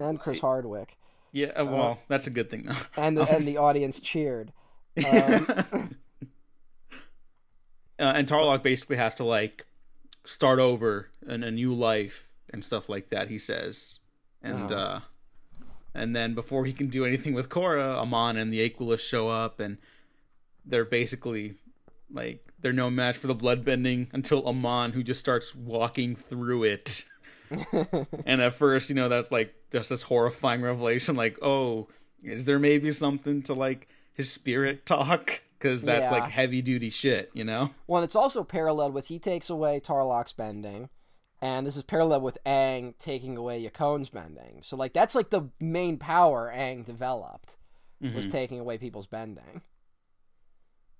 [0.00, 0.96] and Chris Hardwick,
[1.32, 1.52] yeah.
[1.56, 2.74] uh, Well, that's a good thing though.
[2.96, 4.52] and the, and the audience cheered.
[4.98, 5.46] Um,
[7.98, 9.66] uh, and Tarrlok basically has to like
[10.24, 13.28] start over in a new life and stuff like that.
[13.28, 14.00] He says,
[14.42, 14.76] and Oh.
[14.76, 15.00] uh,
[15.94, 19.60] and then before he can do anything with Korra, Amon and the Equalists show up,
[19.60, 19.78] and
[20.64, 21.54] they're basically
[22.10, 27.04] like they're no match for the bloodbending until Amon, who just starts walking through it.
[28.24, 31.88] and at first, you know, that's like just this horrifying revelation, like, oh,
[32.22, 35.42] is there maybe something to like his spirit talk?
[35.58, 36.10] Because that's Yeah.
[36.12, 37.70] like heavy duty shit, you know?
[37.86, 40.88] Well, it's also paralleled with he takes away Tarrlok's bending,
[41.40, 44.60] and this is paralleled with Aang taking away Yakone's bending.
[44.62, 47.56] So like that's like the main power Aang developed
[48.00, 48.32] was Mhm.
[48.32, 49.62] taking away people's bending.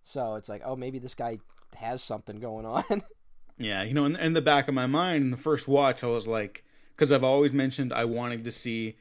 [0.05, 1.39] So it's like, oh, maybe this guy
[1.77, 2.85] has something going on.
[3.59, 6.09] Yeah, you know, in, in the back of my mind, in the first watch, I
[6.09, 6.65] was like,
[6.97, 8.97] because I've always mentioned I wanted to see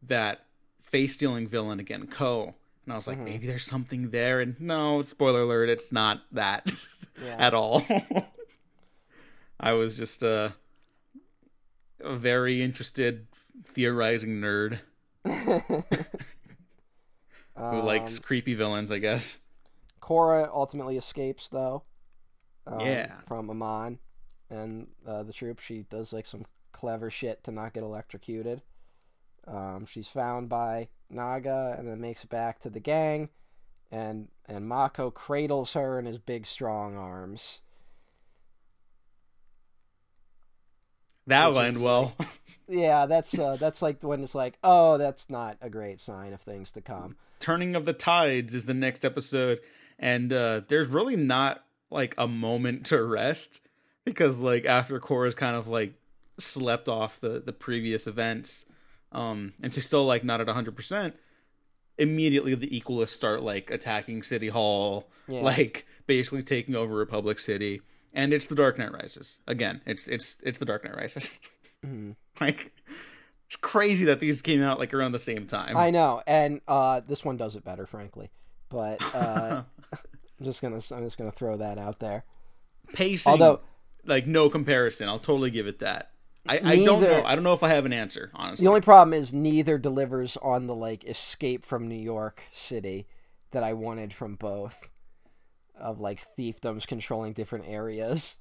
[0.00, 0.46] that
[0.80, 2.54] face stealing villain again, Koh.
[2.86, 4.40] And I was like, maybe there's something there.
[4.40, 6.72] And no, spoiler alert, it's not that
[7.22, 7.34] Yeah.
[7.38, 7.84] at all.
[9.60, 10.50] I was just uh,
[12.00, 13.26] a very interested,
[13.64, 14.78] theorizing nerd
[15.24, 15.82] who
[17.82, 19.38] likes Um, creepy villains, I guess.
[20.00, 21.82] Korra ultimately escapes though.
[22.66, 23.12] um, Yeah.
[23.26, 23.98] From Amon
[24.50, 28.62] and uh, the troop, she does like some clever shit to not get electrocuted.
[29.46, 33.28] Um, she's found by Naga and then makes it back to the gang,
[33.90, 37.62] and and Mako cradles her in his big strong arms.
[41.26, 42.14] That Which will end is well.
[42.68, 46.40] Yeah, that's uh, that's like when it's like, oh, that's not a great sign of
[46.40, 47.16] things to come.
[47.38, 49.60] Turning of the Tides is the next episode,
[49.98, 53.60] and uh, there's really not like a moment to rest
[54.04, 55.94] because like after Korra's kind of like
[56.38, 58.64] slept off the the previous events,
[59.16, 61.16] um, and she's still like not at hundred percent.
[61.98, 65.40] Immediately, the Equalists start like attacking City Hall, Yeah.
[65.40, 67.80] like basically taking over Republic City,
[68.12, 69.80] and it's the Dark Knight Rises again.
[69.86, 71.40] It's it's it's the Dark Knight Rises.
[71.84, 72.16] Mhm.
[72.40, 72.72] like
[73.46, 75.76] it's crazy that these came out like around the same time.
[75.76, 78.30] I know, and uh, this one does it better, frankly.
[78.70, 79.62] But uh,
[79.92, 79.98] I'm
[80.44, 82.24] just gonna I'm just gonna throw that out there.
[82.94, 83.60] pacing Although
[84.04, 86.12] like no comparison i'll totally give it that
[86.48, 88.80] I, I don't know i don't know if i have an answer honestly the only
[88.80, 93.06] problem is neither delivers on the like escape from New York City
[93.52, 94.88] that I wanted from both,
[95.78, 98.36] of like fiefdoms controlling different areas.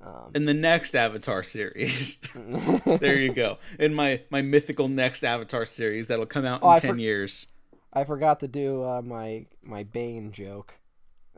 [0.00, 2.18] Um, in the next avatar series
[2.86, 6.70] there you go in my my mythical next avatar series that'll come out in Oh,
[6.70, 7.46] I 10 for- years
[7.92, 10.74] I forgot to do uh, my my Bane joke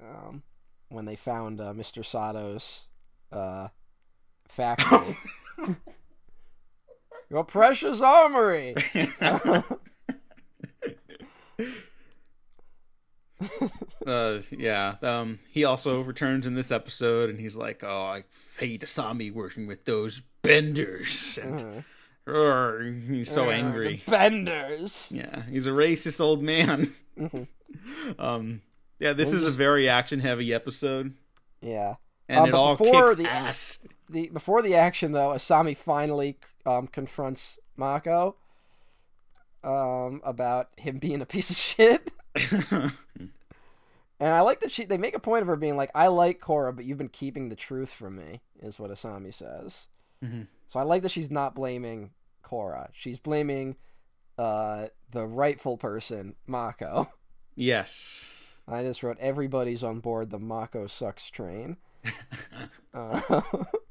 [0.01, 0.43] um,
[0.89, 2.03] when they found uh, Mr.
[2.05, 2.87] Sato's
[3.33, 3.69] uh,
[4.49, 5.17] factory.
[7.31, 8.75] Your precious armory.
[14.07, 18.25] uh yeah um he also returns in this episode and he's like oh i
[18.59, 21.85] hate asami working with those benders and.
[22.27, 25.11] "Urgh," he's so Uh, angry The benders.
[25.15, 26.95] Yeah, he's a racist old man.
[27.19, 27.47] Mhm.
[28.19, 28.63] um,
[28.99, 31.13] yeah, this is a very action-heavy episode,
[31.61, 31.97] Yeah.
[32.29, 33.79] and Um, it all before kicks the- ass.
[34.09, 38.37] The before the action though, Asami finally um, confronts Mako
[39.63, 42.11] um, about him being a piece of shit.
[44.21, 46.41] And I like that she they make a point of her being like, I like
[46.41, 49.89] Korra, but you've been keeping the truth from me, is what Asami says.
[50.23, 50.47] Mhm.
[50.69, 52.11] So I like that she's not blaming
[52.45, 52.89] Korra.
[52.93, 53.77] She's blaming
[54.39, 57.11] uh, the rightful person, Mako.
[57.57, 58.29] yes.
[58.67, 61.77] I just wrote everybody's on board the Mako sucks train.
[62.95, 63.41] Uh,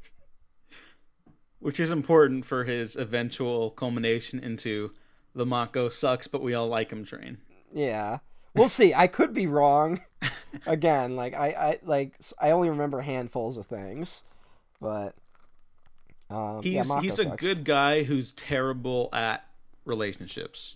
[1.63, 4.91] Which is important for his eventual culmination into
[5.33, 7.37] the Mako sucks, but we all like him train.
[7.71, 8.19] yeah.
[8.55, 8.93] We'll see.
[8.93, 10.01] I could be wrong.
[10.67, 14.21] Again, like I, I like I only remember handfuls of things.
[14.79, 15.15] But
[16.29, 17.43] um, yeah, He's Mako he's a sucks.
[17.43, 19.43] good guy who's terrible at
[19.85, 20.75] relationships.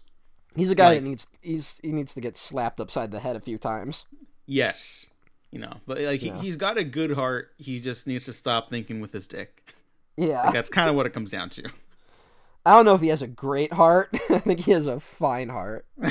[0.56, 3.36] He's a guy Like- that needs he's he needs to get slapped upside the head
[3.36, 4.08] a few times.
[4.48, 5.06] Yes,
[5.52, 6.34] you know, but like Yeah.
[6.36, 7.52] he, he's got a good heart.
[7.58, 9.76] He just needs to stop thinking with his dick.
[10.18, 10.44] Yeah.
[10.44, 11.70] Like, that's kind of what it comes down to.
[12.66, 14.10] I don't know if he has a great heart.
[14.30, 15.86] I think he has a fine heart.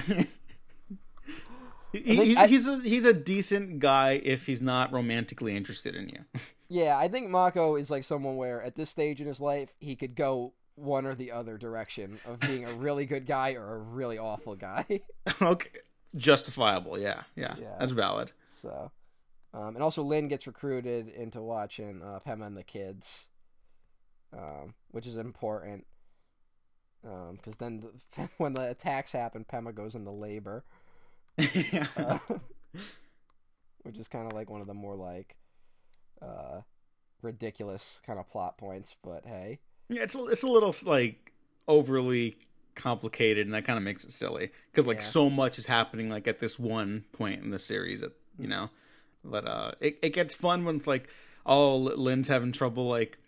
[1.92, 6.24] He, I- he's a he's a decent guy if he's not romantically interested in you.
[6.68, 9.94] Yeah, I think Mako is like someone where at this stage in his life he
[9.94, 13.78] could go one or the other direction of being a really good guy or a
[13.78, 14.84] really awful guy.
[15.40, 15.70] okay,
[16.16, 16.98] justifiable.
[16.98, 17.76] Yeah, yeah, Yeah.
[17.78, 18.32] that's valid.
[18.60, 18.90] so,
[19.54, 23.28] um, and also Lin gets recruited into watching uh, Pema and the kids,
[24.32, 25.86] um, which is important
[27.36, 27.80] because then
[28.16, 30.64] the, when the attacks happen, Pema goes into labor,
[31.38, 32.18] uh,
[33.82, 35.36] which is kind of like one of the more like
[36.22, 36.60] uh,
[37.22, 38.96] ridiculous kind of plot points.
[39.02, 39.60] But hey.
[39.88, 41.32] Yeah, it's a, it's a little like
[41.68, 42.36] overly
[42.74, 45.04] complicated, and that kind of makes it silly because like Yeah.
[45.04, 48.02] so much is happening like at this one point in the series,
[48.38, 48.70] you know.
[49.24, 51.08] But uh, it it gets fun when it's like,
[51.44, 53.18] oh, Lin's having trouble like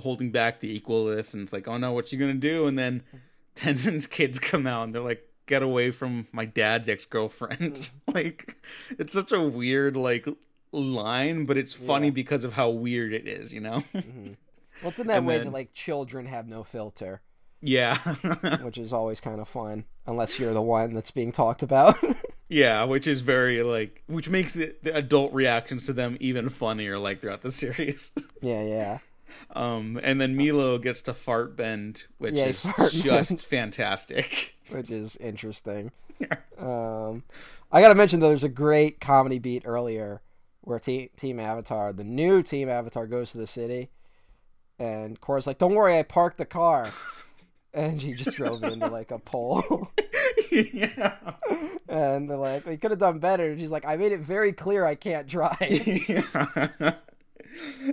[0.00, 2.66] holding back the equalist, and it's like, oh no, what's she gonna do?
[2.66, 3.02] And then
[3.56, 7.90] Tenzin's kids come out, and they're like, get away from my dad's ex girlfriend.
[8.14, 8.56] like,
[8.98, 10.26] it's such a weird like
[10.72, 12.12] line, but it's funny Yeah.
[12.12, 13.84] because of how weird it is, you know.
[13.94, 14.36] Mhm.
[14.80, 17.20] Well, it's in that And way then- that like children have no filter,
[17.60, 17.98] yeah.
[18.62, 21.96] which is always kind of fun, unless you're the one that's being talked about.
[22.48, 26.98] Yeah, which is very like, which makes the, the adult reactions to them even funnier,
[26.98, 28.10] like throughout the series.
[28.40, 28.98] yeah, yeah.
[29.54, 33.40] Um, and then Meelo gets to fart bend, which Yeah, is just bend.
[33.40, 34.56] fantastic.
[34.70, 35.92] Which is interesting.
[36.18, 36.36] Yeah.
[36.56, 37.24] Um,
[37.72, 40.20] I gotta mention though, there's a great comedy beat earlier
[40.60, 43.90] where te- Team Avatar, the new Team Avatar, goes to the city,
[44.78, 46.88] and Korra's like, "Don't worry, I parked the car,"
[47.74, 49.90] and she just drove into like a pole.
[50.52, 51.14] yeah.
[51.88, 54.52] and they're like, "We could have done better." And she's like, "I made it very
[54.52, 55.58] clear I can't drive."
[56.08, 56.94] yeah.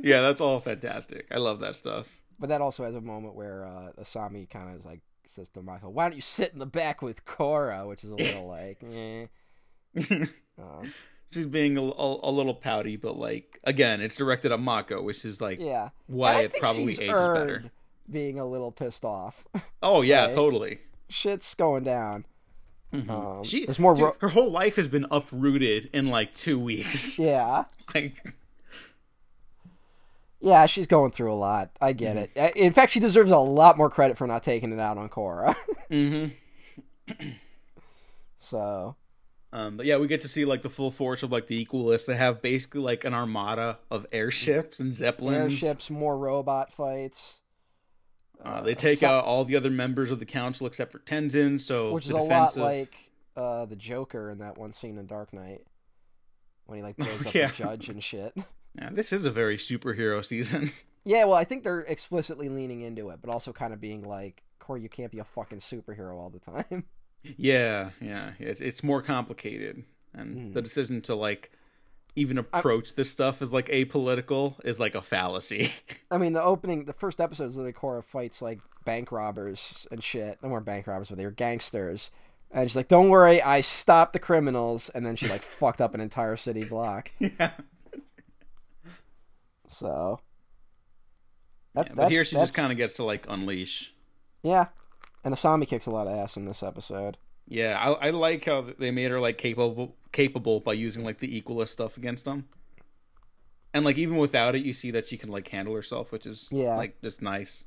[0.03, 1.27] Yeah, that's all fantastic.
[1.31, 2.21] I love that stuff.
[2.39, 5.61] But that also has a moment where uh, Asami kind of is like says to
[5.61, 8.81] Michael, "Why don't you sit in the back with Korra?" Which is a little like,
[8.93, 9.25] eh.
[10.57, 10.93] Um,
[11.31, 15.23] She's being a, a, a little pouty, but like again, it's directed at Mako, which
[15.23, 15.89] is like yeah.
[16.07, 17.65] why it probably ages better.
[18.11, 19.45] Being a little pissed off,
[19.83, 20.33] Oh yeah, Right?
[20.33, 20.79] totally.
[21.07, 22.25] shit's going down.
[22.91, 23.09] Mhm.
[23.37, 26.57] Um, she, there's more dude, ro- her whole life has been uprooted in like two
[26.59, 27.19] weeks.
[27.19, 28.33] Yeah, like,
[30.41, 31.71] yeah, she's going through a lot.
[31.81, 32.39] I get Mm-hmm.
[32.39, 32.55] it.
[32.55, 35.09] Uh, In fact, she deserves a lot more credit for not taking it out on
[35.09, 35.55] Korra.
[35.89, 36.27] hmm
[38.39, 38.95] so
[39.51, 42.05] um, but yeah, we get to see like the full force of like the Equalists.
[42.05, 45.51] They have basically like an armada of airships and zeppelins.
[45.63, 47.41] airships, more robot fights.
[48.45, 51.59] Uh, they take so- out all the other members of the council except for Tenzin.
[51.59, 52.93] So which is a lot like
[53.35, 55.61] uh, the Joker in that one scene in Dark Knight
[56.67, 57.47] when he like blows up Yeah.
[57.47, 58.37] the judge and shit.
[58.75, 60.71] Yeah, this is a very superhero season.
[61.05, 64.43] Yeah, well, I think they're explicitly leaning into it, but also kind of being like,
[64.61, 66.83] Korra, you can't be a fucking superhero all the time.
[67.37, 69.83] yeah, yeah, it's it's more complicated,
[70.13, 70.53] and Mhm.
[70.53, 71.51] the decision to like
[72.15, 75.71] even approach this stuff as like apolitical is like a fallacy.
[76.11, 80.03] I mean, the opening, the first episodes of the Korra fights like bank robbers and
[80.03, 80.39] shit.
[80.41, 82.11] They weren't bank robbers, but they were gangsters.
[82.51, 85.93] And she's like, "Don't worry, I stopped the criminals." And then she like fucked up
[85.93, 87.11] an entire city block.
[87.19, 87.51] yeah.
[89.69, 90.19] So,
[91.75, 93.93] that, Yeah, but here she just kind of gets to like unleash.
[94.43, 94.67] yeah.
[95.23, 97.17] And Asami kicks a lot of ass in this episode.
[97.45, 101.27] Yeah, I, I like how they made her like capable capable by using like the
[101.41, 102.47] equalist stuff against them.
[103.73, 106.49] And like even without it, you see that she can like handle herself, which is
[106.53, 106.75] Yeah.
[106.77, 107.65] like just nice.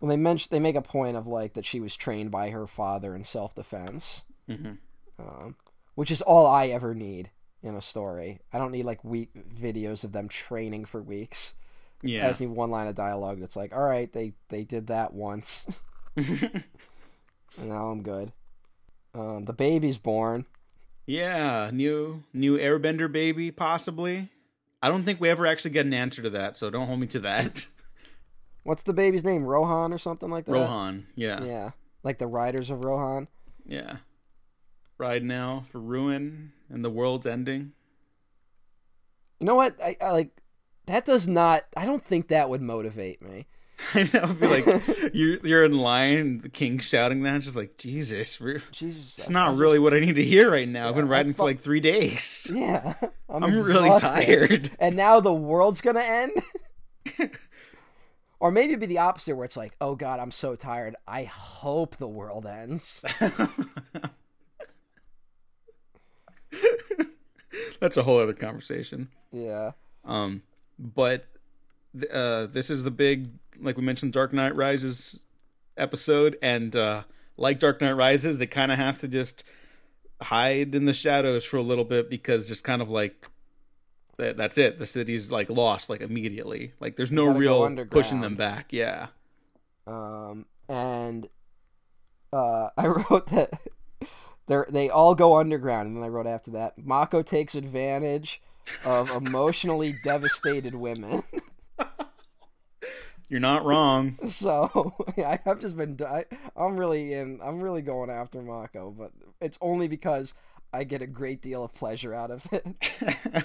[0.00, 2.66] Well, they mention they make a point of like that she was trained by her
[2.66, 4.24] father in self defense.
[4.48, 4.72] hmm
[5.18, 5.54] um,
[5.94, 7.30] which is all I ever need
[7.64, 8.40] in a story.
[8.52, 11.54] I don't need like week videos of them training for weeks.
[12.02, 12.26] Yeah.
[12.26, 15.14] I just need one line of dialogue that's like, all right, they they did that
[15.14, 15.66] once,
[16.16, 16.62] and
[17.58, 18.32] now I'm good.
[19.14, 20.44] Um, the baby's born.
[21.06, 24.28] yeah, new new Airbender baby possibly.
[24.82, 27.06] I don't think we ever actually get an answer to that, so don't hold me
[27.08, 27.66] to that.
[28.64, 29.44] What's the baby's name?
[29.44, 30.52] Rohan or something like that.
[30.52, 31.46] Rohan, yeah, yeah.
[31.46, 31.70] Yeah,
[32.02, 33.28] like the riders of Rohan.
[33.64, 33.96] Yeah,
[34.98, 37.72] ride now for ruin and the world's ending.
[39.40, 39.76] You know what?
[39.82, 40.30] I, I like
[40.86, 41.04] that.
[41.04, 41.64] Does not.
[41.76, 43.46] I don't think that would motivate me.
[43.94, 44.66] I know, be like
[45.14, 47.34] you're you're in line, the king's shouting that.
[47.36, 48.38] It's just like Jesus,
[48.70, 50.88] Jesus, it's not I really just- what I need to hear right now.
[50.88, 52.48] I've been Yeah, riding I for like three days.
[52.54, 52.94] Yeah,
[53.28, 54.70] I'm, I'm really tired.
[54.78, 56.32] and now the world's gonna end.
[58.40, 60.96] Or maybe it'd be the opposite, where it's like, oh god, I'm so tired.
[61.08, 63.02] I hope the world ends.
[67.80, 69.08] That's a whole other conversation.
[69.32, 69.72] yeah.
[70.04, 70.42] Um,
[70.78, 71.26] but
[71.98, 75.18] th- uh, this is the big, like we mentioned, Dark Knight Rises
[75.76, 77.04] episode, and uh,
[77.36, 79.44] like Dark Knight Rises, they kind of have to just
[80.20, 83.28] hide in the shadows for a little bit because just kind of like
[84.18, 84.78] that, that's it.
[84.78, 86.72] The city's like lost like immediately.
[86.80, 88.72] Like there's no real pushing them back.
[88.72, 89.08] Yeah.
[89.86, 91.28] Um, and
[92.32, 93.60] uh, I wrote that
[94.46, 98.42] they they all go underground, and then I wrote after that, Mako takes advantage
[98.84, 101.22] of emotionally devastated women.
[103.28, 104.18] You're not wrong.
[104.28, 105.98] So yeah, I have just been.
[106.06, 106.24] I,
[106.56, 107.40] I'm really in.
[107.42, 110.34] I'm really going after Mako, but it's only because
[110.72, 113.44] I get a great deal of pleasure out of it.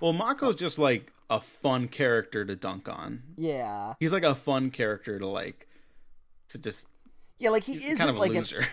[0.00, 3.22] well, Mako's just like a fun character to dunk on.
[3.36, 5.68] yeah, He's like a fun character to like
[6.48, 6.88] to just
[7.38, 8.64] yeah, like he isn't kind of a like an loser.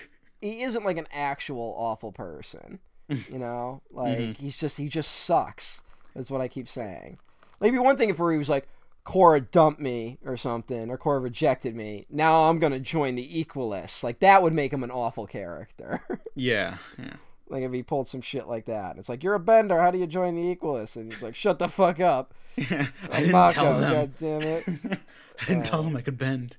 [0.41, 2.79] He isn't like an actual awful person.
[3.09, 4.37] You know, like Mhm.
[4.37, 5.81] he's just he just sucks.
[6.13, 7.19] That's what I keep saying.
[7.61, 8.67] Maybe one thing if he was like,
[9.05, 12.05] Korra dumped me or something, or Korra rejected me.
[12.09, 14.03] Now I'm gonna join the Equalists.
[14.03, 16.01] Like that would make him an awful character.
[16.35, 17.13] yeah, yeah.
[17.47, 18.97] like if he pulled some shit like that.
[18.97, 19.79] It's like you're a bender.
[19.79, 20.97] How do you join the Equalists?
[20.97, 22.33] And he's like, shut the fuck up.
[22.57, 22.61] I
[23.09, 23.91] Like, didn't Mako, tell them.
[23.93, 24.63] God damn it.
[25.41, 26.57] I didn't tell them I could bend.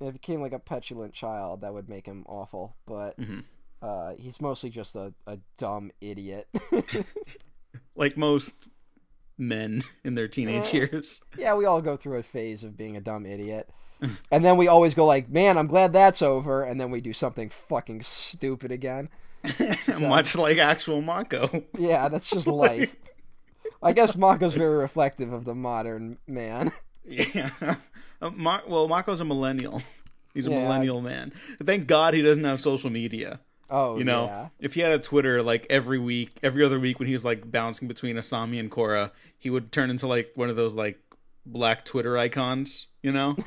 [0.00, 2.76] If he became like a petulant child, that would make him awful.
[2.86, 3.44] But Mhm.
[3.82, 6.48] uh, he's mostly just a, a dumb idiot.
[7.94, 8.54] Like most
[9.38, 10.80] men in their teenage Yeah.
[10.80, 11.22] years.
[11.36, 13.70] yeah, we all go through a phase of being a dumb idiot.
[14.30, 16.62] and then we always go like, man, I'm glad that's over.
[16.62, 19.08] And then we do something fucking stupid again.
[20.00, 21.64] Much like actual Mako.
[21.78, 22.94] Yeah, that's just life.
[23.82, 26.72] I guess Mako's very reflective of the modern man.
[27.08, 27.76] Yeah.
[28.20, 29.82] Uh, Ma- well, Mako's a millennial.
[30.34, 30.62] He's a Yeah.
[30.64, 31.32] millennial man.
[31.62, 33.40] Thank God he doesn't have social media.
[33.70, 34.48] Oh, You know, yeah.
[34.60, 37.50] if he had a Twitter like every week, every other week when he was like
[37.50, 41.00] bouncing between Asami and Korra, he would turn into like one of those like
[41.44, 43.36] black Twitter icons, you know?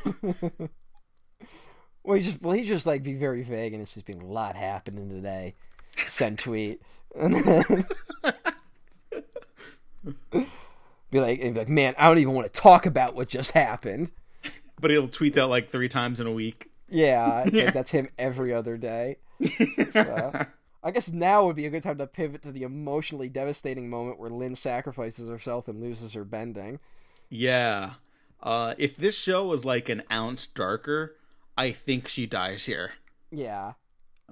[2.02, 4.26] Well, he just well, he just like be very vague, and it's just been a
[4.26, 5.54] lot happening today.
[6.08, 6.82] Send tweet,
[7.14, 7.86] and then
[11.12, 13.52] be like, and be like, man, I don't even want to talk about what just
[13.52, 14.12] happened.
[14.80, 16.70] But he'll tweet that like three times in a week.
[16.88, 17.66] Yeah, Yeah.
[17.66, 19.18] like that's him every other day.
[19.92, 20.46] So,
[20.84, 24.20] I guess now would be a good time to pivot to the emotionally devastating moment
[24.20, 26.80] where Lin sacrifices herself and loses her bending.
[27.30, 27.94] Yeah.
[28.42, 31.16] Uh, if this show was like an ounce darker,
[31.58, 32.94] I think she dies here.
[33.32, 33.74] Yeah,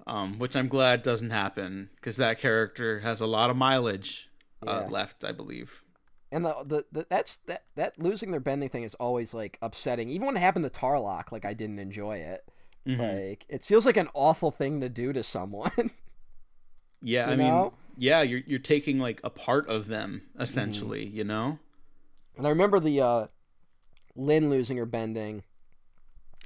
[0.07, 4.29] Um, which I'm glad doesn't happen because that character has a lot of mileage
[4.65, 4.89] uh, Yeah.
[4.89, 5.83] left, I believe.
[6.31, 10.09] And the, the the that's that that losing their bending thing is always like upsetting.
[10.09, 12.43] Even when it happened to Tarrlok, like I didn't enjoy it.
[12.85, 13.29] Mhm.
[13.29, 15.71] Like it feels like an awful thing to do to someone.
[16.99, 21.23] Yeah, You I mean, yeah, you're you're taking like a part of them essentially, you
[21.23, 21.59] know.
[22.35, 23.27] and I remember the uh,
[24.15, 25.43] Lin losing her bending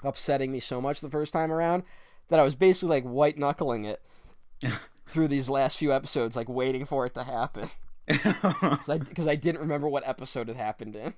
[0.03, 1.83] upsetting me so much the first time around
[2.27, 4.01] that I was basically like white knuckling it
[5.07, 7.69] through these last few episodes, like waiting for it to happen
[8.07, 11.14] because I, I didn't remember what episode it happened in.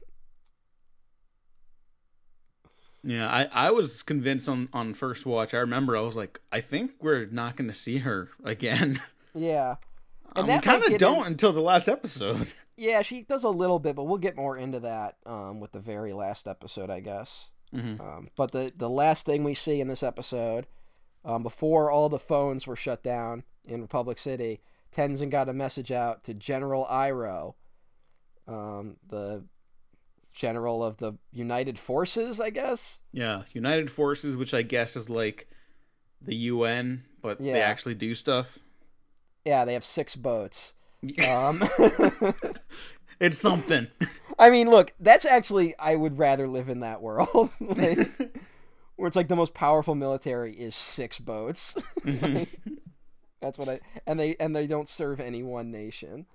[3.03, 5.53] yeah, I I was convinced on on first watch.
[5.53, 9.01] I remember I was like, I think we're not going to see her again.
[9.35, 9.77] Yeah,
[10.35, 12.53] And Um, we kind of don't in- until the last episode.
[12.77, 15.79] yeah, she does a little bit, but we'll get more into that um, with the
[15.79, 17.49] very last episode, I guess.
[17.73, 17.99] Mhm.
[17.99, 20.67] Um, but the the last thing we see in this episode,
[21.25, 24.61] um, before all the phones were shut down in Republic City,
[24.93, 27.55] Tenzin got a message out to General Iroh,
[28.47, 29.43] um, the
[30.33, 32.99] general of the United Forces, I guess.
[33.11, 35.47] Yeah, United Forces, which I guess is like
[36.21, 38.59] the UN, but they actually do stuff.
[39.45, 40.73] Yeah, they have six boats.
[41.27, 41.63] Um,
[43.19, 43.87] it's something.
[44.39, 48.09] I mean, look, that's actually I would rather live in that world, like,
[48.95, 51.75] where it's like the most powerful military is six boats.
[52.01, 52.47] Mhm.
[53.43, 56.25] That's what I and they and they don't serve any one nation,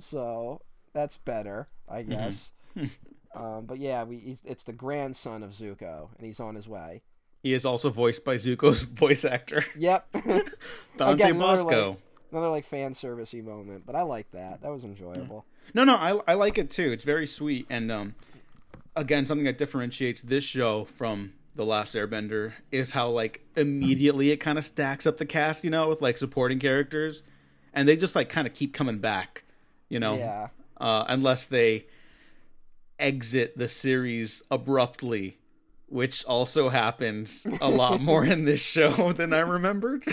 [0.00, 0.60] so
[0.92, 2.52] that's better, I guess.
[3.34, 7.02] um, but yeah, we he's, it's the grandson of Zuko, and he's on his way.
[7.42, 10.06] he is also voiced by Zuko's voice actor, Yep,
[10.96, 11.96] Dante Again, another, Basco.
[12.30, 14.60] another like fan servicey moment, but I like that.
[14.62, 15.46] That was enjoyable.
[15.74, 16.92] No, no, I I like it too.
[16.92, 18.14] It's very sweet, and um,
[18.94, 24.36] again, something that differentiates this show from the Last Airbender is how like immediately it
[24.38, 27.20] kind of stacks up the cast, you know, with like supporting characters,
[27.74, 29.42] and they just like kind of keep coming back,
[29.88, 30.48] you know, Yeah,
[30.80, 31.86] uh, unless they
[32.98, 35.36] exit the series abruptly
[35.90, 40.04] which also happens a lot more in this show than I remembered.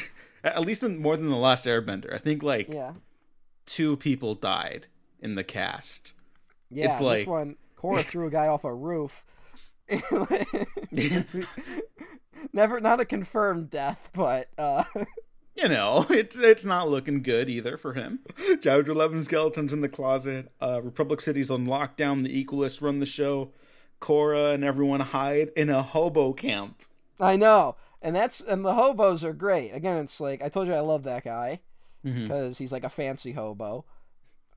[0.42, 2.14] At least in, more than the last Airbender.
[2.14, 2.94] I think like Yeah.
[3.66, 4.88] two people died
[5.20, 6.14] in the cast.
[6.72, 9.26] Yeah, It's this like- one, Korra threw a guy off a roof.
[12.54, 14.84] Never, not a confirmed death, but uh,
[15.56, 18.20] You know, it's it's not looking good either for him.
[18.62, 20.52] Chapter eleven skeletons in the closet.
[20.62, 22.24] Uh, Republic City's on lockdown.
[22.24, 23.52] The Equalists run the show.
[24.02, 26.82] Korra and everyone hide in a hobo camp.
[27.22, 29.72] I know, and that's and the hobos are great.
[29.72, 31.62] Again, it's like I told you, I love that guy
[32.06, 32.28] Mhm.
[32.28, 33.86] because he's like a fancy hobo.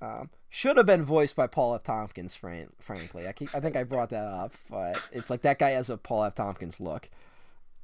[0.01, 1.83] Um, should have been voiced by Paul F.
[1.83, 3.27] Tompkins, fran- frankly.
[3.29, 5.97] I keep, I think I brought that up, but it's like that guy has a
[5.97, 6.35] Paul F.
[6.37, 7.11] Tompkins look.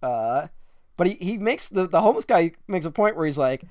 [0.02, 0.48] Uh,
[0.96, 3.64] but he, he makes the the homeless guy makes a point where he's like,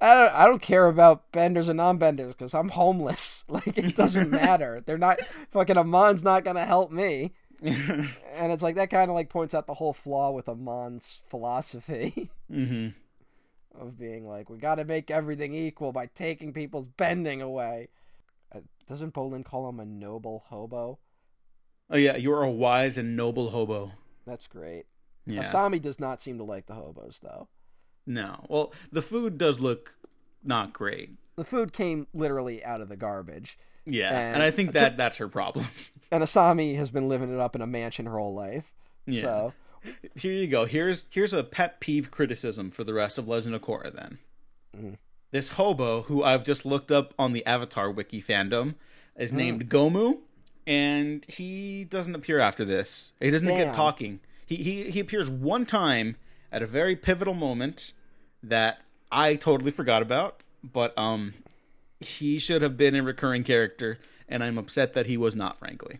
[0.00, 3.44] I don't I don't care about benders and non-benders because I'm homeless.
[3.48, 4.82] Like it doesn't matter.
[4.84, 5.20] They're not
[5.52, 7.32] fucking Amon's not gonna help me.
[7.62, 12.30] And it's like that kind of like points out the whole flaw with Amon's philosophy
[12.48, 12.88] hmm
[13.78, 17.88] of being like, we got to make everything equal by taking people's bending away.
[18.54, 20.98] Uh, doesn't Bolin call him a noble hobo?
[21.90, 23.92] Oh yeah, you're a wise and noble hobo.
[24.26, 24.86] That's great.
[25.26, 25.44] Yeah.
[25.44, 27.48] Asami does not seem to like the hobos though.
[28.06, 28.44] No.
[28.48, 29.94] Well, the food does look
[30.42, 31.10] not great.
[31.36, 35.18] The food came literally out of the garbage, Yeah, And and I think that that's
[35.18, 35.66] her problem.
[36.10, 38.72] and Asami has been living it up in a mansion her whole life.
[39.06, 39.22] Yeah.
[39.22, 39.52] So
[40.14, 40.64] Here you go.
[40.64, 43.94] Here's here's a pet peeve criticism for the rest of Legend of Korra.
[43.94, 44.18] Then
[44.76, 44.96] Mhm.
[45.30, 48.74] this hobo who I've just looked up on the Avatar wiki fandom
[49.16, 50.18] is named Gommu,
[50.66, 53.12] and he doesn't appear after this.
[53.20, 53.56] He doesn't Damn.
[53.56, 54.20] get talking.
[54.46, 56.16] He he he appears one time
[56.52, 57.92] at a very pivotal moment
[58.42, 58.80] that
[59.10, 61.34] I totally forgot about, but um,
[62.00, 63.98] he should have been a recurring character,
[64.28, 65.58] and I'm upset that he was not.
[65.58, 65.98] Frankly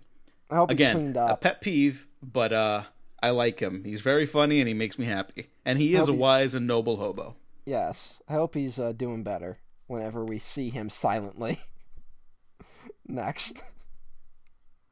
[0.51, 2.85] I hope again a pet peeve but uh
[3.23, 6.13] i like him he's very funny and he makes me happy and he is a
[6.13, 9.59] wise and noble hobo Yes, I hope he's uh, doing better
[9.89, 11.61] whenever we see him silently.
[13.07, 13.63] Next.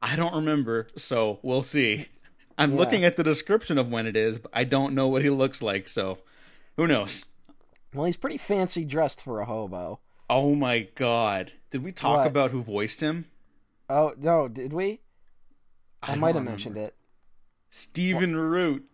[0.01, 2.07] i don't remember so we'll see
[2.57, 2.77] i'm Yeah.
[2.77, 5.61] looking at the description of when it is but i don't know what he looks
[5.61, 6.19] like so
[6.75, 7.25] who knows
[7.93, 9.99] Well, he's pretty fancy dressed for a hobo.
[10.29, 12.27] oh my god did we talk What?
[12.27, 13.25] about who voiced him
[13.89, 14.99] Oh no, did we?
[16.03, 16.49] I, don't might have remember.
[16.51, 16.93] mentioned it.
[17.69, 18.85] Stephen root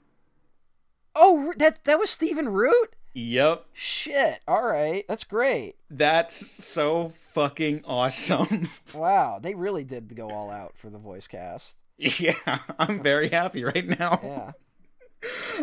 [1.16, 2.96] Oh, that that was Stephen Root.
[3.14, 4.40] yep Shit.
[4.48, 5.76] All right, that's great.
[5.92, 11.78] that's so fucking awesome Wow, they really did go all out for the voice cast.
[11.98, 12.34] yeah
[12.80, 14.52] i'm very happy right now Yeah.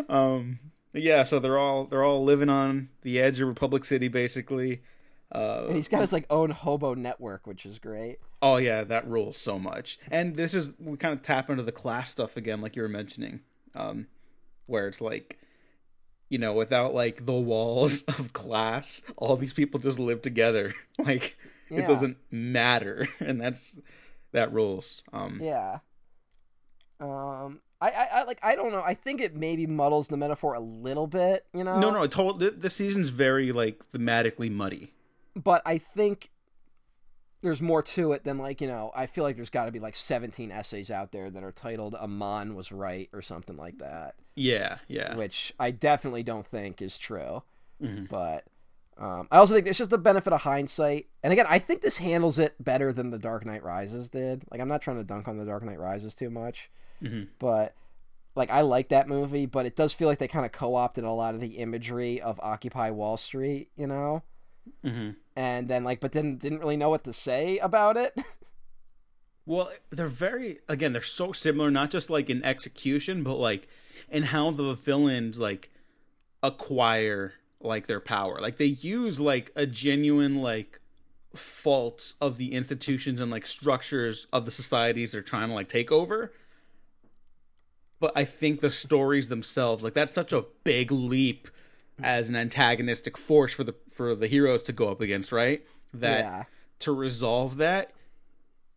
[0.09, 0.59] um
[0.93, 4.81] yeah so they're all they're all living on the edge of republic city basically
[5.31, 8.17] uh And he's got his like own hobo network, which is great.
[8.41, 11.71] oh yeah that rules so much and this is we kind of tap into the
[11.71, 13.41] class stuff again like you were mentioning
[13.75, 14.07] um
[14.65, 15.37] where it's like
[16.29, 21.37] you know without like the walls of class all these people just live together like
[21.69, 21.81] Yeah.
[21.81, 23.79] it doesn't matter and that's
[24.33, 25.79] that rules um Yeah.
[26.99, 28.83] Um, I, I, I like I don't know.
[28.83, 31.79] I think it maybe muddles the metaphor a little bit, you know.
[31.79, 34.93] no no it told th- this season's very like thematically muddy
[35.35, 36.29] But I think
[37.41, 38.91] there's more to it than like you know.
[38.95, 41.95] I feel like there's got to be like 17 essays out there that are titled
[41.95, 46.97] "Amon was right" or something like that, yeah yeah which I definitely don't think is
[46.97, 47.43] true.
[47.81, 48.07] Mhm.
[48.09, 48.43] But
[48.97, 51.07] um, I also think it's just the benefit of hindsight.
[51.23, 54.43] And again, I think this handles it better than the Dark Knight Rises did.
[54.51, 56.69] Like I'm not trying to dunk on the Dark Knight Rises too much.
[57.01, 57.29] Mhm.
[57.39, 57.73] but
[58.35, 61.11] like I like that movie, but it does feel like they kind of co-opted a
[61.11, 64.21] lot of the imagery of Occupy Wall Street, you know,
[64.83, 65.15] Mhm.
[65.35, 68.15] and then like, but didn't didn't really know what to say about it.
[69.45, 73.67] Well, they're very again, they're so similar, not just like in execution, but like
[74.09, 75.71] in how the villains like
[76.43, 78.39] acquire like their power.
[78.39, 80.79] Like they use like a genuine like
[81.35, 85.91] faults of the institutions and like structures of the societies they're trying to like take
[85.91, 86.31] over.
[87.99, 91.47] But I think the stories themselves, like that's such a big leap
[92.01, 95.65] as an antagonistic force for the for the heroes to go up against, right?
[95.93, 96.43] That yeah,
[96.79, 97.91] to resolve that,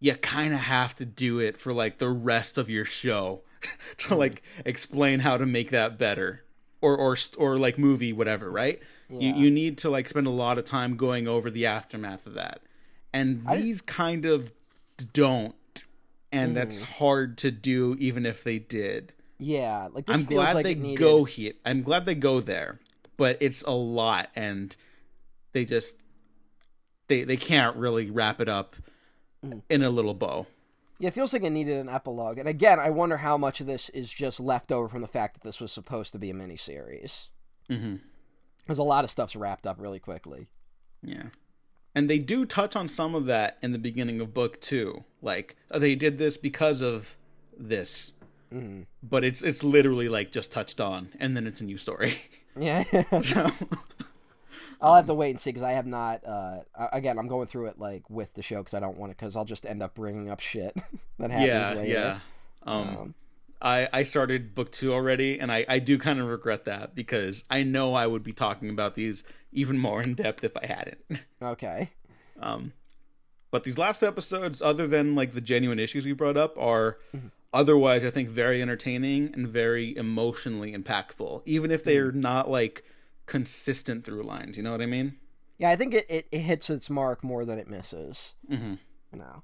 [0.01, 3.43] you kind of have to do it for like the rest of your show
[3.99, 6.43] to like explain how to make that better
[6.81, 8.81] or or or like movie whatever, right?
[9.09, 9.37] You Yeah.
[9.37, 12.61] you need to like spend a lot of time going over the aftermath of that.
[13.13, 14.53] And I- these kind of
[15.13, 15.55] don't
[16.33, 16.87] and that's Mm.
[16.99, 19.13] hard to do even if they did.
[19.39, 19.89] yeah.
[19.93, 20.99] Like this I'm glad like they needed...
[20.99, 21.53] go here.
[21.65, 22.81] I'm glad they go there,
[23.17, 24.75] but it's a lot, and
[25.55, 25.97] they just
[27.09, 28.77] they they can't really wrap it up
[29.45, 29.61] Mm.
[29.69, 30.47] in a little bow.
[30.99, 32.39] Yeah, it feels like it needed an epilogue.
[32.39, 35.35] And again, I wonder how much of this is just left over from the fact
[35.35, 37.29] that this was supposed to be a miniseries.
[37.69, 37.97] Mm-hmm.
[38.59, 40.49] Because a lot of stuff's wrapped up really quickly.
[41.03, 41.25] Yeah.
[41.95, 45.05] And they do touch on some of that in the beginning of book two.
[45.21, 47.17] Like uh, they did this because of
[47.59, 48.13] this,
[48.51, 52.15] hmm but it's it's literally like just touched on, and then it's a new story.
[52.59, 52.85] Yeah.
[53.21, 53.51] so
[54.81, 56.25] I'll have to wait and see because I have not.
[56.25, 56.61] Uh,
[56.93, 59.17] again, I'm going through it like with the show because I don't want to.
[59.17, 60.77] Because I'll just end up bringing up shit
[61.19, 61.91] that happens yeah, later.
[61.91, 62.21] yeah.
[62.67, 63.15] Um, Um,
[63.63, 67.45] I I started book two already, and I I do kind of regret that because
[67.51, 70.99] I know I would be talking about these even more in depth if I hadn't.
[71.43, 71.91] okay.
[72.41, 72.73] Um,
[73.51, 77.29] but these last episodes, other than like the genuine issues we brought up, are Mm-hmm.
[77.53, 82.21] otherwise I think very entertaining and very emotionally impactful, even if they're Mm-hmm.
[82.21, 82.85] not like
[83.27, 84.57] consistent through lines.
[84.57, 85.17] You know what I mean?
[85.59, 88.35] Yeah, I think it, it, it hits its mark more than it misses.
[88.51, 88.75] Mm-hmm.
[89.13, 89.43] You know.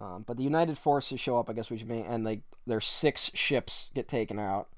[0.00, 2.80] Um, but the United Forces show up, I guess we should be, and like their
[2.80, 4.68] six ships get taken out.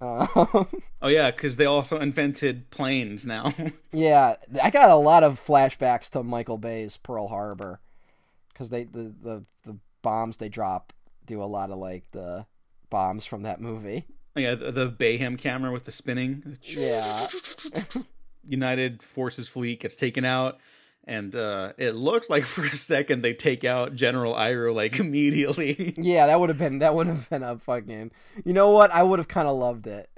[0.00, 0.28] Um,
[1.02, 3.54] Oh yeah, because they also invented planes now.
[3.92, 7.80] yeah, I got a lot of flashbacks to Michael Bay's Pearl Harbor
[8.52, 10.92] because they the, the the bombs they drop
[11.26, 12.46] do a lot of like the
[12.90, 14.06] bombs from that movie.
[14.36, 16.56] Yeah, the, the Bayhem camera with the spinning.
[16.62, 17.28] Yeah,
[18.48, 20.58] United Forces fleet gets taken out,
[21.04, 25.94] and uh, it looks like for a second they take out General Iroh like immediately.
[25.98, 28.12] yeah, that would have been that would have been a fucking.
[28.44, 28.92] You know what?
[28.92, 30.08] I would have kind of loved it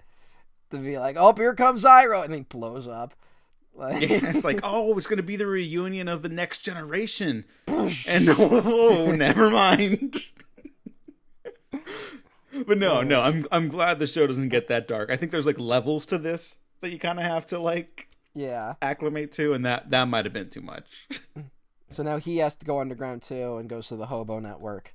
[0.70, 3.14] to be like, oh, here comes Iroh, and he blows up.
[3.74, 8.28] Like, Yeah, it's like, oh, it's gonna be the reunion of the next generation, and
[8.28, 10.16] oh, never mind.
[12.66, 15.10] But no, no, I'm I'm glad the show doesn't get that dark.
[15.10, 18.74] I think there's like levels to this that you kind of have to like yeah.
[18.82, 21.08] acclimate to, and that that might have been too much.
[21.92, 24.94] So now he has to go underground too and goes to the Hobo Network.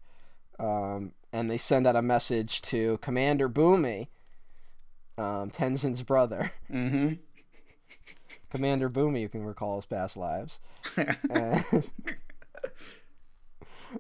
[0.59, 4.07] Um, and they send out a message to Commander Bumi,
[5.17, 6.51] um, Tenzin's brother.
[6.71, 7.13] hmm
[8.49, 10.59] Commander Bumi, you can recall his past lives.
[11.29, 11.63] And-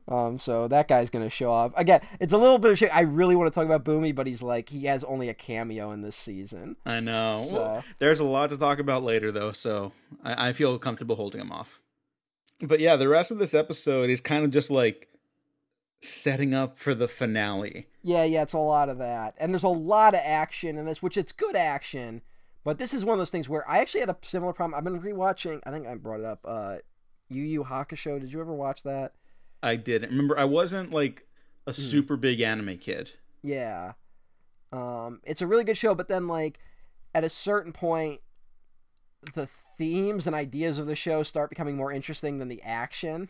[0.07, 2.01] um, so that guy's gonna show up again.
[2.19, 2.95] It's a little bit of shit.
[2.95, 5.91] I really want to talk about Bumi, but he's like he has only a cameo
[5.91, 6.75] in this season.
[6.85, 7.45] I know.
[7.49, 9.91] So- Well, there's a lot to talk about later, though, so
[10.23, 11.79] I, I feel comfortable holding him off.
[12.61, 15.07] But yeah, the rest of this episode is kind of just like
[16.01, 17.87] setting up for the finale.
[18.01, 21.01] Yeah, yeah, it's a lot of that, and there's a lot of action in this,
[21.01, 22.21] which it's good action.
[22.63, 24.77] But this is one of those things where I actually had a similar problem.
[24.77, 25.61] I've been rewatching.
[25.65, 26.39] I think I brought it up.
[26.43, 26.77] Uh,
[27.29, 28.19] Yu Yu Hakusho.
[28.19, 29.13] Did you ever watch that?
[29.63, 30.37] I didn't remember.
[30.37, 31.25] I wasn't like
[31.65, 33.11] a super big anime kid.
[33.41, 33.93] Yeah.
[34.71, 36.59] Um, it's a really good show, but then like
[37.13, 38.21] at a certain point,
[39.33, 39.47] the
[39.77, 43.29] themes and ideas of the show start becoming more interesting than the action.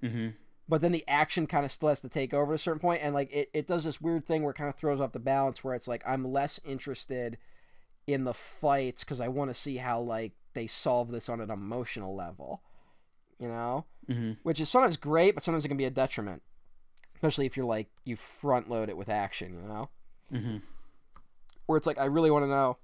[0.00, 0.28] hmm
[0.68, 3.02] But then the action kind of still has to take over at a certain point,
[3.02, 5.18] and like it, it does this weird thing where it kind of throws off the
[5.18, 7.38] balance where it's like I'm less interested
[8.06, 11.50] in the fights because I want to see how like they solve this on an
[11.50, 12.62] emotional level,
[13.38, 16.42] you know, hmm which is sometimes great, but sometimes it can be a detriment,
[17.14, 19.88] especially if you're like you front load it with action, you know,
[20.30, 20.56] hmm
[21.66, 22.78] where it's like I really want to know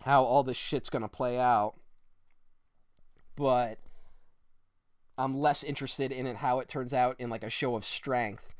[0.00, 1.74] how all this shit's gonna play out,
[3.36, 3.78] but
[5.18, 8.52] I'm less interested in it how it turns out in like a show of strength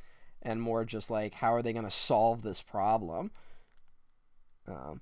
[0.42, 3.30] and more just like how are they going to solve this problem?
[4.68, 5.00] Um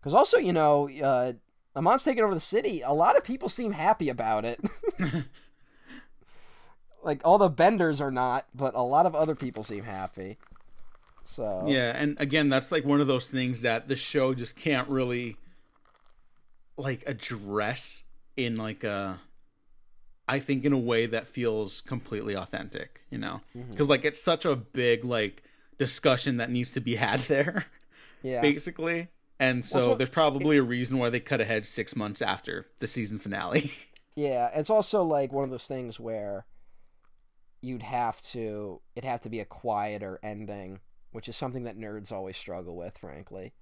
[0.00, 1.32] because also you know uh
[1.76, 2.80] Amon's taking over the city.
[2.82, 4.60] A lot of people seem happy about it
[7.08, 10.36] like all the benders are not but a lot of other people seem happy
[11.28, 14.88] so Yeah, and again, that's like one of those things that the show just can't
[14.88, 15.36] really
[16.76, 18.02] like address
[18.36, 19.20] in like a
[20.26, 23.40] I think in a way that feels completely authentic, you know?
[23.56, 23.72] Mm-hmm.
[23.74, 25.42] Cuz like it's such a big like
[25.78, 27.66] discussion that needs to be had there
[28.22, 29.08] yeah basically.
[29.40, 33.18] And so there's probably a reason why they cut ahead 6 months after the season
[33.18, 33.72] finale.
[34.16, 36.44] Yeah, it's also like one of those things where
[37.60, 40.80] you'd have to it'd have to be a quieter ending,
[41.12, 43.52] which is something that nerds always struggle with, frankly.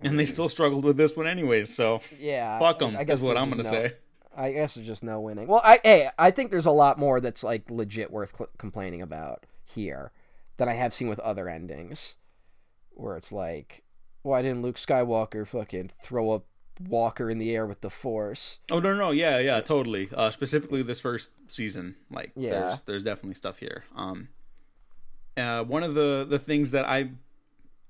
[0.00, 2.96] and they still struggled with this one anyways, so Yeah, fuck them.
[2.96, 3.92] I guess is what I'm going to no- say.
[4.36, 5.46] I guess there's just no winning.
[5.46, 9.00] Well, I hey, I think there's a lot more that's like legit worth cl- complaining
[9.00, 10.10] about here
[10.56, 12.16] than I have seen with other endings,
[12.90, 13.84] where it's like,
[14.22, 16.42] why didn't Luke Skywalker fucking throw a
[16.80, 18.58] walker in the air with the Force?
[18.70, 20.08] Oh no, no, yeah, yeah, totally.
[20.14, 22.50] Uh, specifically this first season, like Yeah.
[22.50, 23.84] there's there's definitely stuff here.
[23.94, 24.28] Um,
[25.36, 27.10] uh, one of the the things that I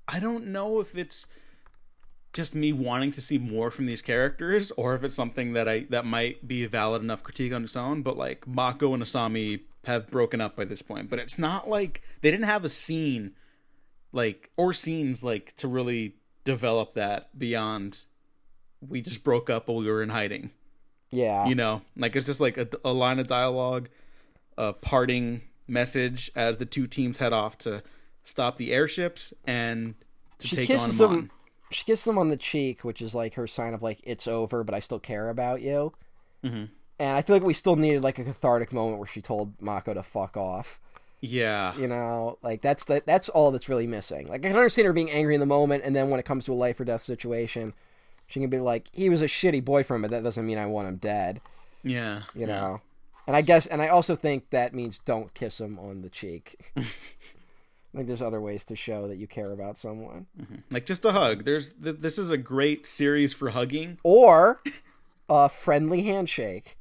[0.07, 1.25] I don't know if it's
[2.33, 5.85] just me wanting to see more from these characters, or if it's something that I
[5.89, 8.01] that might be a valid enough critique on its own.
[8.01, 12.01] But like Mako and Asami have broken up by this point, but it's not like
[12.21, 13.33] they didn't have a scene
[14.11, 18.05] like or scenes like to really develop that beyond
[18.89, 20.51] we just broke up while we were in hiding.
[21.11, 21.45] Yeah.
[21.45, 23.89] You know, like it's just like a, a line of dialogue,
[24.57, 27.81] a parting message as the two teams head off to
[28.23, 29.95] stop the airships and
[30.39, 31.13] to She take on Amon.
[31.19, 31.31] him.
[31.71, 34.63] She kisses him on the cheek, which is like her sign of like it's over,
[34.63, 35.93] but I still care about you.
[36.43, 36.69] Mhm.
[36.99, 39.95] And I feel like we still needed like a cathartic moment where she told Mako
[39.95, 40.79] to fuck off.
[41.21, 41.75] Yeah.
[41.77, 44.27] You know, like that's the, that's all that's really missing.
[44.27, 46.45] Like I can understand her being angry in the moment, and then when it comes
[46.45, 47.73] to a life or death situation,
[48.27, 50.87] she can be like, "He was a shitty boyfriend, but that doesn't mean I want
[50.87, 51.41] him dead."
[51.83, 52.23] Yeah.
[52.33, 52.45] You yeah.
[52.47, 52.81] know.
[53.27, 56.71] And I guess, and I also think that means don't kiss him on the cheek.
[56.77, 60.55] I think there's other ways to show that you care about someone, mm-hmm.
[60.69, 61.45] Like just a hug.
[61.45, 63.99] There's th- this is a great series for hugging.
[64.03, 64.61] or
[65.29, 66.77] a friendly handshake,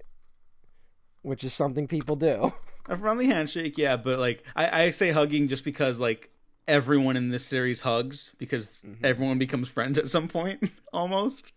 [1.22, 2.52] which is something people do.
[2.88, 6.30] A friendly handshake, yeah, but like I, I say hugging just because like
[6.66, 11.52] everyone in this series hugs because everyone becomes friends at some point almost.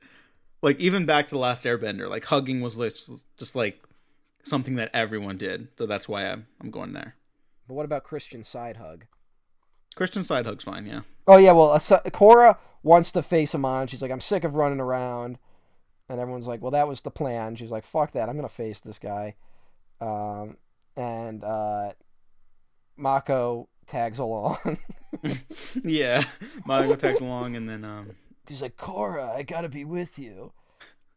[0.62, 3.82] Like even back to the last Airbender, like hugging was lit- just like
[4.44, 5.68] something that everyone did.
[5.78, 7.16] So that's why I'm I'm going there.
[7.68, 9.06] But what about Christian side hug?
[9.96, 11.02] Christian side hug's fine, yeah.
[11.28, 13.88] Oh yeah, well, Korra wants to face him on.
[13.88, 15.38] She's like, I'm sick of running around,
[16.08, 17.56] and everyone's like, Well, that was the plan.
[17.56, 19.36] She's like, Fuck that, I'm gonna face this guy.
[20.00, 20.58] Um,
[20.96, 21.94] and uh,
[22.96, 24.58] Mako tags along.
[25.84, 26.24] yeah.
[26.66, 28.16] Mako tags along and then um
[28.48, 30.54] He's like, Korra, I gotta be with you.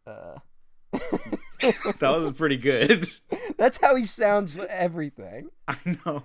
[0.07, 0.39] Uh,
[0.93, 3.09] that was pretty good.
[3.57, 4.57] that's how he sounds.
[4.57, 5.51] with Everything.
[5.69, 6.25] I know.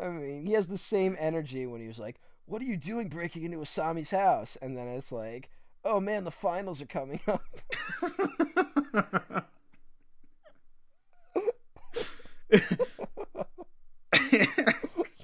[0.00, 3.08] I mean, he has the same energy when he was like, "What are you doing
[3.08, 5.50] breaking into Asami's house?" And then it's like,
[5.84, 7.42] "Oh man, the finals are coming up."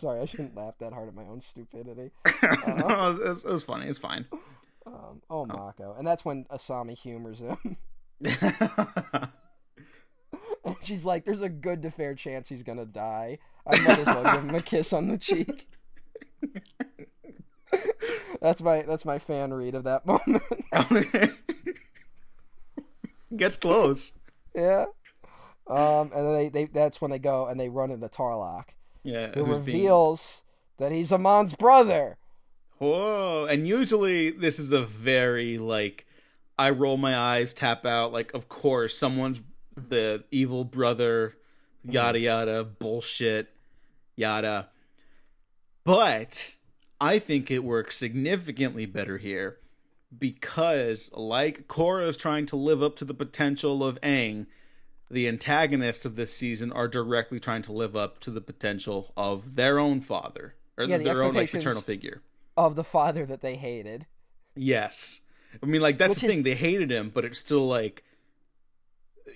[0.02, 2.10] Sorry, I shouldn't laugh that hard at my own stupidity.
[2.66, 3.86] no, it was, it was funny.
[3.86, 4.26] It's fine.
[4.84, 7.76] Um, oh, Mako, and that's when Asami humors him,
[8.24, 9.30] and
[10.82, 13.38] she's like, "There's a good to fair chance he's gonna die.
[13.64, 15.68] I might as well give him a kiss on the cheek."
[18.40, 20.42] that's my that's my fan read of that moment.
[23.36, 24.10] Gets close.
[24.52, 24.86] yeah.
[25.68, 28.70] Um, and then they, they that's when they go and they run into Tarrlok,
[29.04, 29.32] Yeah.
[29.34, 30.42] who who's being- reveals
[30.78, 32.16] that he's Amon's brother.
[32.78, 33.46] Whoa.
[33.48, 36.06] And usually this is a very like
[36.58, 39.40] I roll my eyes, tap out, like of course someone's
[39.76, 41.36] the evil brother,
[41.84, 41.92] mm-hmm.
[41.92, 43.48] yada yada, bullshit,
[44.16, 44.68] yada.
[45.84, 46.56] But
[47.00, 49.58] I think it works significantly better here
[50.16, 54.46] because like Korra is trying to live up to the potential of Aang,
[55.12, 59.56] the antagonists of this season are directly trying to live up to the potential of
[59.56, 62.22] their own father or Yeah, the their own like paternal figure.
[62.56, 64.06] Of the father that they hated.
[64.56, 65.20] Yes.
[65.62, 66.42] I mean, like, that's Which the is- thing.
[66.42, 68.02] They hated him, but it's still, like,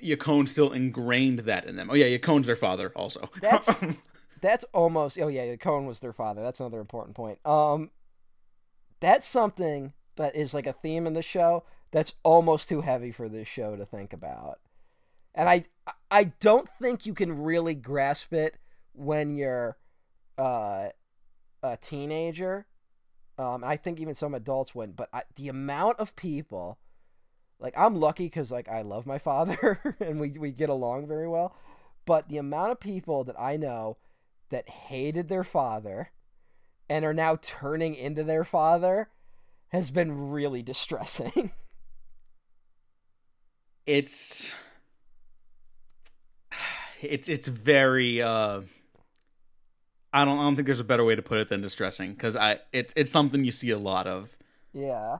[0.03, 1.89] Yakone still ingrained that in them.
[1.91, 3.31] Oh, yeah, Yakone's their father, also.
[3.41, 3.83] That's-
[4.43, 6.43] That's almost oh yeah, Yakone was their father.
[6.43, 7.39] That's another important point.
[7.47, 7.91] Um
[9.01, 13.31] that's something that is like a theme in the show that's almost too heavy for
[13.31, 14.61] this show to think about.
[15.37, 15.67] And I
[16.11, 18.57] I don't think you can really grasp it
[18.95, 19.77] when you're
[20.39, 20.89] uh,
[21.63, 22.67] a teenager.
[23.39, 24.97] Um, I think even some adults wouldn't.
[24.97, 26.79] But I, the amount of people,
[27.61, 31.29] like I'm lucky because like I love my father and we we get along very
[31.29, 31.55] well.
[32.07, 33.99] But the amount of people that I know
[34.51, 36.13] that hated their father
[36.89, 39.11] and are now turning into their father
[39.69, 41.51] has been really distressing.
[43.87, 44.55] it's.
[47.11, 48.63] It's it's very uh
[50.17, 52.37] I don't I don't think there's a better way to put it than distressing because
[52.37, 54.37] I it's it's something you see a lot of.
[54.73, 55.19] Yeah.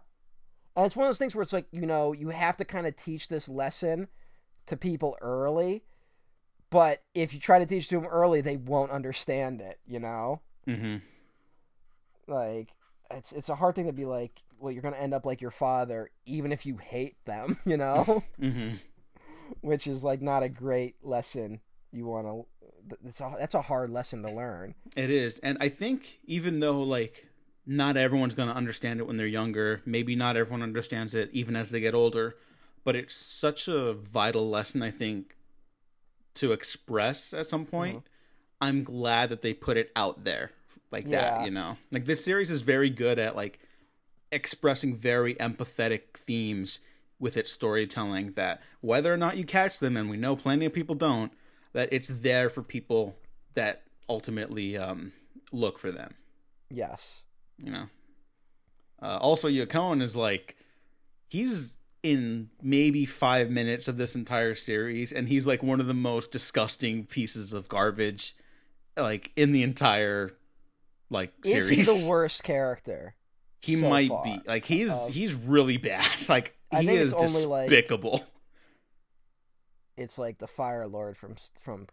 [0.75, 2.87] And it's one of those things where it's like, you know, you have to kind
[2.87, 4.09] of teach this lesson
[4.67, 5.85] to people early.
[6.71, 10.41] But if you try to teach to them early, they won't understand it, you know?
[10.67, 10.97] Mm-hmm.
[12.27, 12.71] Like
[13.11, 15.43] it's it's a hard thing to be like, well, you're going to end up like
[15.43, 18.23] your father even if you hate them, you know?
[18.41, 18.77] Mm-hmm.
[19.61, 21.61] Which is like not a great lesson
[21.97, 22.47] you want to
[23.03, 24.75] that's a that's a hard lesson to learn.
[24.97, 25.39] It is.
[25.41, 27.27] And I think even though like
[27.67, 31.57] not everyone's going to understand it when they're younger, maybe not everyone understands it even
[31.57, 32.37] as they get older,
[32.85, 35.35] but it's such a vital lesson I think
[36.35, 37.97] to express at some point.
[37.99, 38.07] Mm-hmm.
[38.61, 40.53] I'm glad that they put it out there
[40.93, 41.39] like Yeah.
[41.39, 41.77] that, you know.
[41.91, 43.59] Like this series is very good at like
[44.31, 46.81] expressing very empathetic themes
[47.19, 50.73] with its storytelling that whether or not you catch them and we know plenty of
[50.73, 51.33] people don't
[51.77, 53.15] that it's there for people
[53.53, 55.13] that ultimately um,
[55.53, 56.15] look for them.
[56.71, 57.23] Yes.
[57.59, 57.85] you know?
[59.03, 60.57] Uh, also Yakone is like
[61.29, 65.93] he's in maybe five minutes of this entire series and he's like one of the
[65.95, 68.35] most disgusting pieces of garbage
[68.97, 70.31] like in the entire
[71.11, 73.17] like Is series he the worst character?
[73.61, 74.41] he so might far be.
[74.47, 76.07] Like he's of- he's really bad.
[76.29, 78.25] Like he is only, like- despicable
[79.97, 81.87] It's like the Fire Lord from from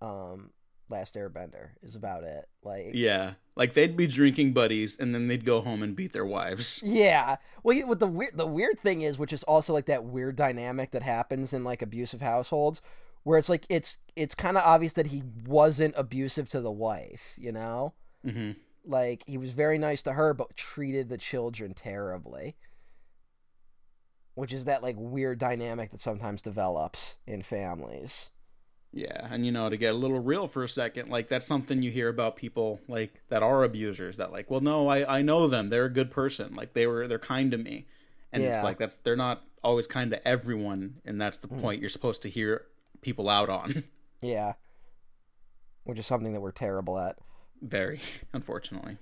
[0.00, 0.50] um
[0.88, 2.46] Last Airbender is about it.
[2.62, 6.26] Like yeah like they'd be drinking buddies and then they'd go home and beat their
[6.26, 7.36] wives Yeah.
[7.62, 10.36] Well, you- what the weird the weird thing is, which is also like that weird
[10.36, 12.82] dynamic that happens in like abusive households,
[13.22, 17.22] where it's like it's it's kind of obvious that he wasn't abusive to the wife,
[17.38, 17.94] you know?
[18.24, 18.50] hmm
[18.84, 22.56] Like he was very nice to her, but treated the children terribly.
[24.34, 28.30] Which is that like weird dynamic that sometimes develops in families.
[28.94, 31.82] Yeah, and you know, to get a little real for a second, like that's something
[31.82, 35.48] you hear about people like that are abusers that like, well, no, I I know
[35.48, 35.70] them.
[35.70, 36.54] They're a good person.
[36.54, 37.86] Like they were they're kind to me.
[38.32, 38.56] And Yeah.
[38.56, 41.60] it's like that's they're not always kind to everyone, and that's the Mm.
[41.60, 42.66] point you're supposed to hear
[43.00, 43.84] people out on.
[44.24, 44.52] Yeah.
[45.84, 47.16] Which is something that we're terrible at.
[47.60, 48.00] Very,
[48.32, 48.98] unfortunately.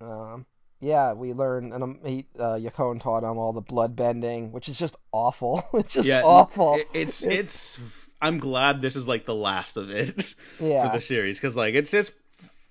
[0.00, 0.46] Um,
[0.80, 2.58] yeah, we learn, and um, he, uh,
[2.98, 5.64] taught him all the blood bending, which is just awful.
[5.74, 6.74] it's just yeah, awful.
[6.76, 7.78] it- it's it's
[8.22, 11.74] I'm glad this is like the last of it yeah, for the series because like
[11.74, 12.12] it's it's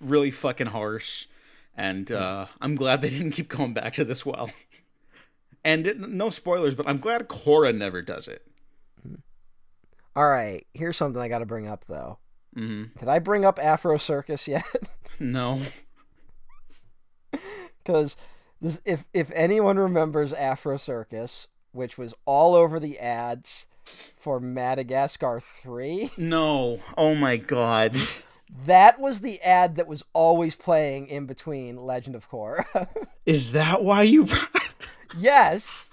[0.02, 1.27] really fucking harsh,
[1.76, 4.52] and uh, I'm glad they didn't keep going back to this well.
[5.65, 8.48] And it, no spoilers, but I'm glad Korra never does it.
[10.15, 12.18] All right, here's something I got to bring up though.
[12.53, 14.64] hmm Did I bring up Afro Circus yet?
[15.19, 15.61] No.
[17.84, 18.15] Because
[18.61, 23.68] this, if if anyone remembers Afro Circus, which was all over the ads
[24.18, 26.80] for Madagascar three, No.
[26.97, 27.97] Oh my god.
[28.65, 32.65] that was the ad that was always playing in between Legend of Korra.
[33.26, 34.27] Is that why you
[35.18, 35.89] yes.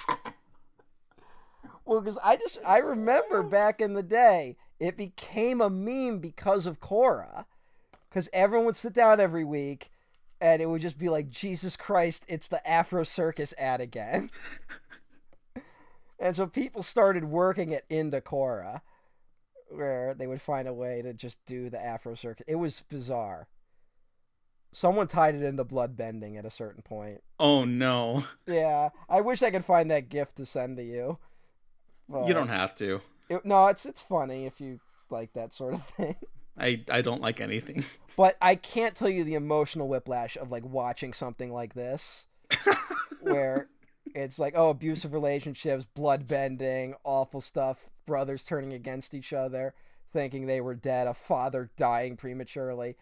[1.84, 6.66] Well, because I just I remember back in the day, it became a meme because
[6.66, 7.44] of Korra,
[8.08, 9.90] because everyone would sit down every week,
[10.40, 14.30] and it would just be like, Jesus Christ, it's the Afro Circus ad again.
[16.18, 18.80] and so people started working it into Korra,
[19.68, 22.44] where they would find a way to just do the Afro Circus.
[22.48, 23.48] It was bizarre.
[24.72, 27.22] Someone tied it into blood bending at a certain point.
[27.38, 28.24] Oh no.
[28.46, 31.18] Yeah, I wish I could find that gift to send to you.
[32.08, 33.00] You don't have to.
[33.28, 34.80] it- no, it's it's funny if you
[35.10, 36.16] like that sort of thing.
[36.58, 37.84] I I don't like anything.
[38.16, 42.28] But I can't tell you the emotional whiplash of like watching something like this,
[43.20, 43.68] where
[44.14, 49.74] it's like oh abusive relationships, blood bending, awful stuff, brothers turning against each other,
[50.14, 52.96] thinking they were dead, a father dying prematurely,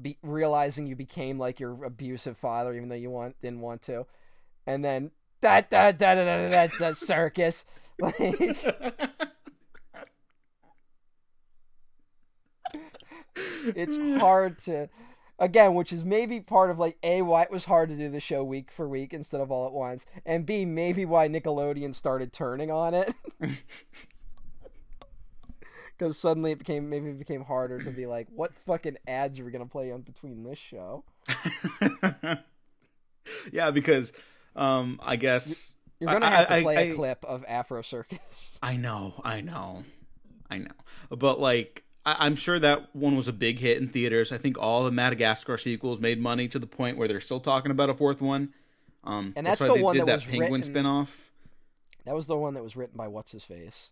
[0.00, 4.06] be, realizing you became like your abusive father even though you want didn't want to,
[4.66, 7.64] and then that that that that that that circus
[8.00, 9.08] like.
[13.64, 14.88] It's hard to
[15.38, 18.20] again which is maybe part of like a why it was hard to do the
[18.20, 22.32] show week for week instead of all at once and b maybe why nickelodeon started
[22.32, 23.14] turning on it.
[25.98, 29.44] Because suddenly it became maybe it became harder to be like what fucking ads are
[29.44, 31.04] we gonna play on between this show?
[33.52, 34.12] Yeah, because
[34.56, 38.58] um I guess you're gonna I- have to play a I- clip of afro circus.
[38.62, 39.84] I know, I know,
[40.50, 40.72] I know.
[41.10, 44.32] But like, I- I'm sure that one was a big hit in theaters.
[44.32, 47.70] I think all the Madagascar sequels made money to the point where they're still talking
[47.70, 48.52] about a fourth one.
[49.04, 51.28] Um, And that's why the they one did that that was penguin written- spinoff.
[52.04, 53.90] that was the one that was written by what's his face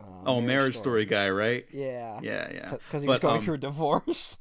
[0.00, 1.66] uh, Oh, Marriage Story guy, right?
[1.72, 2.70] yeah Yeah, yeah.
[2.70, 4.38] because he was But, going um, through a divorce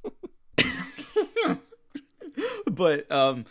[2.72, 3.45] but um,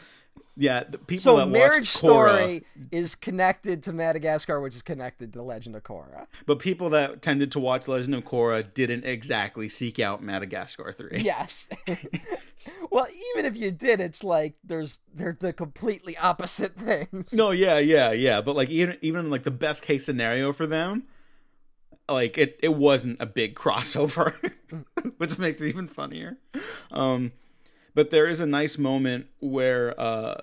[0.61, 4.83] yeah, the people So that Marriage watched Korra, Story is connected to Madagascar, which is
[4.83, 6.27] connected to Legend of Korra.
[6.47, 11.21] but people that tended to watch Legend of Korra didn't exactly seek out Madagascar three.
[11.29, 11.69] Yes.
[12.91, 17.33] well, even if you did, it's like there's they're the completely opposite things.
[17.33, 18.41] No, yeah, yeah, yeah.
[18.41, 21.05] But like even even like the best case scenario for them,
[22.09, 24.35] like it it wasn't a big crossover,
[25.19, 26.39] which makes it even funnier.
[26.91, 27.33] Um,
[27.99, 30.43] but there is a nice moment where uh,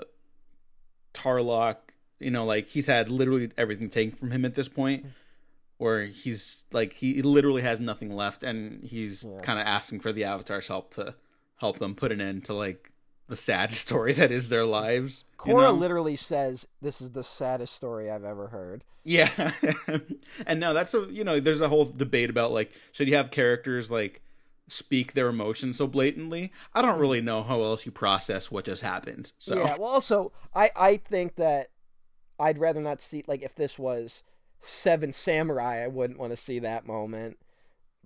[1.14, 1.78] Tarrlok,
[2.20, 5.06] you know, like he's had literally everything taken from him at this point,
[5.78, 9.40] where he's like he literally has nothing left, and he's Yeah.
[9.42, 11.16] kind of asking for the Avatar's help to
[11.58, 12.92] help them put an end to like
[13.28, 15.24] the sad story that is their lives.
[15.46, 15.72] you Korra know?
[15.74, 19.52] literally says, "This is the saddest story I've ever heard." Yeah,
[20.48, 23.32] and now that's a you know there's a whole debate about like should you have
[23.32, 24.22] characters like
[24.68, 26.52] speak their emotions so blatantly.
[26.74, 29.32] I don't really know how else you process what just happened.
[29.40, 29.78] So Yeah.
[29.78, 31.70] Well, also, I I think that
[32.40, 34.24] I'd rather not see like if this was
[34.62, 37.38] Seven Samurai, I wouldn't want to see that moment.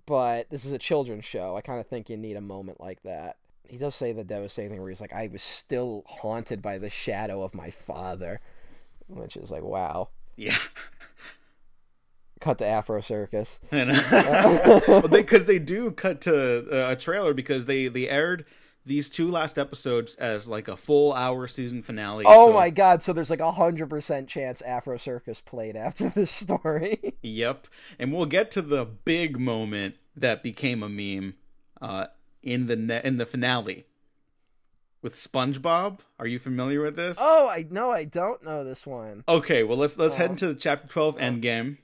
[0.06, 1.56] But this is a children's show.
[1.56, 3.36] I kind of think you need a moment like that.
[3.68, 6.90] He does say the devastating thing where he's like, "I was still haunted by the
[6.90, 8.40] shadow of my father,"
[9.08, 10.08] which is like, wow.
[10.36, 10.56] yeah.
[12.40, 13.60] Cut to Afro Circus.
[13.70, 18.46] And well, because they, do cut to uh, a trailer because they they aired
[18.86, 22.24] these two last episodes as like a full hour season finale.
[22.26, 23.02] Oh so- my god!
[23.02, 27.14] So there's like a hundred percent chance Afro Circus played after this story.
[27.22, 27.66] Yep,
[27.98, 31.34] and we'll get to the big moment that became a meme
[31.80, 32.06] uh,
[32.42, 33.84] in the ne- in the finale
[35.02, 36.00] with SpongeBob.
[36.18, 37.18] Are you familiar with this?
[37.20, 39.24] oh, I no, I don't know this one.
[39.28, 41.76] Okay, well let's let's head into the chapter twelve Endgame.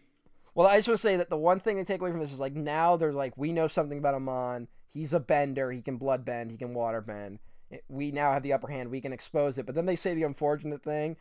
[0.56, 2.32] Well, I just want to say that the one thing to take away from this
[2.32, 4.68] is like now they're like we know something about Amon.
[4.90, 5.70] He's a bender.
[5.70, 6.50] He can blood bend.
[6.50, 7.40] He can water bend.
[7.88, 8.90] We now have the upper hand.
[8.90, 9.66] We can expose it.
[9.66, 11.16] But then they say the unfortunate thing,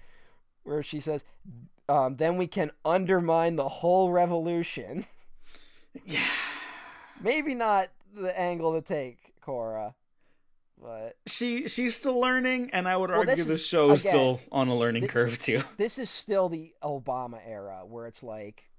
[0.63, 1.21] where she says,
[1.89, 5.05] um, "Then we can undermine the whole revolution."
[6.05, 6.19] Yeah,
[7.21, 9.93] Maybe not the angle to take, Korra,
[10.81, 14.41] but she she's still learning, and I would Well, argue the is- show's again, still
[14.51, 15.61] on a learning thi- curve too.
[15.77, 18.69] this is still the Obama era where it's like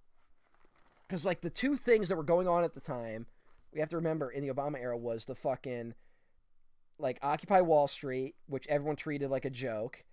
[1.07, 3.27] because like the two things that were going on at the time
[3.73, 5.95] we have to remember in the Obama era was the fucking
[6.99, 10.05] like Occupy Wall Street which everyone treated like a joke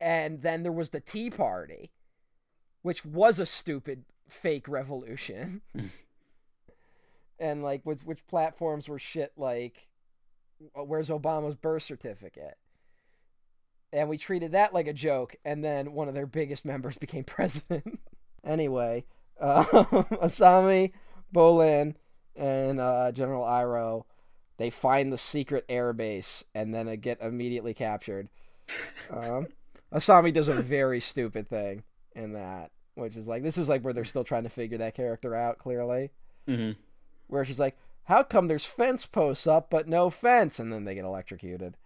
[0.00, 1.90] and then there was the Tea Party
[2.82, 5.62] which was a stupid fake revolution.
[7.38, 9.88] And like with which platforms were shit like
[10.72, 12.56] where's Obama's birth certificate?
[13.92, 17.24] And we treated that like a joke and then one of their biggest members became
[17.24, 18.00] president.
[18.42, 19.04] Anyway
[19.40, 20.92] uh, asami
[21.34, 21.94] bolin
[22.34, 24.04] and uh, general Iroh
[24.58, 28.28] they find the secret air base and then get immediately captured.
[29.10, 29.48] Um,
[29.92, 31.84] asami does a very stupid thing
[32.14, 34.94] in that which is like this is like where they're still trying to figure that
[34.94, 36.10] character out clearly.
[36.46, 36.72] Hmm
[37.28, 40.58] where she's like how come there's fence posts up but no fence?
[40.58, 41.76] And then they get electrocuted.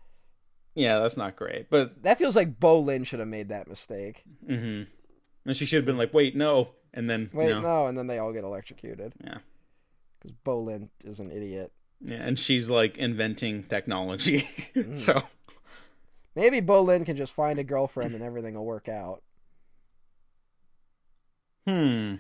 [0.75, 4.23] Yeah, that's not great, but that feels like bolin should have made that mistake.
[4.47, 4.83] Hmm
[5.47, 7.97] and she should have been like, "Wait, no," and then Wait, you know, no, and
[7.99, 9.15] then they all get electrocuted.
[9.25, 9.39] Yeah.
[10.21, 11.73] Because Bolin is an idiot.
[12.01, 14.97] yeah, and she's like inventing technology, Mm.
[14.99, 15.23] so
[16.37, 19.23] Maybe Bolin can just find a girlfriend and everything will work out.
[21.67, 22.17] hmm.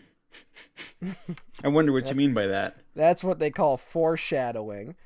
[1.64, 2.76] I wonder what you mean by that.
[2.94, 4.94] That's what they call foreshadowing.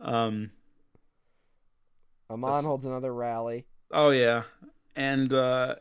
[0.00, 0.50] Um.
[2.30, 3.66] Amon holds another rally.
[3.90, 4.42] Oh yeah,
[4.96, 5.76] and uh,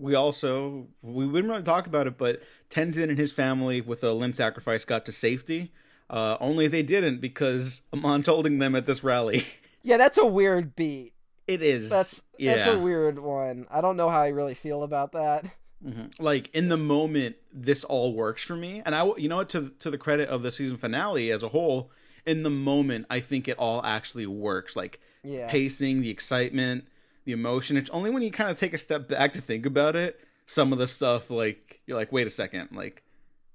[0.00, 4.12] we also we wouldn't really talk about it, but Tenzin and his family with a
[4.12, 5.72] limb sacrifice got to safety.
[6.08, 9.46] Uh, only they didn't because Amon holding them at this rally.
[9.82, 11.14] Yeah, that's a weird beat.
[11.48, 11.88] It is.
[11.88, 12.56] That's yeah.
[12.56, 13.66] that's a weird one.
[13.70, 15.46] I don't know how I really feel about that.
[15.82, 16.12] Mhm.
[16.20, 19.70] Like in the moment, this all works for me, and I, you know what, to
[19.78, 21.90] to the credit of the season finale as a whole,
[22.26, 24.76] in the moment, I think it all actually works.
[24.76, 25.48] Like Yeah.
[25.48, 26.86] pacing, the excitement,
[27.30, 27.76] the emotion.
[27.76, 30.72] It's only when you kind of take a step back to think about it, some
[30.72, 33.02] of the stuff like you're like, wait a second, like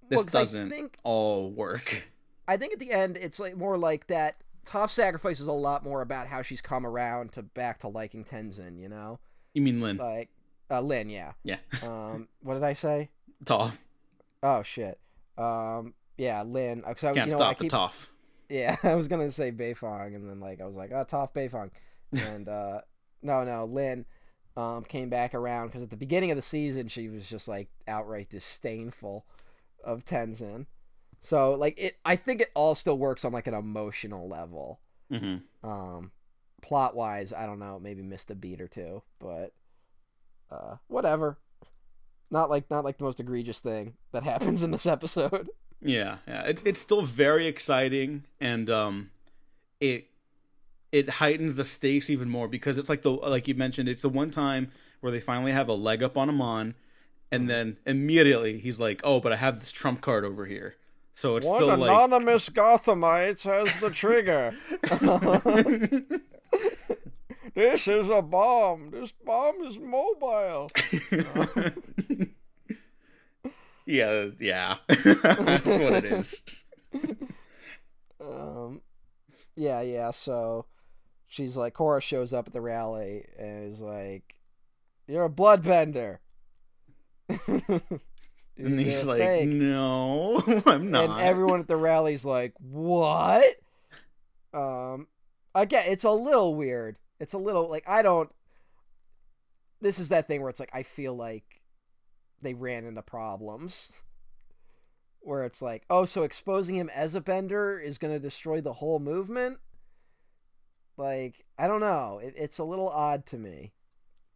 [0.09, 2.07] this Well, I doesn't think- all work.
[2.47, 4.37] I think at the end it's like more like that
[4.67, 8.23] Toph sacrifice is a lot more about how she's come around to back to liking
[8.23, 9.19] Tenzin, you know?
[9.53, 9.97] You mean Lin?
[9.97, 10.29] Like
[10.71, 11.33] uh Lin, yeah.
[11.43, 13.09] yeah, Um what did I say?
[13.43, 13.77] Toph.
[14.43, 14.99] Oh shit.
[15.37, 16.83] Um yeah, Lin.
[16.85, 18.07] uh, 'cause I, Can't you know, I stop keep, the Toph.
[18.47, 21.71] Yeah, I was gonna say Beifong, and then like I was like, oh, Toph Beifong,
[22.13, 22.81] and uh,
[23.25, 24.05] no, no, Lin
[24.55, 27.69] um, came back around because at the beginning of the season she was just like
[27.87, 29.25] outright disdainful
[29.83, 30.65] of Tenzin.
[31.21, 34.79] So like it, I think it all still works on like an emotional level.
[35.11, 36.11] hmm Um,
[36.61, 39.53] plot wise, I don't know, maybe missed a beat or two, but
[40.51, 41.37] uh, whatever.
[42.31, 45.49] Not like not like the most egregious thing that happens in this episode.
[45.81, 46.43] Yeah, yeah.
[46.43, 49.11] It's it's still very exciting, and um,
[49.79, 50.07] it
[50.95, 54.07] it heightens the stakes even more because it's like the like you mentioned, it's the
[54.07, 56.73] one time where they finally have a leg up on Amon,
[57.33, 60.75] and then immediately he's like, "Oh, but I have this trump card over here."
[61.13, 64.55] So it's One still like anonymous Gothamites has the trigger.
[67.55, 68.91] this is a bomb.
[68.91, 70.69] This bomb is mobile.
[73.85, 74.77] yeah, yeah.
[74.87, 76.63] That's what it is.
[78.21, 78.79] Um,
[79.57, 80.11] Yeah, yeah.
[80.11, 80.65] So
[81.27, 84.35] she's like, Korra shows up at the rally and is like,
[85.07, 86.19] "You're a bloodbender."
[88.57, 93.55] And he's like, fake." "No, I'm not." and everyone at the rally's like, "What?"
[94.53, 95.07] Um,
[95.53, 96.97] again, it's a little weird.
[97.19, 98.29] It's a little like I don't.
[99.81, 101.61] This is that thing where it's like I feel like
[102.41, 103.91] they ran into problems.
[105.19, 108.73] Where it's like, oh, so exposing him as a bender is going to destroy the
[108.73, 109.57] whole movement.
[110.97, 112.19] Like, I don't know.
[112.23, 113.73] It, it's a little odd to me.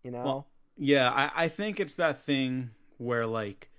[0.03, 0.23] You know?
[0.23, 3.69] Well, Yeah, I, I think it's that thing where like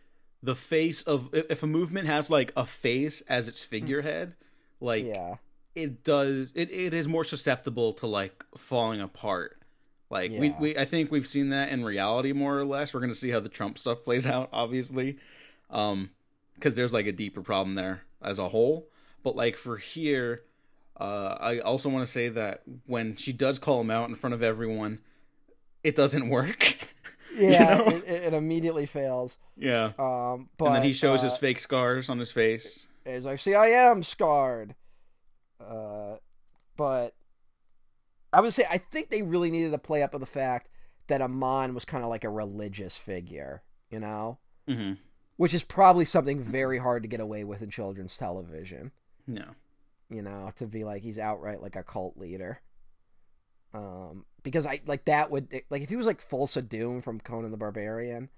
[0.42, 4.34] the face of if a movement has like a face as its figurehead,
[4.80, 5.36] like yeah.
[5.74, 9.58] it does it, it is more susceptible to like falling apart.
[10.10, 12.92] Like we, we I think we've seen that in reality more or less.
[12.92, 15.18] We're gonna see how the Trump stuff plays out, obviously.
[15.68, 16.10] Um
[16.54, 18.88] because there's like a deeper problem there as a whole.
[19.22, 20.42] But like for here,
[21.00, 24.34] uh I also want to say that when she does call him out in front
[24.34, 25.00] of everyone,
[25.82, 26.78] it doesn't work.
[27.32, 27.76] Yeah.
[27.78, 27.86] know?
[27.86, 29.38] it, it immediately fails.
[29.56, 29.92] yeah.
[30.00, 32.88] Um, but and then he shows uh, his fake scars on his face.
[33.06, 34.74] is like, see, I am scarred.
[35.60, 36.16] Uh,
[36.76, 37.14] but
[38.32, 40.70] I would say I think they really needed to play up of the fact
[41.06, 44.94] that Amon was kind of like a religious figure, you know, hmm
[45.36, 48.90] which is probably something very hard to get away with in children's television.
[49.26, 49.50] Yeah.
[50.10, 52.60] You know, to be like he's outright like a cult leader.
[53.72, 57.52] Um, because I like that would like if he was like Thulsa Doom from Conan
[57.52, 58.28] the Barbarian,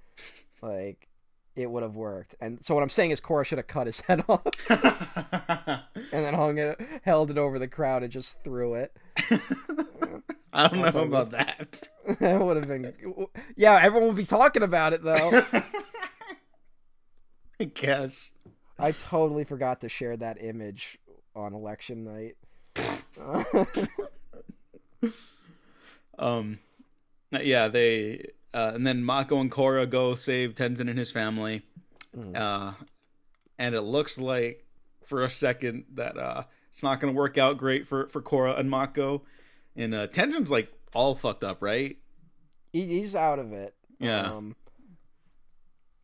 [0.60, 1.08] like
[1.56, 2.34] it would have worked.
[2.40, 4.42] And so what I'm saying is Korra should have cut his head off.
[4.68, 5.80] and
[6.10, 8.96] then hung it, held it over the crowd, and just threw it.
[10.52, 11.88] I don't know about that.
[12.20, 12.94] that would have been,
[13.56, 13.80] yeah.
[13.82, 15.42] Everyone would be talking about it though.
[17.58, 18.32] I guess.
[18.78, 20.98] I totally forgot to share that image
[21.34, 22.36] on election night.
[26.18, 26.60] Um,
[27.40, 31.62] yeah, they uh, and then Mako and Korra go save Tenzin and his family.
[32.16, 32.36] Mm.
[32.36, 32.72] Uh,
[33.58, 34.64] and it looks like
[35.04, 36.44] for a second that uh,
[36.74, 39.22] it's not going to work out great for for Korra and Mako.
[39.74, 41.96] And uh, Tenzin's like all fucked up, right?
[42.72, 43.74] he, he's out of it.
[43.98, 44.32] Yeah.
[44.32, 44.56] Um,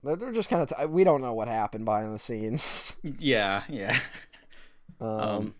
[0.02, 0.68] they're, they're just kind of.
[0.76, 2.96] T- we don't know what happened behind the scenes.
[3.18, 3.98] Yeah, yeah.
[5.00, 5.54] Um, Um,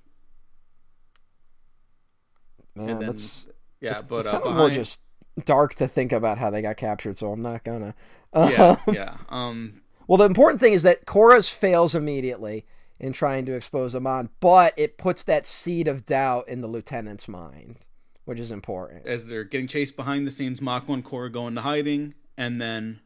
[2.75, 3.47] man, then- that's
[3.81, 5.01] yeah, but it's uh, kind of behind, more just
[5.45, 7.17] dark to think about how they got captured.
[7.17, 7.95] So I'm not gonna.
[8.37, 9.17] yeah, yeah.
[9.29, 12.67] Um, Well, the important thing is that Korra's fails immediately
[13.01, 17.29] in trying to expose Amon, but it puts that seed of doubt in the lieutenant's
[17.29, 17.77] mind,
[18.25, 19.07] which is important.
[19.07, 23.01] as they're getting chased behind the scenes, Mako and Korra go into hiding, and then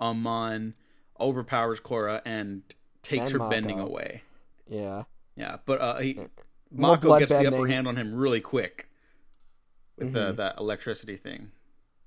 [0.00, 0.74] Amon
[1.18, 2.62] overpowers Korra and
[3.02, 4.22] takes And her bending away.
[4.68, 5.04] Yeah.
[5.38, 6.28] Yeah, but uh, he, More
[6.96, 8.88] Mako gets the upper hand on him really quick
[9.96, 10.36] with the, Mhm.
[10.36, 11.52] that electricity thing.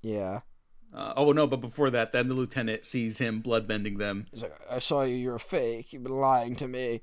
[0.02, 0.40] Yeah.
[0.94, 1.46] Uh, oh no!
[1.46, 4.26] But before that, then the lieutenant sees him bloodbending them.
[4.30, 5.14] He's like, I saw you.
[5.16, 5.92] You're a fake.
[5.94, 7.00] You've been lying to me.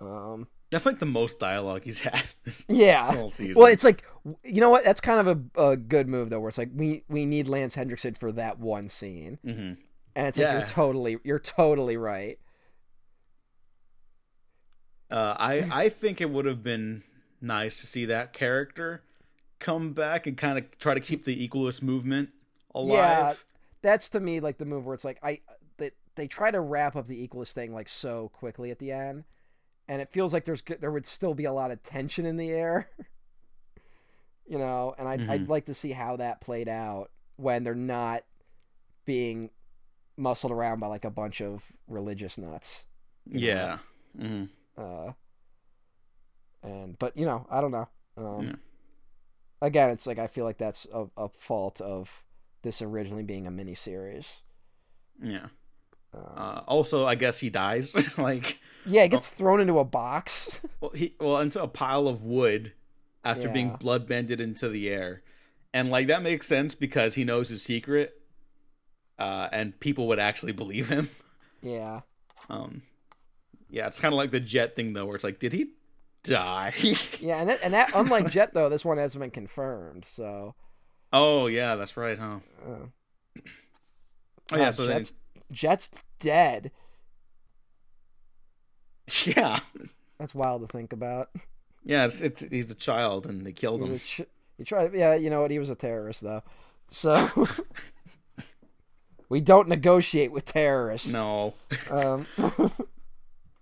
[0.00, 0.48] Um.
[0.70, 2.24] That's like the most dialogue he's had
[2.68, 3.14] Yeah.
[3.54, 4.02] Well, it's like
[4.42, 4.82] you know what?
[4.82, 7.76] That's kind of a, a good move though, where it's like we we need Lance
[7.76, 9.74] Henriksen for that one scene, hmm
[10.16, 10.58] and it's like Yeah.
[10.58, 12.40] you're totally you're totally right.
[15.10, 17.02] Uh, I I think it would have been
[17.40, 19.02] nice to see that character
[19.58, 22.30] come back and kind of try to keep the equalist movement
[22.74, 23.28] alive.
[23.28, 23.34] Yeah,
[23.82, 25.40] that's to me like the move where it's like I
[25.78, 29.24] they, they try to wrap up the equalist thing like so quickly at the end,
[29.88, 32.50] and it feels like there's there would still be a lot of tension in the
[32.50, 32.90] air.
[34.46, 35.48] you know, and I'd I'd Mhm.
[35.48, 38.24] like to see how that played out when they're not
[39.04, 39.50] being
[40.16, 42.86] muscled around by like a bunch of religious nuts.
[43.26, 43.78] Yeah.
[44.18, 44.44] hmm
[44.76, 45.12] Uh,
[46.62, 47.88] and but you know, I don't know.
[48.16, 48.54] Um, Yeah.
[49.60, 52.22] Again, it's like I feel like that's a, a fault of
[52.62, 54.40] this originally being a miniseries.
[55.22, 55.46] Yeah.
[56.12, 57.94] Um, Uh, also, I guess he dies.
[58.18, 60.60] like, yeah, it gets thrown into a box.
[60.80, 62.72] well, he well into a pile of wood
[63.24, 63.76] after being Yeah.
[63.78, 65.22] blood bended into the air,
[65.72, 68.20] and like that makes sense because he knows his secret,
[69.18, 71.10] uh, and people would actually believe him.
[71.62, 72.02] yeah,
[72.48, 72.82] Um,
[73.74, 75.72] yeah, it's kind of like the Jet thing though, where it's like, did he
[76.22, 76.72] die?
[77.20, 80.04] yeah, and that, and that unlike Jet though, this one hasn't been confirmed.
[80.04, 80.54] So,
[81.12, 82.38] oh yeah, that's right, huh?
[82.64, 83.40] uh,
[84.52, 85.14] Oh yeah, so then Jet's,
[85.50, 85.90] Jet's
[86.20, 86.70] dead.
[89.24, 89.58] yeah,
[90.18, 91.30] That's wild to think about.
[91.84, 93.98] yeah, it's, it's he's a child and they killed him.
[93.98, 94.22] ch-
[94.56, 94.94] he tried.
[94.94, 95.50] Yeah, you know what?
[95.50, 96.42] He was a terrorist though.
[96.90, 97.48] So
[99.28, 101.08] we don't negotiate with terrorists.
[101.12, 101.54] No,
[101.90, 102.26] Um,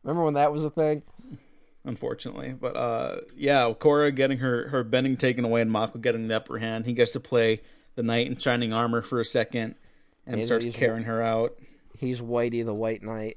[0.03, 1.03] remember when that was a thing?
[1.85, 2.53] unfortunately.
[2.53, 6.59] But uh, yeah, Korra getting her her bending taken away and Mako getting the upper
[6.59, 6.87] hand.
[6.87, 7.61] He gets to play
[7.97, 9.75] the knight in shining armor for a second
[10.27, 11.57] and He's- starts carrying her out.
[11.99, 13.37] He's Whitey the White Knight.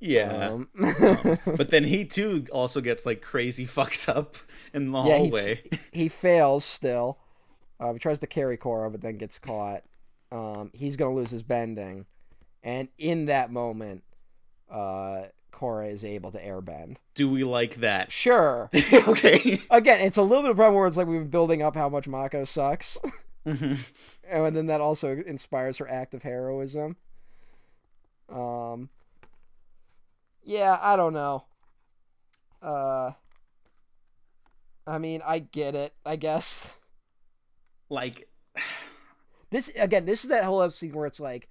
[0.00, 0.50] Yeah.
[0.50, 0.68] Um,
[1.46, 4.36] but then he too also gets like crazy fucked up
[4.72, 5.62] in the Yeah, he- hallway.
[5.92, 7.18] he fails still.
[7.80, 9.82] Uh, he tries to carry Korra, but then gets caught.
[10.30, 12.04] Um, he's gonna lose his bending,
[12.62, 14.02] and in that moment,
[14.70, 15.22] uh,
[15.58, 16.98] Korra is able to airbend.
[17.14, 18.12] Do we like that?
[18.18, 18.70] Sure.
[19.08, 19.60] okay.
[19.70, 21.74] Again, it's a little bit of a problem where it's like we've been building up
[21.74, 22.96] how much Mako sucks,
[23.46, 23.78] Mhm.
[24.28, 26.96] and then that also inspires her act of heroism.
[28.28, 28.88] Um.
[30.42, 31.44] Yeah, I don't know.
[32.62, 33.12] Uh.
[34.86, 35.92] I mean, I get it.
[36.06, 36.72] I guess.
[37.90, 38.28] Like
[39.50, 41.48] This again, this is that whole episode where it's like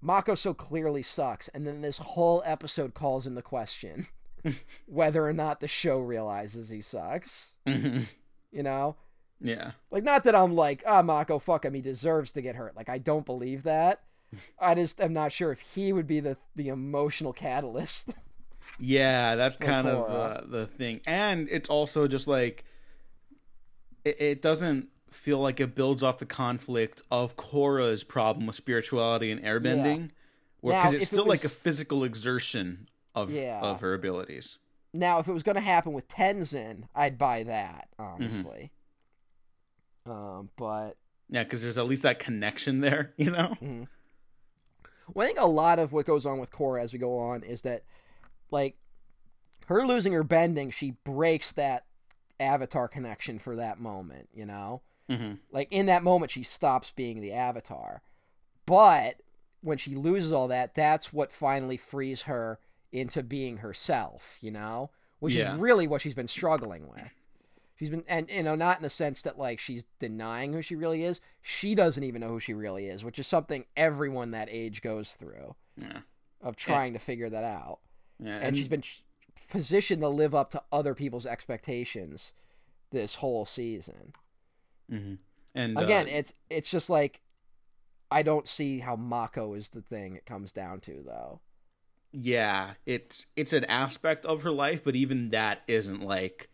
[0.00, 4.06] Mako so clearly sucks, and then this whole episode calls into question
[4.86, 7.56] whether or not the show realizes he sucks.
[7.66, 8.06] mhm.
[8.52, 8.96] You know?
[9.40, 9.72] yeah.
[9.90, 12.76] Like not that I'm like, ah, Mako, fuck him, he deserves to get hurt.
[12.76, 14.02] Like I don't believe that.
[14.58, 18.14] I just am not sure if he would be the the emotional catalyst.
[18.78, 21.00] Yeah, that's kind of uh, the thing.
[21.06, 22.64] And it's also just like
[24.04, 29.30] it, it doesn't feel like it builds off the conflict of Korra's problem with spirituality
[29.30, 30.10] and airbending.
[30.62, 33.60] Because if it's it still like a physical exertion of Yeah.
[33.60, 34.58] of her abilities.
[34.92, 38.72] now, if it was going to happen with Tenzin, I'd buy that honestly.
[40.06, 40.96] Um, but
[41.28, 43.56] Yeah, because there's at least that connection there, you know?
[45.12, 47.42] Well, I think a lot of what goes on with Korra as we go on
[47.42, 47.84] is that,
[48.50, 48.76] like,
[49.66, 51.84] her losing her bending, she breaks that
[52.38, 54.82] avatar connection for that moment, you know?
[55.08, 58.02] Hmm Like, in that moment, she stops being the avatar.
[58.66, 59.20] But
[59.62, 62.58] when she loses all that, that's what finally frees her
[62.92, 64.90] into being herself, you know?
[65.18, 65.54] Which Yeah.
[65.54, 67.10] is really what she's been struggling with.
[67.78, 70.74] She's been, and you know, not in the sense that like she's denying who she
[70.74, 71.20] really is.
[71.42, 75.14] She doesn't even know who she really is, which is something everyone that age goes
[75.14, 76.00] through Yeah.
[76.40, 77.80] of trying to figure that out.
[78.18, 78.38] Yeah.
[78.38, 79.00] And she's been sh-
[79.50, 82.32] positioned to live up to other people's expectations
[82.92, 84.14] this whole season.
[84.90, 85.14] Hmm
[85.54, 87.20] And Again, uh, it's it's just like
[88.10, 91.40] I don't see how Mako is the thing it comes down to though.
[92.12, 96.48] yeah, it's it's an aspect of her life, but even that isn't like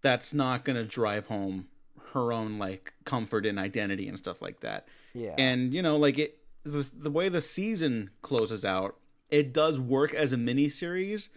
[0.00, 1.68] that's not gonna drive home
[2.12, 4.88] her own like comfort and identity and stuff like that.
[5.14, 5.34] Yeah.
[5.38, 8.96] And you know, like it the the way the season closes out,
[9.30, 11.28] it does work as a mini series,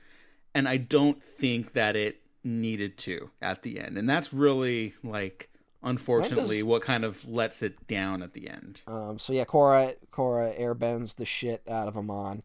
[0.56, 3.98] and I don't think that it needed to at the end.
[3.98, 5.50] And that's really like
[5.84, 8.82] unfortunately what kind of lets it down at the end.
[8.88, 12.44] Um, so yeah, Korra Korra airbends the shit out of Amon,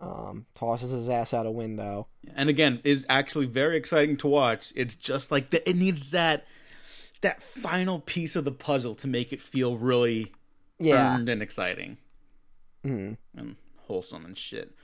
[0.00, 2.06] um, tosses his ass out a window.
[2.34, 6.44] and again is actually very exciting to watch it's just like that it needs that
[7.22, 10.32] that final piece of the puzzle to make it feel really
[10.78, 11.96] Yeah, earned and exciting
[12.84, 13.16] Mhm.
[13.36, 13.56] and
[13.86, 14.74] wholesome and shit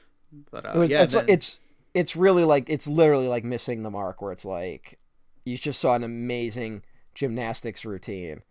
[0.50, 1.58] but uh, it was, yeah it's then- it's
[1.94, 4.98] it's really like it's literally like missing the mark where it's like
[5.44, 6.82] you just saw an amazing
[7.14, 8.42] gymnastics routine,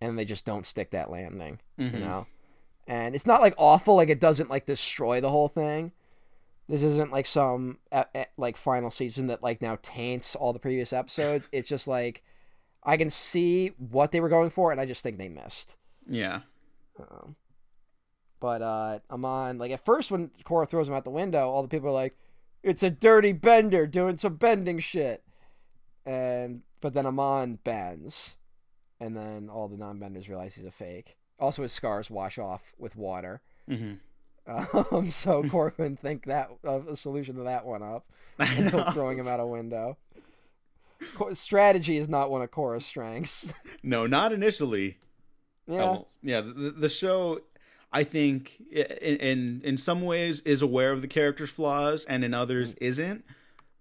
[0.00, 1.60] and they just don't stick that landing.
[1.78, 1.92] Mhm.
[1.94, 2.26] You know,
[2.86, 5.92] and it's not like awful, like it doesn't like destroy the whole thing.
[6.68, 7.78] This isn't like some
[8.36, 11.48] like final season that like now taints all the previous episodes.
[11.52, 12.22] It's just like
[12.84, 15.76] I can see what they were going for, and I just think they missed.
[16.08, 16.40] yeah
[16.98, 17.36] Um,
[18.40, 21.68] but uh, Amon like at first when Korra throws him out the window, all the
[21.68, 22.16] people are like,
[22.62, 25.22] "It's a dirty bender doing some bending shit,"
[26.10, 28.36] and but then Amon bends,
[28.98, 31.16] and then all the non-benders realize he's a fake.
[31.38, 33.40] Also, his scars wash off with water.
[33.68, 33.94] hmm
[34.46, 38.06] Um, so Corwin think that of a solution to that one up
[38.92, 39.96] throwing him out a window.
[41.32, 43.52] Strategy is not one of Korra's strengths.
[43.82, 44.98] no not initially
[45.66, 47.40] yeah, Oh, yeah the, the show
[47.92, 52.34] i think in, in in some ways is aware of the character's flaws and in
[52.34, 53.24] others isn't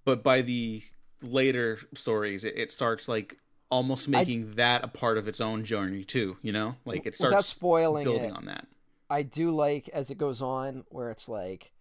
[0.05, 0.81] but by the
[1.21, 3.37] later stories it, it starts like
[3.71, 7.47] almost making that a part of its own journey too you know like it starts
[7.47, 8.35] spoiling building it.
[8.35, 8.65] on that
[9.11, 11.71] I do like as it goes on where it's like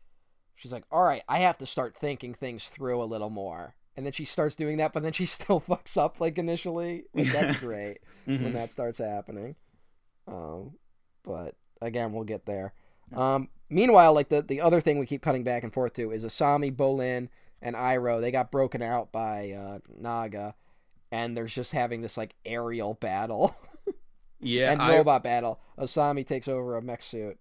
[0.57, 4.07] she's like, "All right, I have to start thinking things through a little more." And
[4.07, 7.05] then she starts doing that, but then she still fucks up like initially.
[7.13, 8.53] Like, that's great when Mhm.
[8.55, 9.57] that starts happening.
[10.27, 10.73] Um,
[11.23, 12.73] but again, we'll get there.
[13.15, 16.25] Um, meanwhile, like the the other thing we keep cutting back and forth to is
[16.25, 17.29] Asami, Bolin,
[17.63, 18.21] and Iroh.
[18.21, 20.55] They got broken out by uh, Naga,
[21.11, 23.57] and there's just having this like aerial battle.
[24.41, 25.61] yeah and I- robot battle.
[25.79, 27.39] Asami takes over a mech suit,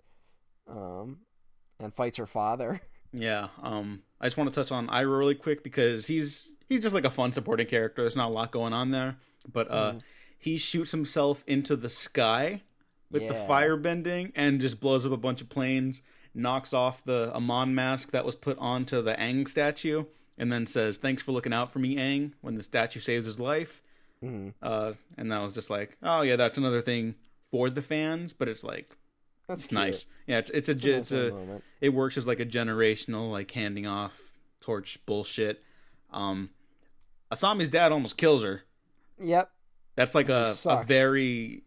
[0.68, 1.20] um,
[1.80, 2.82] and fights her father.
[3.14, 6.94] Yeah, um, I just want to touch on Iroh really quick because he's he's just
[6.94, 8.02] like a fun supporting character.
[8.04, 9.16] There's not a lot going on there,
[9.52, 10.02] but uh, Mhm.
[10.38, 12.64] he shoots himself into the sky
[13.10, 16.02] with the fire bending and just blows up a bunch of planes,
[16.34, 20.06] knocks off the Amon mask that was put onto the Aang statue,
[20.38, 23.40] and then says, "Thanks for looking out for me, Aang." When the statue saves his
[23.40, 23.82] life,
[24.24, 24.54] Mhm.
[24.62, 27.16] uh, and that was just like, oh yeah, that's another thing
[27.52, 28.90] for the fans, but it's like
[29.48, 30.06] That's it's nice.
[30.26, 33.52] Yeah, it's it's a, It's a it's a it works as like a generational like
[33.52, 35.64] handing off torch bullshit.
[36.12, 36.50] Um,
[37.32, 38.64] Asami's dad almost kills her.
[39.22, 39.52] Yep.
[39.96, 41.64] That's like a, a very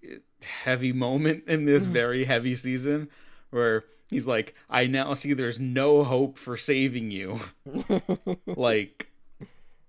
[0.63, 3.09] heavy moment in this very heavy season
[3.51, 7.41] where he's like, I now see there's no hope for saving you.
[8.47, 9.09] like,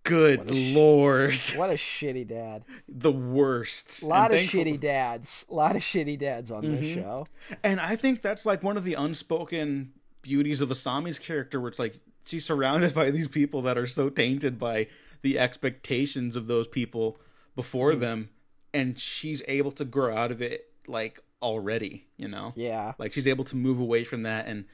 [0.04, 1.36] good What sh- lord.
[1.56, 2.66] what a shitty dad.
[2.88, 4.04] the worst.
[4.04, 5.46] A lot And of thankful- shitty dads.
[5.50, 6.94] A lot of shitty dads on this Mhm.
[6.96, 7.28] show.
[7.64, 11.80] And I think that's like one of the unspoken beauties of Asami's character, where it's
[11.80, 14.88] like she's surrounded by these people that are so tainted by
[15.22, 17.20] the expectations of those people
[17.56, 18.30] before them,
[18.74, 22.54] and she's able to grow out of it like already, you know?
[22.56, 22.94] Yeah.
[22.98, 24.66] Like she's able to move away from that and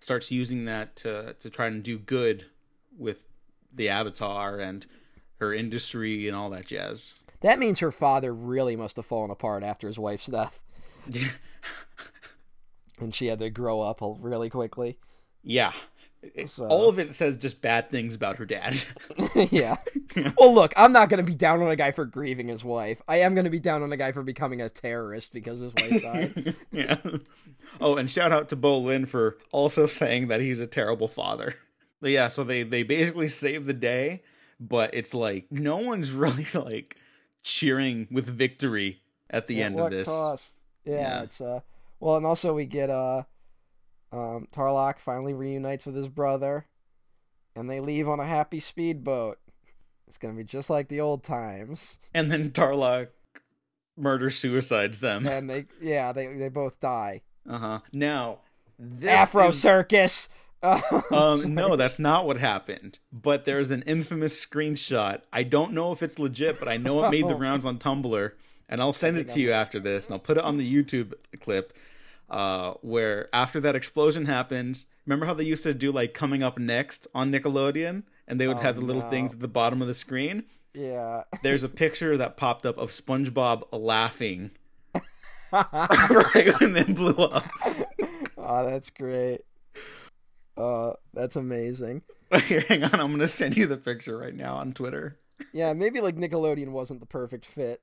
[0.00, 2.44] starts using that to to try and do good
[2.96, 3.24] with
[3.72, 4.86] the avatar and
[5.40, 7.14] her industry and all that jazz.
[7.40, 10.62] That means her father really must have fallen apart after his wife's death,
[12.98, 14.98] and she had to grow up really quickly.
[15.42, 15.72] yeah.
[16.46, 18.76] So- All of it says just bad things about her dad.
[19.50, 19.76] yeah.
[20.38, 23.00] Well, look, I'm not going to be down on a guy for grieving his wife.
[23.08, 25.72] I am going to be down on a guy for becoming a terrorist because his
[25.74, 26.54] wife died.
[26.72, 26.96] yeah.
[27.80, 31.54] Oh, and shout out to Bolin for also saying that he's a terrible father.
[32.00, 34.22] But yeah, so they they basically save the day,
[34.60, 36.96] but it's like no one's really like
[37.42, 40.08] cheering with victory at the At end of this.
[40.08, 40.52] cost?
[40.84, 41.22] Yeah, Yeah.
[41.22, 41.60] it's uh
[42.00, 43.22] well, and also we get uh
[44.16, 46.66] um Tarrlok finally reunites with his brother
[47.54, 49.38] and they leave on a happy speedboat.
[50.06, 51.98] It's going to be just like the old times.
[52.14, 53.08] And then Tarrlok
[53.96, 55.26] murder suicides them.
[55.26, 57.22] And they yeah, they they both die.
[57.48, 57.80] Uh-huh.
[57.92, 58.40] Now,
[58.78, 60.28] this Afro is- circus.
[61.12, 62.98] Um, no, that's not what happened.
[63.12, 65.20] But there's an infamous screenshot.
[65.32, 67.38] I don't know if it's legit, but I know it made the Oh.
[67.46, 68.32] rounds on Tumblr,
[68.68, 71.12] and I'll send it to you after this, and I'll put it on the YouTube
[71.40, 71.72] clip.
[72.28, 76.58] Uh, where after that explosion happens, remember how they used to do like coming up
[76.58, 79.10] next on Nickelodeon, and they would Oh, have the little no.
[79.10, 80.44] things at the bottom of the screen.
[80.74, 81.22] Yeah.
[81.42, 84.50] There's a picture that popped up of SpongeBob laughing
[85.52, 87.46] right when they blew up.
[88.36, 89.42] oh, that's great.
[90.56, 92.02] Uh, that's amazing.
[92.46, 95.18] Here, hang on, I'm gonna send you the picture right now on Twitter.
[95.52, 97.80] Yeah, maybe like Nickelodeon wasn't the perfect fit.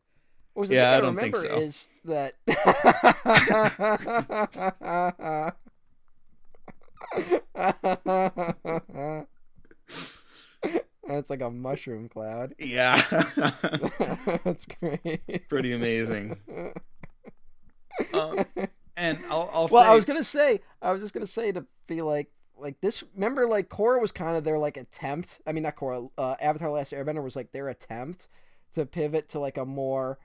[0.54, 1.48] What was the Yeah, thing I don't think so.
[1.48, 2.36] is that
[11.10, 12.56] it's like a mushroom cloud.
[12.60, 13.02] Yeah.
[14.44, 15.50] That's great.
[15.50, 16.38] Pretty amazing.
[18.14, 18.46] Um,
[18.96, 21.66] and I'll, I'll well, say, I was gonna say, I was just gonna say to
[21.88, 23.04] be like, like this.
[23.16, 25.42] Remember, like Korra was kind of their like attempt.
[25.46, 26.10] I mean, not Korra.
[26.18, 28.28] Uh, Avatar: Last Airbender was like their attempt
[28.74, 30.18] to pivot to like a more,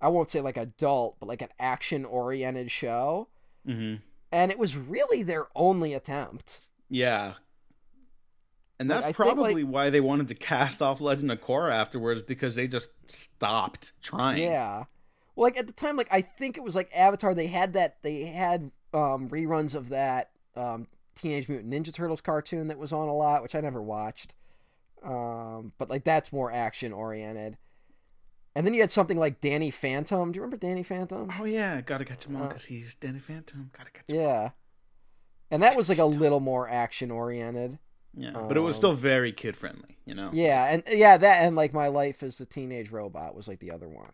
[0.00, 3.28] I won't say like adult, but like an action oriented show.
[3.66, 4.00] Mhm.
[4.32, 6.60] And it was really their only attempt.
[6.88, 7.34] yeah.
[8.78, 12.22] And Like, that's think, probably why they wanted to cast off Legend of Korra afterwards
[12.22, 14.42] because they just stopped trying.
[14.42, 14.84] Yeah.
[15.36, 17.34] Well, like at the time, like I think it was like Avatar.
[17.34, 17.98] They had that.
[18.02, 23.06] They had um, reruns of that um, Teenage Mutant Ninja Turtles cartoon that was on
[23.06, 24.34] a lot, which I never watched.
[25.04, 27.58] Um, but like that's more action oriented.
[28.60, 30.30] And then you had something like Danny Phantom.
[30.32, 31.32] Do you remember Danny Phantom?
[31.40, 33.70] Oh yeah, gotta catch him on Uh, because he's Danny Phantom.
[33.74, 34.16] Gotta catch him.
[34.16, 34.50] Yeah.
[35.50, 37.78] And that was like a little more action oriented.
[38.14, 39.96] Yeah, but it was Um, still very kid friendly.
[40.04, 40.28] You know.
[40.34, 43.70] Yeah, and yeah, that and like my life as a teenage robot was like the
[43.70, 44.12] other one.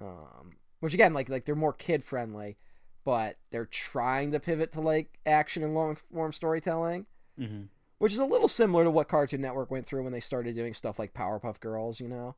[0.00, 2.56] Um, which again, like like they're more kid friendly,
[3.04, 7.06] but they're trying to pivot to like action and long form storytelling,
[7.38, 7.62] hmm
[7.98, 10.74] which is a little similar to what Cartoon Network went through when they started doing
[10.74, 12.36] stuff like Powerpuff Girls, you know,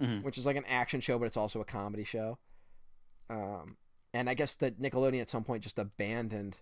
[0.00, 0.22] Mhm.
[0.22, 2.38] which is like an action show, but it's also a comedy show.
[3.28, 3.76] Um,
[4.14, 6.58] and I guess that Nickelodeon at some point just abandoned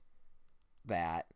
[0.87, 1.27] that.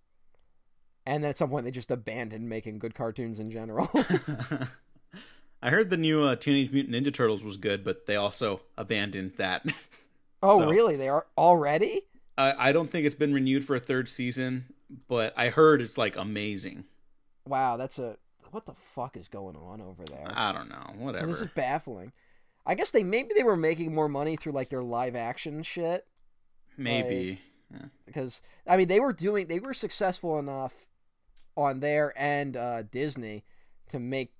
[1.06, 3.88] And then at some point they just abandoned making good cartoons in general.
[5.64, 9.32] I heard the new uh, Teenage Mutant Ninja Turtles was good, but they also abandoned
[9.38, 9.64] that.
[10.44, 10.96] Oh, So- really?
[10.96, 12.00] They are already?
[12.36, 14.64] I, I don't think it's been renewed for a third season,
[15.06, 16.82] but I heard it's like amazing.
[17.46, 18.16] Wow, that's a
[18.52, 20.30] what the fuck is going on over there?
[20.32, 21.26] I don't know, whatever.
[21.26, 22.12] This is baffling.
[22.64, 26.06] I guess they maybe they were making more money through like their live action shit
[26.76, 27.40] Maybe.
[27.72, 27.86] Yeah.
[28.06, 30.72] because I mean they were doing they were successful enough
[31.56, 33.44] on there and uh, Disney
[33.88, 34.32] to make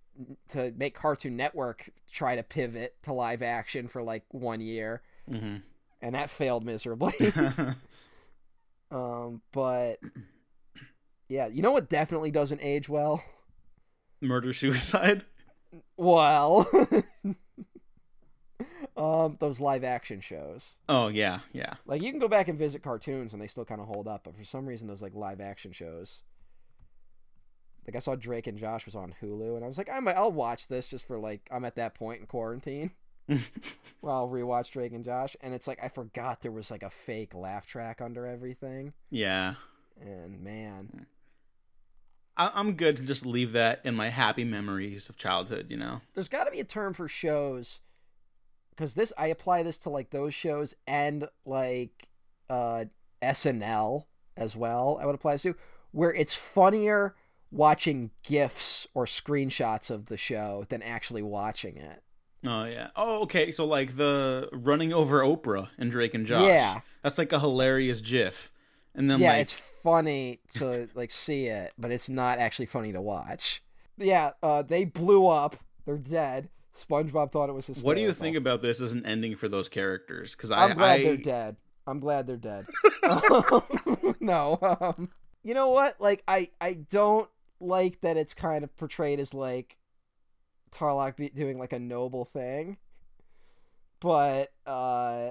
[0.51, 5.56] to make Cartoon Network try to pivot to live action for like one year, hmm
[6.01, 7.14] and that failed miserably.
[8.90, 9.98] um, but
[11.28, 13.22] yeah, you know what definitely doesn't age well.
[14.22, 15.24] Murder suicide.
[15.96, 16.68] Well,
[18.96, 20.76] um, those live action shows.
[20.88, 21.74] Oh yeah, yeah.
[21.86, 24.24] Like you can go back and visit cartoons and they still kind of hold up,
[24.24, 26.22] but for some reason those like live action shows.
[27.86, 30.16] Like I saw Drake and Josh was on Hulu, and I was like, I might,
[30.16, 32.90] I'll watch this just for like I'm at that point in quarantine.
[33.28, 36.90] well, I'll rewatch Drake and Josh, and it's like I forgot there was like a
[36.90, 39.54] fake laugh track under everything, yeah.
[40.00, 41.06] and man,
[42.36, 45.66] I- I'm good to just leave that in my happy memories of childhood.
[45.70, 46.00] You know.
[46.14, 47.80] there's got to be a term for shows
[48.70, 52.09] because this I apply this to like those shows and like
[52.50, 52.86] uh
[53.22, 54.04] SNL
[54.36, 54.98] as well.
[55.00, 55.54] I would apply this to
[55.92, 57.14] where it's funnier
[57.50, 62.02] watching gifs or screenshots of the show than actually watching it.
[62.44, 62.88] Oh yeah.
[62.96, 63.52] Oh okay.
[63.52, 66.44] So like the running over Oprah and Drake and Josh.
[66.44, 66.80] Yeah.
[67.02, 68.51] That's like a hilarious GIF.
[68.94, 72.93] And then yeah, like it's funny to like see it, but it's not actually funny
[72.93, 73.62] to watch.
[73.97, 75.56] Yeah, uh, they blew up.
[75.85, 76.48] They're dead.
[76.77, 77.86] SpongeBob thought it was hysterical.
[77.86, 80.35] what do you think about this as an ending for those characters?
[80.35, 81.56] Because I I'm glad I they're dead.
[81.86, 82.66] I'm glad they're dead.
[84.20, 85.10] no, um,
[85.43, 86.01] you know what?
[86.01, 87.28] Like, I I don't
[87.60, 89.77] like that it's kind of portrayed as like
[90.70, 92.78] Tarrlok be doing like a noble thing,
[94.01, 95.31] but uh,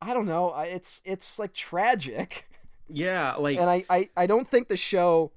[0.00, 0.50] I don't know.
[0.50, 2.48] I, it's it's like tragic,
[2.92, 5.32] yeah like and I, I I don't think the show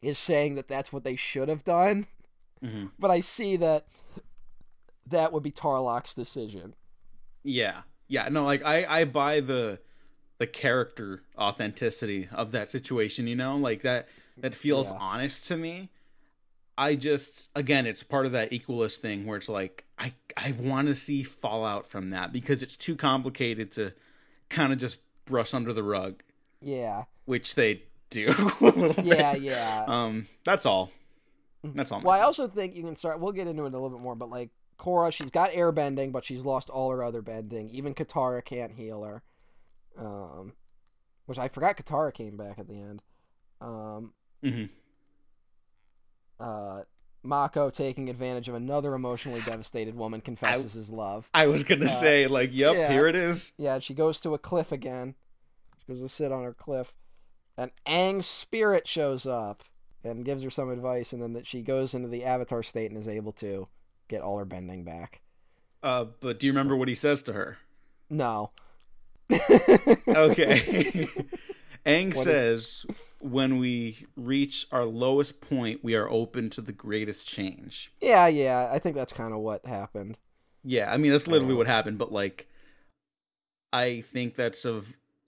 [0.00, 2.06] is saying that that's what they should have done,
[2.62, 2.90] mhm.
[2.98, 3.86] but I see that
[5.06, 6.74] that would be Tarrlok's decision.
[7.44, 9.78] yeah yeah no like I I buy the
[10.38, 13.26] the character authenticity of that situation.
[13.26, 14.08] You know like that
[14.38, 14.98] that feels Yeah.
[14.98, 15.90] honest to me.
[16.78, 20.88] I just again, it's part of that equalist thing where it's like I I want
[20.88, 23.92] to see fallout from that because it's too complicated to
[24.48, 26.22] kind of just brush under the rug,
[26.62, 28.26] Yeah, which they do
[29.02, 29.42] yeah, bit.
[29.42, 29.84] yeah.
[29.86, 30.90] Um, that's all.
[31.64, 32.00] That's all.
[32.02, 33.20] Well, I also think you can start.
[33.20, 36.10] We'll get into it a little bit more, but like Korra, she's got air bending,
[36.12, 37.70] but she's lost all her other bending.
[37.70, 39.22] Even Katara can't heal her.
[39.96, 40.54] Um,
[41.26, 43.02] which I forgot Katara came back at the end.
[43.60, 44.70] Um, Mhm.
[46.40, 46.82] uh,
[47.22, 51.30] Mako taking advantage of another emotionally devastated woman confesses his love.
[51.32, 52.90] I was gonna Uh, say like, yep, yeah.
[52.92, 53.52] here it is.
[53.56, 55.14] Yeah, she goes to a cliff again.
[55.92, 56.94] Goes to sit on her cliff,
[57.56, 59.62] and Aang's spirit shows up
[60.02, 62.98] and gives her some advice, and then that she goes into the Avatar state and
[62.98, 63.68] is able to
[64.08, 65.20] get all her bending back.
[65.82, 67.58] Uh, but do you remember what he says to her?
[68.08, 68.50] No.
[70.08, 71.06] Okay.
[71.86, 72.86] Aang What is- says,
[73.20, 77.92] when we reach our lowest point, we are open to the greatest change.
[78.00, 78.68] yeah, yeah.
[78.72, 80.18] I think that's kind of what happened.
[80.64, 81.58] Yeah, I mean that's literally Oh.
[81.58, 82.46] what happened, but like
[83.72, 84.82] I think that's a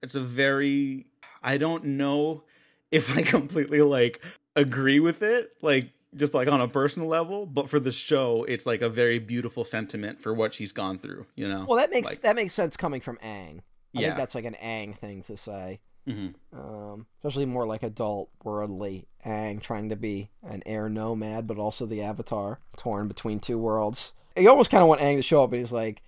[0.05, 1.07] it's a very
[1.43, 2.45] I don't know
[2.91, 4.23] if I completely like
[4.57, 8.67] agree with it, like just like on a personal level, but for the show it's
[8.67, 11.65] like a very beautiful sentiment for what she's gone through, you know.
[11.69, 13.59] Well, that makes Like- that makes sense coming from Aang.
[13.97, 14.09] I Yeah.
[14.09, 15.81] think that's like an Aang thing to say.
[16.07, 21.59] hmm Um, especially more like adult, worldly Aang trying to be an air nomad, but
[21.59, 24.13] also the Avatar, torn between two worlds.
[24.37, 26.03] You almost kind of want Aang to show up, and he's like,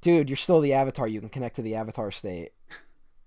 [0.00, 1.06] "Dude, you're still the Avatar.
[1.06, 2.50] You can connect to the Avatar state.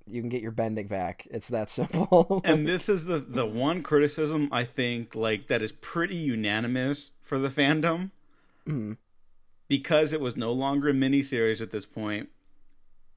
[0.08, 1.28] You can get your bending back.
[1.32, 5.72] It's that simple." And this is the the one criticism I think like that is
[5.72, 8.12] pretty unanimous for the fandom
[8.68, 8.98] Mhm.
[9.68, 12.30] because it was no longer a miniseries at this point.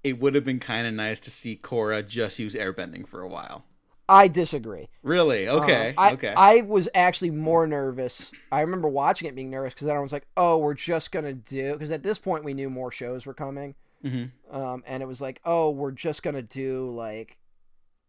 [0.03, 3.29] It would have been kind of nice to see Korra just use airbending for a
[3.29, 3.65] while.
[4.07, 4.91] I disagree.
[5.03, 5.49] Really?
[5.49, 5.89] Okay.
[5.89, 6.35] Um, I, okay.
[6.37, 8.33] I was actually more nervous.
[8.53, 11.33] I remember watching it being nervous because then I was like, "Oh, we're just gonna
[11.33, 13.75] do." Because at this point, we knew more shows were coming.
[14.05, 17.39] Hmm um, and it was like, oh, we're just gonna do like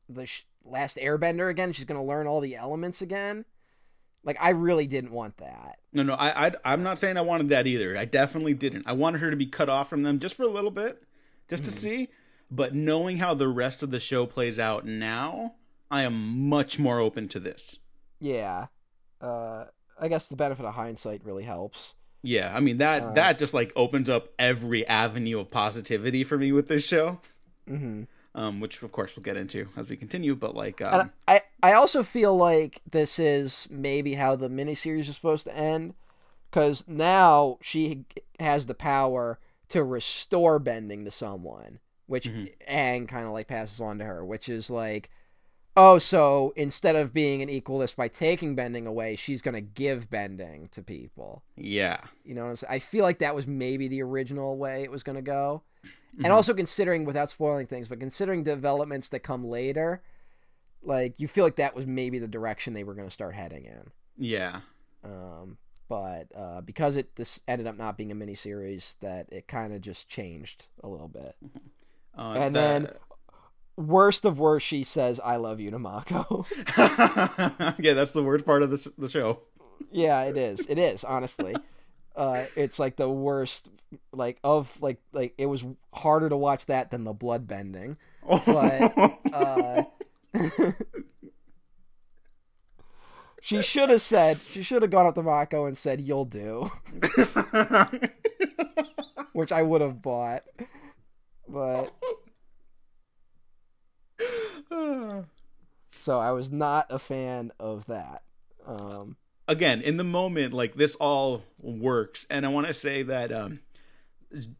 [0.09, 1.71] the sh- last Airbender again.
[1.73, 3.45] She's gonna learn all the elements again.
[4.23, 5.77] Like, I really didn't want that.
[5.93, 6.15] No, no.
[6.15, 7.95] I, I, I'm not saying I wanted that either.
[7.95, 8.87] I definitely didn't.
[8.87, 11.03] I wanted her to be cut off from them just for a little bit,
[11.47, 12.09] just to see.
[12.49, 15.53] But knowing how the rest of the show plays out now,
[15.91, 17.77] I am much more open to this.
[18.19, 18.67] Yeah,
[19.21, 19.65] uh,
[19.99, 21.93] I guess the benefit of hindsight really helps.
[22.25, 26.37] Yeah, I mean that Uh, that just like opens up every avenue of positivity for
[26.37, 27.19] me with this show.
[27.67, 30.35] hmm Um, which of course we'll get into as we continue.
[30.35, 35.15] But like, um, I, I also feel like this is maybe how the miniseries is
[35.15, 35.93] supposed to end,
[36.51, 38.05] because now she
[38.39, 39.39] has the power
[39.69, 42.53] to restore bending to someone, which Mhm.
[42.69, 45.09] Aang kind of like passes on to her, which is like,
[45.77, 50.09] Oh, so instead of being an equalist by taking bending away, she's going to give
[50.09, 51.43] bending to people.
[51.57, 51.99] Yeah.
[52.23, 52.71] You know what I'm saying?
[52.73, 55.63] I feel like that was maybe the original way it was going to go.
[56.17, 56.23] Mhm.
[56.23, 60.01] And also considering, without spoiling things, but considering developments that come later,
[60.81, 63.65] like you feel like that was maybe the direction they were going to start heading
[63.65, 63.91] in.
[64.17, 64.61] Yeah.
[65.03, 65.57] Um,
[65.89, 69.81] but uh, because it this ended up not being a miniseries, that it kind of
[69.81, 71.35] just changed a little bit.
[72.17, 72.93] Uh, And that- then-
[73.77, 76.45] Worst of worst, she says, "I love you" to Mako.
[76.77, 79.41] yeah, that's the worst part of the, the show.
[79.91, 80.61] yeah, it is.
[80.69, 81.55] It is honestly.
[82.15, 83.67] Uh, it's like the worst.
[84.13, 87.97] Like of like like it was harder to watch that than the blood bending.
[88.25, 89.83] But, Uh,
[93.41, 94.39] she should have said.
[94.49, 96.71] She should have gone up to Mako and said, "You'll do,"
[99.33, 100.43] which I would have bought.
[101.49, 101.91] But
[105.91, 108.23] so I was not a fan of that.
[108.65, 113.31] Um, Again, in the moment, like this all works, and I want to say that
[113.31, 113.59] um,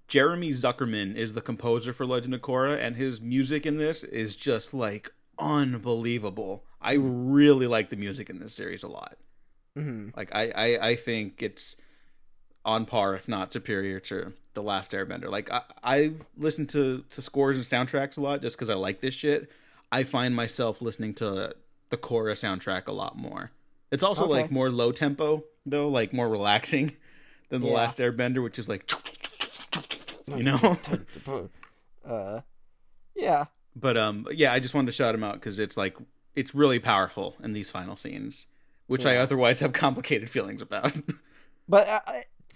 [0.07, 4.35] Jeremy Zuckerman is the composer for Legend of Korra, and his music in this is
[4.35, 6.65] just like unbelievable.
[6.79, 9.17] I really like the music in this series a lot.
[9.75, 10.15] mhm.
[10.15, 11.75] Like I, I, I think it's
[12.63, 15.31] on par, if not superior, to the Last Airbender.
[15.31, 19.01] Like I, I've listened to to scores and soundtracks a lot just because I like
[19.01, 19.49] this shit.
[19.91, 21.53] I find myself listening to
[21.89, 23.51] the Korra soundtrack a lot more.
[23.91, 24.31] It's also Okay.
[24.33, 26.93] like more low tempo though, like more relaxing
[27.49, 27.73] than the Yeah.
[27.75, 28.89] Last Airbender, which is like,
[30.27, 30.77] you know.
[32.05, 32.41] uh,
[33.15, 35.95] yeah, But um, yeah, I just wanted to shout him out because it's like
[36.35, 38.47] it's really powerful in these final scenes,
[38.87, 40.93] which I otherwise have complicated feelings about.
[41.69, 42.01] but uh,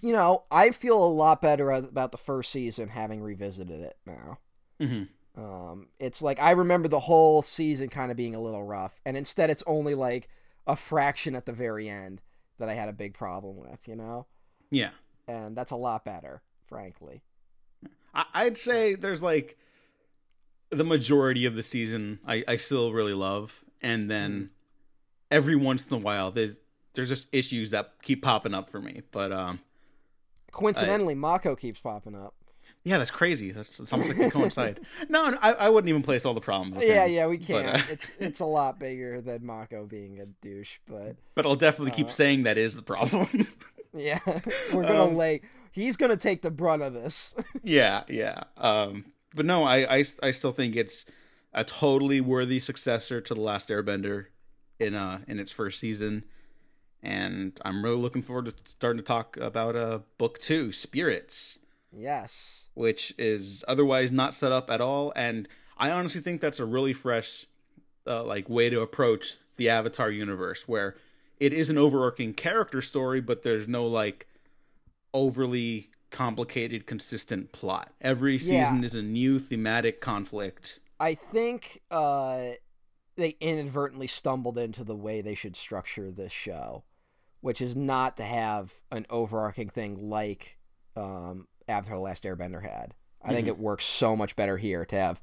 [0.02, 4.38] you know, I feel a lot better about the first season having revisited it now.
[4.78, 5.04] hmm
[5.36, 9.16] Um, it's like I remember the whole season kind of being a little rough, and
[9.16, 10.28] instead it's only like
[10.66, 12.22] a fraction at the very end
[12.58, 14.26] that I had a big problem with, you know,
[14.70, 14.90] Yeah.
[15.26, 17.22] and that's a lot better, frankly.
[18.14, 19.56] I- I'd say there's like
[20.70, 24.50] the majority of the season I, I still really love, and then
[25.30, 26.58] every once in a while there's
[26.94, 29.02] there's just issues that keep popping up for me.
[29.12, 29.60] But um,
[30.50, 32.34] Coincidentally, Mako keeps popping up.
[32.84, 33.50] Yeah, that's crazy.
[33.52, 34.80] That's it's almost like they coincide.
[35.08, 36.76] No, no I, I wouldn't even place all the problems.
[36.76, 37.66] With Yeah, yeah, we can't.
[37.76, 41.92] uh, it's it's a lot bigger than Mako being a douche, but But I'll definitely
[41.92, 43.28] keep Uh, saying that is the problem.
[43.94, 44.20] yeah,
[44.72, 45.42] we're gonna Um, lay.
[45.72, 47.34] He's gonna take the brunt of this.
[47.62, 48.42] yeah, yeah.
[48.56, 51.04] Um, but no, I, I I still think it's
[51.52, 54.26] a totally worthy successor to the Last Airbender
[54.78, 56.24] in uh in its first season,
[57.02, 61.58] and I'm really looking forward to starting to talk about uh book two, Spirits,
[61.92, 62.68] yes.
[62.74, 66.92] which is otherwise not set up at all, and I honestly think that's a really
[66.92, 67.46] fresh
[68.06, 70.96] uh, like way to approach the Avatar universe, where
[71.38, 74.26] it is an overarching character story, but there's no like
[75.12, 77.92] overly complicated, consistent plot.
[78.00, 78.84] Every season Yeah.
[78.84, 80.80] is a new thematic conflict.
[80.98, 82.50] I think uh,
[83.16, 86.84] they inadvertently stumbled into the way they should structure this show,
[87.40, 90.58] which is not to have an overarching thing like
[90.96, 92.94] um, Avatar: The Last Airbender had.
[93.22, 93.50] I think Mhm.
[93.50, 95.20] it works so much better here to have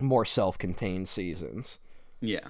[0.00, 1.78] more self-contained seasons.
[2.20, 2.48] Yeah.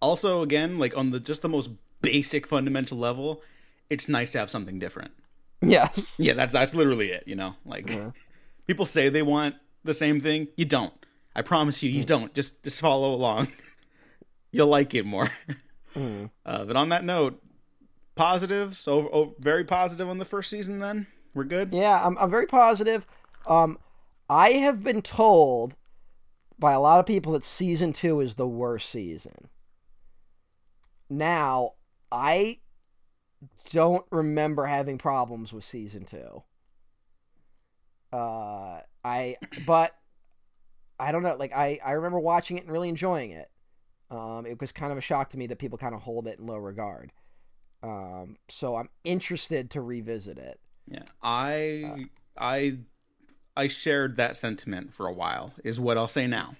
[0.00, 1.70] Also, again, like on the just the most
[2.02, 3.42] basic fundamental level,
[3.90, 5.12] it's nice to have something different.
[5.62, 6.16] Yes.
[6.18, 7.24] Yeah, that's that's literally it.
[7.26, 8.10] You know, like Yeah.
[8.66, 10.92] people say they want the same thing, you don't.
[11.34, 12.32] I promise you, you don't.
[12.34, 13.48] Just just follow along.
[14.52, 15.30] You'll like it more.
[15.94, 16.30] Mm.
[16.44, 17.42] Uh, but on that note,
[18.14, 18.76] positive.
[18.76, 20.78] So oh, very positive on the first season.
[20.78, 21.72] Then we're good.
[21.72, 23.06] Yeah, I'm, I'm very positive.
[23.46, 23.78] Um,
[24.28, 25.76] I have been told
[26.58, 29.48] by a lot of people that season two is the worst season.
[31.10, 31.74] Now,
[32.10, 32.58] I
[33.70, 36.42] don't remember having problems with season two.
[38.12, 39.94] Uh, I but
[40.98, 41.36] I don't know.
[41.36, 43.50] Like I I remember watching it and really enjoying it.
[44.10, 46.38] Um, it was kind of a shock to me that people kind of hold it
[46.38, 47.12] in low regard.
[47.82, 50.60] Um, so I'm interested to revisit it.
[50.88, 52.06] Yeah, I
[52.36, 52.78] I
[53.56, 55.52] I shared that sentiment for a while.
[55.64, 56.56] Is what I'll say now.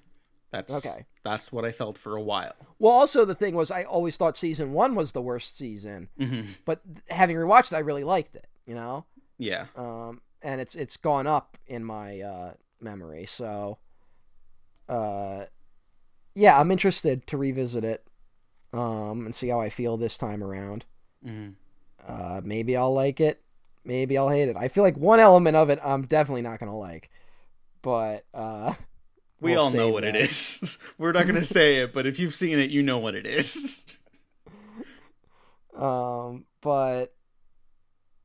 [0.51, 1.05] That's Okay.
[1.25, 2.55] That's what I felt for a while.
[2.79, 6.43] Well, also the thing was, I always thought season one was the worst season, hmm
[6.65, 8.47] but having rewatched it, I really liked it.
[8.65, 9.05] You know,
[9.39, 13.27] Yeah, um, and it's it's gone up in my uh, memory.
[13.27, 13.79] So,
[14.89, 15.47] uh,
[16.35, 18.07] yeah, I'm interested to revisit it,
[18.73, 20.85] um, and see how I feel this time around.
[21.25, 21.51] hmm
[22.07, 23.43] Uh, maybe I'll like it,
[23.87, 24.57] maybe I'll hate it.
[24.57, 27.11] I feel like one element of it I'm definitely not gonna like,
[27.83, 28.75] but uh,
[29.41, 30.23] We We'll all know what it that.
[30.23, 30.79] is.
[30.99, 33.27] We're not going to say it, but if you've seen it, you know what it
[33.27, 33.85] is.
[35.77, 37.15] Um, but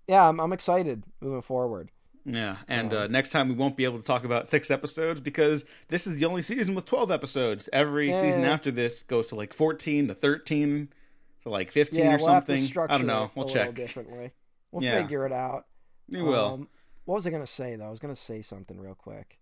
[0.08, 1.90] yeah, I'm I'm excited moving forward.
[2.24, 5.20] Yeah, and uh, Um, next time we won't be able to talk about six episodes
[5.20, 7.68] because this is the only season with 12 episodes.
[7.74, 8.52] Every season Yeah.
[8.54, 10.90] after this goes to like 14 to 13
[11.44, 12.86] to like 15 yeah, or we'll have to something.
[12.88, 13.26] I don't know.
[13.26, 13.68] it We'll a check.
[13.70, 14.32] little differently.
[14.72, 15.02] We'll Yeah.
[15.02, 15.66] figure it out.
[16.10, 16.46] We will.
[16.54, 16.70] Um,
[17.06, 17.88] what was I gonna say though?
[17.88, 19.40] I was gonna say something real quick.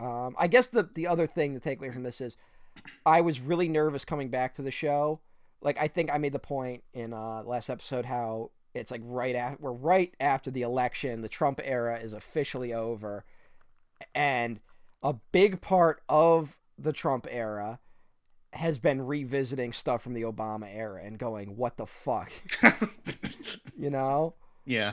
[0.00, 2.36] Um, I guess the the other thing to take away from this is,
[3.04, 5.20] I was really nervous coming back to the show.
[5.62, 9.34] Like I think I made the point in uh last episode how it's like right
[9.34, 13.24] at we're right after the election, the Trump era is officially over,
[14.14, 14.60] and
[15.02, 17.78] a big part of the Trump era
[18.56, 22.32] has been revisiting stuff from the Obama era and going, what the fuck,
[23.76, 24.34] you know?
[24.64, 24.92] yeah.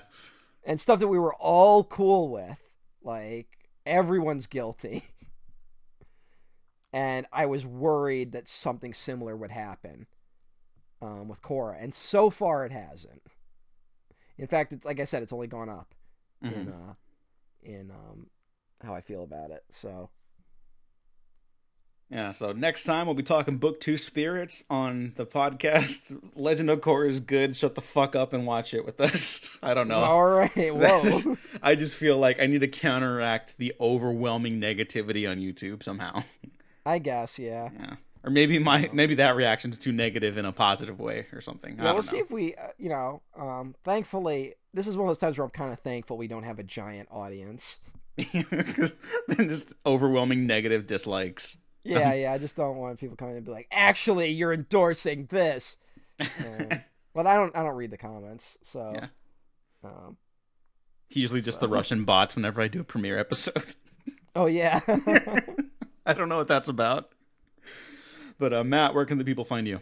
[0.66, 2.60] and stuff that we were all cool with.
[3.04, 3.48] Like
[3.86, 5.04] everyone's guilty.
[6.94, 10.06] and I was worried that something similar would happen
[11.02, 13.24] um, with Korra, and so far it hasn't.
[14.38, 15.94] In fact, it's like I said, it's only gone up
[16.42, 16.90] in Mhm.
[16.90, 16.94] uh,
[17.62, 18.30] in um,
[18.84, 19.64] how I feel about it.
[19.70, 20.10] So
[22.14, 26.16] Yeah, so next time we'll be talking Book Two Spirits on the podcast.
[26.36, 27.56] Legend of Korra is good.
[27.58, 29.50] Shut the fuck up and watch it with us.
[29.64, 29.96] I don't know.
[30.04, 35.28] all right, is- whoa, I just feel like I need to counteract the overwhelming negativity
[35.30, 36.24] on YouTube somehow.
[36.86, 37.70] I guess yeah.
[37.80, 37.96] Yeah.
[38.24, 41.80] Or maybe my maybe that reaction is too negative in a positive way or something.
[41.80, 42.08] I Yeah, we'll know.
[42.10, 45.46] see if we, uh, you know, um, thankfully, this is one of those times where
[45.46, 47.80] I'm kind of thankful we don't have a giant audience.
[48.16, 51.58] then just overwhelming negative dislikes.
[51.84, 52.32] Yeah, yeah.
[52.32, 55.78] I just don't want people coming in and be like, "Actually, you're endorsing this."
[57.14, 57.56] But I don't.
[57.56, 58.92] I don't read the comments, so.
[58.96, 59.08] Yeah.
[59.84, 60.18] Um,
[61.12, 63.76] Usually just the Russian bots whenever I do a premiere episode.
[64.36, 64.80] oh yeah.
[66.06, 67.12] I don't know what that's about.
[68.40, 69.82] But uh, Matt, where can the people find you?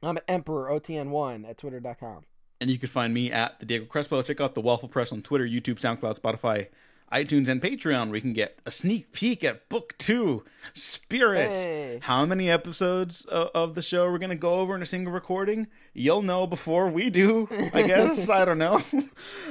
[0.00, 2.22] I'm at Emperor OTN1 at twitter.com.
[2.60, 4.22] And you can find me at the Diego Crespo.
[4.22, 6.68] Check out the Waffle Press on Twitter, YouTube, SoundCloud, Spotify,
[7.12, 11.62] iTunes, and Patreon, where you can get a sneak peek at Book Two, Spirits.
[11.62, 11.98] Hey.
[12.02, 15.66] How many episodes of, of the show we're gonna go over in a single recording?
[15.92, 18.28] You'll know before we do, I guess.
[18.30, 18.82] I don't know.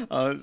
[0.10, 0.36] Uh,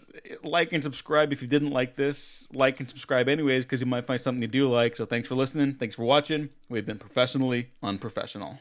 [0.43, 2.49] like and subscribe if you didn't like this.
[2.53, 4.97] Like and subscribe anyways, because you might find something you do like.
[4.97, 5.75] So thanks for listening.
[5.75, 6.51] Thanks for watching.
[6.69, 8.59] We've been professionally unprofessional.